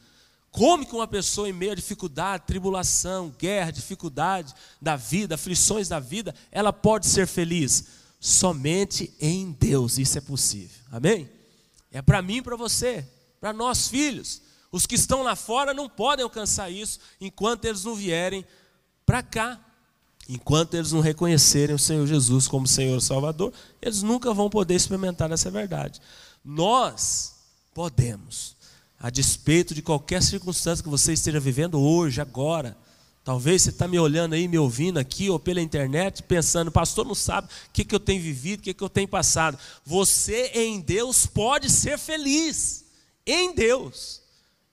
Como 0.50 0.84
que 0.84 0.94
uma 0.94 1.06
pessoa 1.06 1.48
em 1.48 1.52
meio 1.52 1.70
a 1.70 1.76
dificuldade, 1.76 2.48
tribulação, 2.48 3.32
guerra, 3.38 3.70
dificuldade 3.70 4.52
da 4.80 4.96
vida, 4.96 5.36
aflições 5.36 5.88
da 5.88 6.00
vida, 6.00 6.34
ela 6.50 6.72
pode 6.72 7.06
ser 7.06 7.28
feliz? 7.28 7.84
Somente 8.18 9.14
em 9.20 9.52
Deus 9.52 9.98
isso 9.98 10.18
é 10.18 10.20
possível. 10.20 10.82
Amém? 10.90 11.30
É 11.92 12.02
para 12.02 12.20
mim 12.20 12.38
e 12.38 12.42
para 12.42 12.56
você, 12.56 13.06
para 13.40 13.52
nós 13.52 13.86
filhos. 13.86 14.42
Os 14.72 14.86
que 14.86 14.94
estão 14.94 15.22
lá 15.22 15.36
fora 15.36 15.74
não 15.74 15.88
podem 15.88 16.24
alcançar 16.24 16.70
isso 16.70 16.98
enquanto 17.20 17.66
eles 17.66 17.84
não 17.84 17.94
vierem 17.94 18.44
para 19.04 19.22
cá. 19.22 19.60
Enquanto 20.28 20.74
eles 20.74 20.92
não 20.92 21.00
reconhecerem 21.00 21.74
o 21.74 21.78
Senhor 21.78 22.06
Jesus 22.06 22.48
como 22.48 22.66
Senhor 22.66 23.00
Salvador, 23.02 23.52
eles 23.82 24.02
nunca 24.02 24.32
vão 24.32 24.48
poder 24.48 24.74
experimentar 24.74 25.30
essa 25.30 25.50
verdade. 25.50 26.00
Nós 26.42 27.34
podemos 27.74 28.56
a 28.98 29.10
despeito 29.10 29.74
de 29.74 29.82
qualquer 29.82 30.22
circunstância 30.22 30.82
que 30.82 30.88
você 30.88 31.12
esteja 31.12 31.40
vivendo 31.40 31.78
hoje, 31.80 32.20
agora. 32.20 32.76
Talvez 33.24 33.62
você 33.62 33.70
está 33.70 33.86
me 33.86 33.98
olhando 33.98 34.34
aí, 34.34 34.48
me 34.48 34.58
ouvindo 34.58 34.98
aqui 34.98 35.28
ou 35.28 35.38
pela 35.38 35.60
internet, 35.60 36.22
pensando, 36.22 36.72
pastor 36.72 37.04
não 37.04 37.14
sabe 37.14 37.48
o 37.48 37.50
que, 37.72 37.84
que 37.84 37.94
eu 37.94 38.00
tenho 38.00 38.22
vivido, 38.22 38.60
o 38.60 38.62
que, 38.62 38.72
que 38.72 38.82
eu 38.82 38.88
tenho 38.88 39.08
passado. 39.08 39.58
Você 39.84 40.52
em 40.54 40.80
Deus 40.80 41.26
pode 41.26 41.68
ser 41.68 41.98
feliz. 41.98 42.84
Em 43.26 43.54
Deus. 43.54 44.21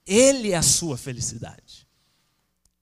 Ele 0.09 0.53
é 0.53 0.55
a 0.55 0.63
sua 0.63 0.97
felicidade. 0.97 1.87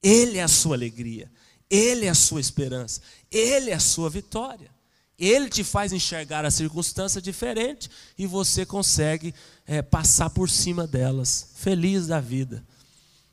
Ele 0.02 0.38
é 0.38 0.42
a 0.42 0.48
sua 0.48 0.74
alegria. 0.74 1.30
Ele 1.68 2.06
é 2.06 2.08
a 2.08 2.14
sua 2.14 2.40
esperança. 2.40 3.02
Ele 3.30 3.70
é 3.70 3.74
a 3.74 3.80
sua 3.80 4.08
vitória. 4.08 4.70
Ele 5.18 5.50
te 5.50 5.62
faz 5.62 5.92
enxergar 5.92 6.46
a 6.46 6.50
circunstância 6.50 7.20
diferente 7.20 7.90
e 8.16 8.26
você 8.26 8.64
consegue 8.64 9.34
é, 9.66 9.82
passar 9.82 10.30
por 10.30 10.48
cima 10.48 10.86
delas, 10.86 11.50
feliz 11.56 12.06
da 12.06 12.18
vida. 12.18 12.64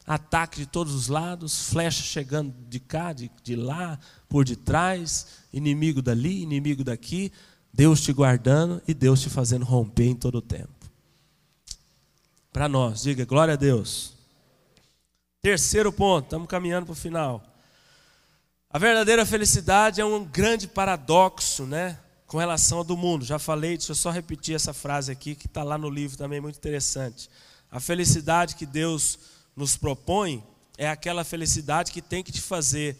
Ataque 0.06 0.58
de 0.58 0.66
todos 0.66 0.94
os 0.94 1.08
lados, 1.08 1.70
flecha 1.70 2.04
chegando 2.04 2.54
de 2.68 2.82
cá, 2.82 3.14
de, 3.14 3.32
de 3.44 3.56
lá, 3.56 3.98
por 4.28 4.44
detrás, 4.44 5.28
inimigo 5.54 6.02
dali, 6.02 6.42
inimigo 6.42 6.84
daqui, 6.84 7.32
Deus 7.72 8.02
te 8.02 8.12
guardando 8.12 8.82
e 8.86 8.94
Deus 8.94 9.22
te 9.22 9.30
fazendo 9.30 9.64
romper 9.64 10.08
em 10.08 10.16
todo 10.16 10.40
o 10.40 10.42
tempo. 10.42 10.75
Para 12.56 12.70
nós, 12.70 13.02
diga 13.02 13.26
glória 13.26 13.56
a 13.56 13.58
Deus. 13.58 14.14
Terceiro 15.42 15.92
ponto, 15.92 16.24
estamos 16.24 16.48
caminhando 16.48 16.86
para 16.86 16.94
o 16.94 16.96
final. 16.96 17.44
A 18.70 18.80
verdadeira 18.80 19.26
felicidade 19.26 20.00
é 20.00 20.06
um 20.06 20.24
grande 20.24 20.66
paradoxo, 20.66 21.66
né? 21.66 22.00
Com 22.26 22.38
relação 22.38 22.78
ao 22.78 22.84
do 22.86 22.96
mundo. 22.96 23.26
Já 23.26 23.38
falei, 23.38 23.76
deixa 23.76 23.92
eu 23.92 23.96
só 23.96 24.10
repetir 24.10 24.56
essa 24.56 24.74
frase 24.74 25.12
aqui, 25.12 25.36
que 25.36 25.48
está 25.48 25.64
lá 25.64 25.78
no 25.78 25.90
livro 25.90 26.18
também, 26.18 26.40
muito 26.40 26.56
interessante. 26.56 27.30
A 27.70 27.82
felicidade 27.82 28.56
que 28.56 28.66
Deus 28.66 29.20
nos 29.54 29.76
propõe 29.76 30.42
é 30.78 30.88
aquela 30.88 31.26
felicidade 31.26 31.92
que 31.92 32.02
tem 32.02 32.24
que 32.24 32.32
te 32.32 32.42
fazer 32.42 32.98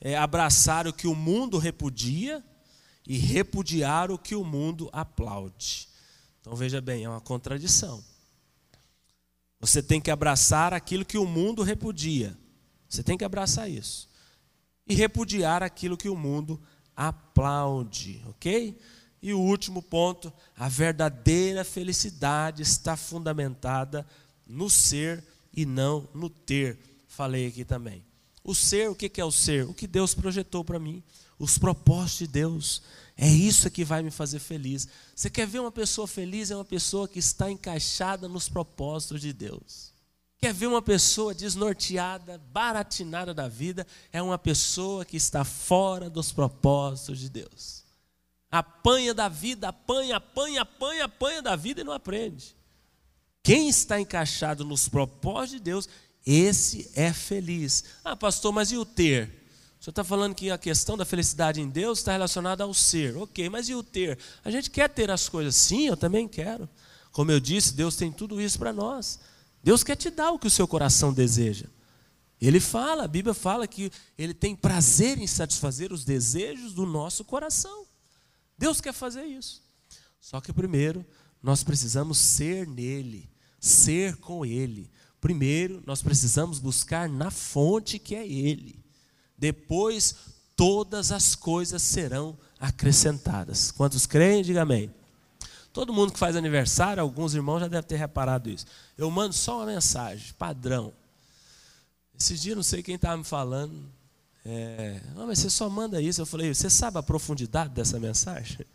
é, 0.00 0.16
abraçar 0.16 0.88
o 0.88 0.92
que 0.92 1.06
o 1.06 1.14
mundo 1.14 1.56
repudia 1.56 2.42
e 3.06 3.16
repudiar 3.16 4.10
o 4.10 4.18
que 4.18 4.34
o 4.34 4.42
mundo 4.42 4.90
aplaude. 4.92 5.88
Então 6.40 6.56
veja 6.56 6.80
bem, 6.80 7.04
é 7.04 7.08
uma 7.08 7.20
contradição. 7.20 8.02
Você 9.60 9.82
tem 9.82 10.00
que 10.00 10.10
abraçar 10.10 10.72
aquilo 10.72 11.04
que 11.04 11.18
o 11.18 11.26
mundo 11.26 11.62
repudia. 11.62 12.36
Você 12.88 13.02
tem 13.02 13.18
que 13.18 13.24
abraçar 13.24 13.70
isso 13.70 14.08
e 14.88 14.94
repudiar 14.94 15.62
aquilo 15.62 15.96
que 15.96 16.08
o 16.08 16.16
mundo 16.16 16.58
aplaude, 16.96 18.24
ok? 18.26 18.76
E 19.20 19.34
o 19.34 19.40
último 19.40 19.82
ponto, 19.82 20.32
a 20.56 20.68
verdadeira 20.68 21.64
felicidade 21.64 22.62
está 22.62 22.96
fundamentada 22.96 24.06
no 24.46 24.70
ser 24.70 25.22
e 25.52 25.66
não 25.66 26.08
no 26.14 26.30
ter. 26.30 26.78
Falei 27.06 27.48
aqui 27.48 27.64
também. 27.64 28.04
O 28.42 28.54
ser, 28.54 28.88
o 28.88 28.94
que 28.94 29.20
é 29.20 29.24
o 29.24 29.30
ser? 29.30 29.66
O 29.66 29.74
que 29.74 29.86
Deus 29.86 30.14
projetou 30.14 30.64
para 30.64 30.78
mim, 30.78 31.02
os 31.38 31.58
propósitos 31.58 32.18
de 32.18 32.26
Deus. 32.28 32.82
É 33.20 33.26
isso 33.26 33.68
que 33.68 33.84
vai 33.84 34.00
me 34.00 34.12
fazer 34.12 34.38
feliz. 34.38 34.86
Você 35.12 35.28
quer 35.28 35.44
ver 35.44 35.58
uma 35.58 35.72
pessoa 35.72 36.06
feliz? 36.06 36.52
É 36.52 36.54
uma 36.54 36.64
pessoa 36.64 37.08
que 37.08 37.18
está 37.18 37.50
encaixada 37.50 38.28
nos 38.28 38.48
propósitos 38.48 39.20
de 39.20 39.32
Deus. 39.32 39.92
Quer 40.38 40.54
ver 40.54 40.68
uma 40.68 40.80
pessoa 40.80 41.34
desnorteada, 41.34 42.38
baratinada 42.52 43.34
da 43.34 43.48
vida? 43.48 43.84
É 44.12 44.22
uma 44.22 44.38
pessoa 44.38 45.04
que 45.04 45.16
está 45.16 45.42
fora 45.42 46.08
dos 46.08 46.30
propósitos 46.30 47.18
de 47.18 47.28
Deus. 47.28 47.82
Apanha 48.48 49.12
da 49.12 49.28
vida, 49.28 49.68
apanha, 49.68 50.18
apanha, 50.18 50.62
apanha, 50.62 51.04
apanha 51.06 51.42
da 51.42 51.56
vida 51.56 51.80
e 51.80 51.84
não 51.84 51.92
aprende. 51.92 52.54
Quem 53.42 53.68
está 53.68 54.00
encaixado 54.00 54.64
nos 54.64 54.88
propósitos 54.88 55.58
de 55.58 55.60
Deus, 55.60 55.88
esse 56.24 56.88
é 56.94 57.12
feliz. 57.12 57.82
Ah, 58.04 58.14
pastor, 58.14 58.52
mas 58.52 58.70
e 58.70 58.76
o 58.76 58.84
ter? 58.84 59.47
O 59.80 59.84
senhor 59.84 59.92
está 59.92 60.02
falando 60.02 60.34
que 60.34 60.50
a 60.50 60.58
questão 60.58 60.96
da 60.96 61.04
felicidade 61.04 61.60
em 61.60 61.68
Deus 61.68 61.98
está 61.98 62.12
relacionada 62.12 62.64
ao 62.64 62.74
ser. 62.74 63.16
Ok, 63.16 63.48
mas 63.48 63.68
e 63.68 63.74
o 63.74 63.82
ter? 63.82 64.18
A 64.44 64.50
gente 64.50 64.70
quer 64.70 64.88
ter 64.88 65.10
as 65.10 65.28
coisas. 65.28 65.54
Sim, 65.54 65.86
eu 65.86 65.96
também 65.96 66.26
quero. 66.26 66.68
Como 67.12 67.30
eu 67.30 67.38
disse, 67.38 67.74
Deus 67.74 67.94
tem 67.96 68.10
tudo 68.10 68.40
isso 68.40 68.58
para 68.58 68.72
nós. 68.72 69.20
Deus 69.62 69.84
quer 69.84 69.96
te 69.96 70.10
dar 70.10 70.32
o 70.32 70.38
que 70.38 70.46
o 70.46 70.50
seu 70.50 70.66
coração 70.66 71.12
deseja. 71.12 71.66
Ele 72.40 72.60
fala, 72.60 73.04
a 73.04 73.08
Bíblia 73.08 73.34
fala 73.34 73.66
que 73.66 73.90
ele 74.16 74.32
tem 74.32 74.54
prazer 74.54 75.18
em 75.18 75.26
satisfazer 75.26 75.92
os 75.92 76.04
desejos 76.04 76.72
do 76.72 76.86
nosso 76.86 77.24
coração. 77.24 77.86
Deus 78.56 78.80
quer 78.80 78.92
fazer 78.92 79.24
isso. 79.24 79.62
Só 80.20 80.40
que 80.40 80.52
primeiro, 80.52 81.04
nós 81.42 81.62
precisamos 81.62 82.18
ser 82.18 82.66
nele, 82.66 83.30
ser 83.60 84.16
com 84.16 84.44
ele. 84.44 84.90
Primeiro, 85.20 85.82
nós 85.86 86.02
precisamos 86.02 86.58
buscar 86.58 87.08
na 87.08 87.30
fonte 87.30 87.98
que 87.98 88.14
é 88.14 88.26
ele. 88.26 88.87
Depois, 89.38 90.14
todas 90.56 91.12
as 91.12 91.34
coisas 91.34 91.80
serão 91.80 92.36
acrescentadas. 92.58 93.70
Quantos 93.70 94.06
creem, 94.06 94.42
diga 94.42 94.62
amém. 94.62 94.92
Todo 95.72 95.92
mundo 95.92 96.12
que 96.12 96.18
faz 96.18 96.34
aniversário, 96.34 97.00
alguns 97.02 97.34
irmãos 97.34 97.60
já 97.60 97.68
devem 97.68 97.86
ter 97.86 97.96
reparado 97.96 98.50
isso. 98.50 98.66
Eu 98.96 99.10
mando 99.10 99.32
só 99.32 99.58
uma 99.58 99.66
mensagem, 99.66 100.34
padrão. 100.36 100.92
Esses 102.18 102.42
dias, 102.42 102.56
não 102.56 102.64
sei 102.64 102.82
quem 102.82 102.96
estava 102.96 103.16
me 103.16 103.22
falando. 103.22 103.72
É, 104.44 105.00
não, 105.14 105.26
mas 105.26 105.38
você 105.38 105.48
só 105.48 105.70
manda 105.70 106.02
isso. 106.02 106.20
Eu 106.20 106.26
falei, 106.26 106.52
você 106.52 106.68
sabe 106.68 106.98
a 106.98 107.02
profundidade 107.02 107.72
dessa 107.72 108.00
mensagem? 108.00 108.66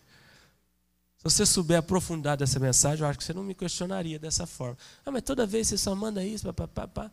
Se 1.17 1.23
você 1.23 1.45
souber 1.45 1.79
a 1.79 1.81
profundidade 1.81 2.39
dessa 2.39 2.59
mensagem, 2.59 3.03
eu 3.03 3.09
acho 3.09 3.17
que 3.17 3.25
você 3.25 3.33
não 3.33 3.43
me 3.43 3.53
questionaria 3.53 4.19
dessa 4.19 4.45
forma. 4.45 4.77
Ah, 5.05 5.11
mas 5.11 5.23
toda 5.23 5.45
vez 5.45 5.67
você 5.67 5.77
só 5.77 5.95
manda 5.95 6.23
isso, 6.23 6.51
pá, 6.53 6.67
pá, 6.67 6.87
pá, 6.87 7.11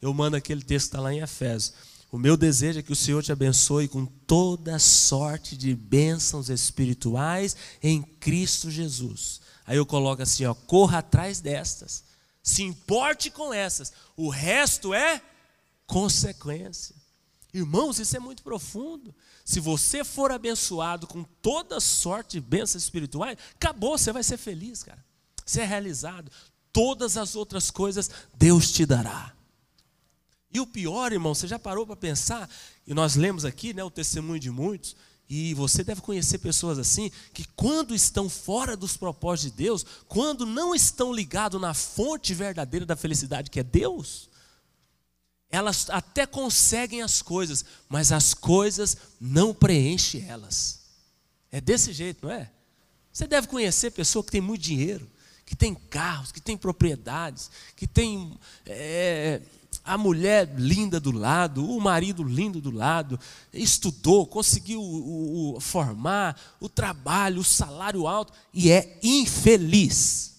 Eu 0.00 0.12
mando 0.14 0.36
aquele 0.36 0.62
texto 0.62 0.86
que 0.86 0.96
está 0.96 1.00
lá 1.00 1.12
em 1.12 1.20
Efésios. 1.20 1.74
O 2.10 2.16
meu 2.16 2.36
desejo 2.36 2.78
é 2.78 2.82
que 2.82 2.92
o 2.92 2.96
Senhor 2.96 3.22
te 3.22 3.30
abençoe 3.30 3.86
com 3.86 4.06
toda 4.06 4.78
sorte 4.78 5.56
de 5.56 5.74
bênçãos 5.74 6.48
espirituais 6.48 7.54
em 7.82 8.02
Cristo 8.02 8.70
Jesus. 8.70 9.40
Aí 9.66 9.76
eu 9.76 9.84
coloco 9.84 10.22
assim, 10.22 10.46
ó, 10.46 10.54
corra 10.54 10.98
atrás 10.98 11.40
destas. 11.40 12.04
Se 12.42 12.62
importe 12.62 13.30
com 13.30 13.52
essas. 13.52 13.92
O 14.16 14.30
resto 14.30 14.94
é 14.94 15.20
consequência. 15.86 16.96
Irmãos, 17.52 17.98
isso 17.98 18.16
é 18.16 18.20
muito 18.20 18.42
profundo. 18.42 19.14
Se 19.44 19.60
você 19.60 20.02
for 20.02 20.30
abençoado 20.30 21.06
com 21.06 21.22
toda 21.22 21.80
sorte 21.80 22.32
de 22.32 22.40
bênçãos 22.40 22.84
espirituais, 22.84 23.36
acabou, 23.54 23.98
você 23.98 24.12
vai 24.12 24.22
ser 24.22 24.38
feliz, 24.38 24.82
cara. 24.82 25.04
Você 25.44 25.60
é 25.60 25.64
realizado. 25.66 26.30
Todas 26.72 27.18
as 27.18 27.36
outras 27.36 27.70
coisas 27.70 28.10
Deus 28.34 28.70
te 28.70 28.86
dará. 28.86 29.34
E 30.50 30.60
o 30.60 30.66
pior, 30.66 31.12
irmão, 31.12 31.34
você 31.34 31.46
já 31.46 31.58
parou 31.58 31.86
para 31.86 31.96
pensar? 31.96 32.48
E 32.86 32.94
nós 32.94 33.16
lemos 33.16 33.44
aqui 33.44 33.74
né, 33.74 33.84
o 33.84 33.90
testemunho 33.90 34.40
de 34.40 34.50
muitos, 34.50 34.96
e 35.28 35.52
você 35.52 35.84
deve 35.84 36.00
conhecer 36.00 36.38
pessoas 36.38 36.78
assim, 36.78 37.10
que 37.34 37.44
quando 37.54 37.94
estão 37.94 38.30
fora 38.30 38.74
dos 38.74 38.96
propósitos 38.96 39.52
de 39.52 39.62
Deus, 39.62 39.84
quando 40.06 40.46
não 40.46 40.74
estão 40.74 41.12
ligados 41.12 41.60
na 41.60 41.74
fonte 41.74 42.32
verdadeira 42.32 42.86
da 42.86 42.96
felicidade, 42.96 43.50
que 43.50 43.60
é 43.60 43.62
Deus, 43.62 44.30
elas 45.50 45.90
até 45.90 46.26
conseguem 46.26 47.02
as 47.02 47.20
coisas, 47.20 47.64
mas 47.88 48.10
as 48.10 48.32
coisas 48.32 48.96
não 49.20 49.52
preenchem 49.52 50.26
elas. 50.26 50.80
É 51.52 51.60
desse 51.60 51.92
jeito, 51.92 52.26
não 52.26 52.32
é? 52.32 52.50
Você 53.12 53.26
deve 53.26 53.48
conhecer 53.48 53.90
pessoa 53.90 54.24
que 54.24 54.30
tem 54.30 54.40
muito 54.40 54.62
dinheiro, 54.62 55.10
que 55.44 55.56
tem 55.56 55.74
carros, 55.74 56.30
que 56.32 56.40
tem 56.40 56.56
propriedades, 56.56 57.50
que 57.74 57.86
tem 57.86 58.38
é, 58.66 59.42
a 59.88 59.96
mulher 59.96 60.54
linda 60.56 61.00
do 61.00 61.10
lado, 61.10 61.64
o 61.64 61.80
marido 61.80 62.22
lindo 62.22 62.60
do 62.60 62.70
lado, 62.70 63.18
estudou, 63.52 64.26
conseguiu 64.26 64.82
o, 64.82 65.56
o, 65.56 65.60
formar, 65.60 66.38
o 66.60 66.68
trabalho, 66.68 67.40
o 67.40 67.44
salário 67.44 68.06
alto, 68.06 68.32
e 68.52 68.70
é 68.70 68.98
infeliz. 69.02 70.34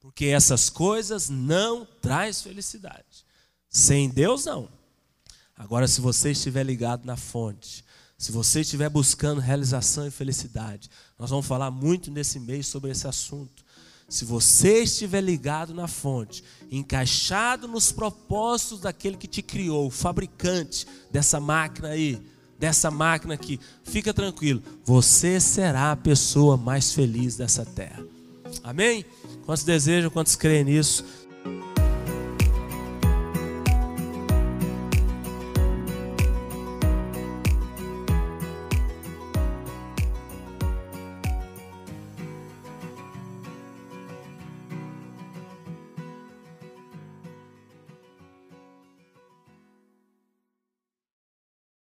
Porque 0.00 0.26
essas 0.26 0.68
coisas 0.68 1.28
não 1.28 1.86
traz 2.02 2.42
felicidade. 2.42 3.24
Sem 3.70 4.08
Deus, 4.08 4.46
não. 4.46 4.68
Agora, 5.56 5.86
se 5.86 6.00
você 6.00 6.32
estiver 6.32 6.64
ligado 6.64 7.04
na 7.04 7.16
fonte, 7.16 7.84
se 8.16 8.32
você 8.32 8.62
estiver 8.62 8.90
buscando 8.90 9.40
realização 9.40 10.04
e 10.04 10.10
felicidade, 10.10 10.90
nós 11.16 11.30
vamos 11.30 11.46
falar 11.46 11.70
muito 11.70 12.10
nesse 12.10 12.40
mês 12.40 12.66
sobre 12.66 12.90
esse 12.90 13.06
assunto. 13.06 13.64
Se 14.08 14.24
você 14.24 14.84
estiver 14.84 15.20
ligado 15.20 15.74
na 15.74 15.86
fonte, 15.86 16.42
encaixado 16.70 17.68
nos 17.68 17.92
propósitos 17.92 18.80
daquele 18.80 19.18
que 19.18 19.26
te 19.26 19.42
criou, 19.42 19.86
o 19.86 19.90
fabricante 19.90 20.86
dessa 21.10 21.38
máquina 21.38 21.88
aí, 21.88 22.18
dessa 22.58 22.90
máquina 22.90 23.34
aqui, 23.34 23.60
fica 23.84 24.14
tranquilo, 24.14 24.62
você 24.82 25.38
será 25.38 25.92
a 25.92 25.96
pessoa 25.96 26.56
mais 26.56 26.90
feliz 26.90 27.36
dessa 27.36 27.66
terra. 27.66 28.02
Amém? 28.64 29.04
Quantos 29.44 29.62
desejam, 29.64 30.10
quantos 30.10 30.36
creem 30.36 30.64
nisso? 30.64 31.04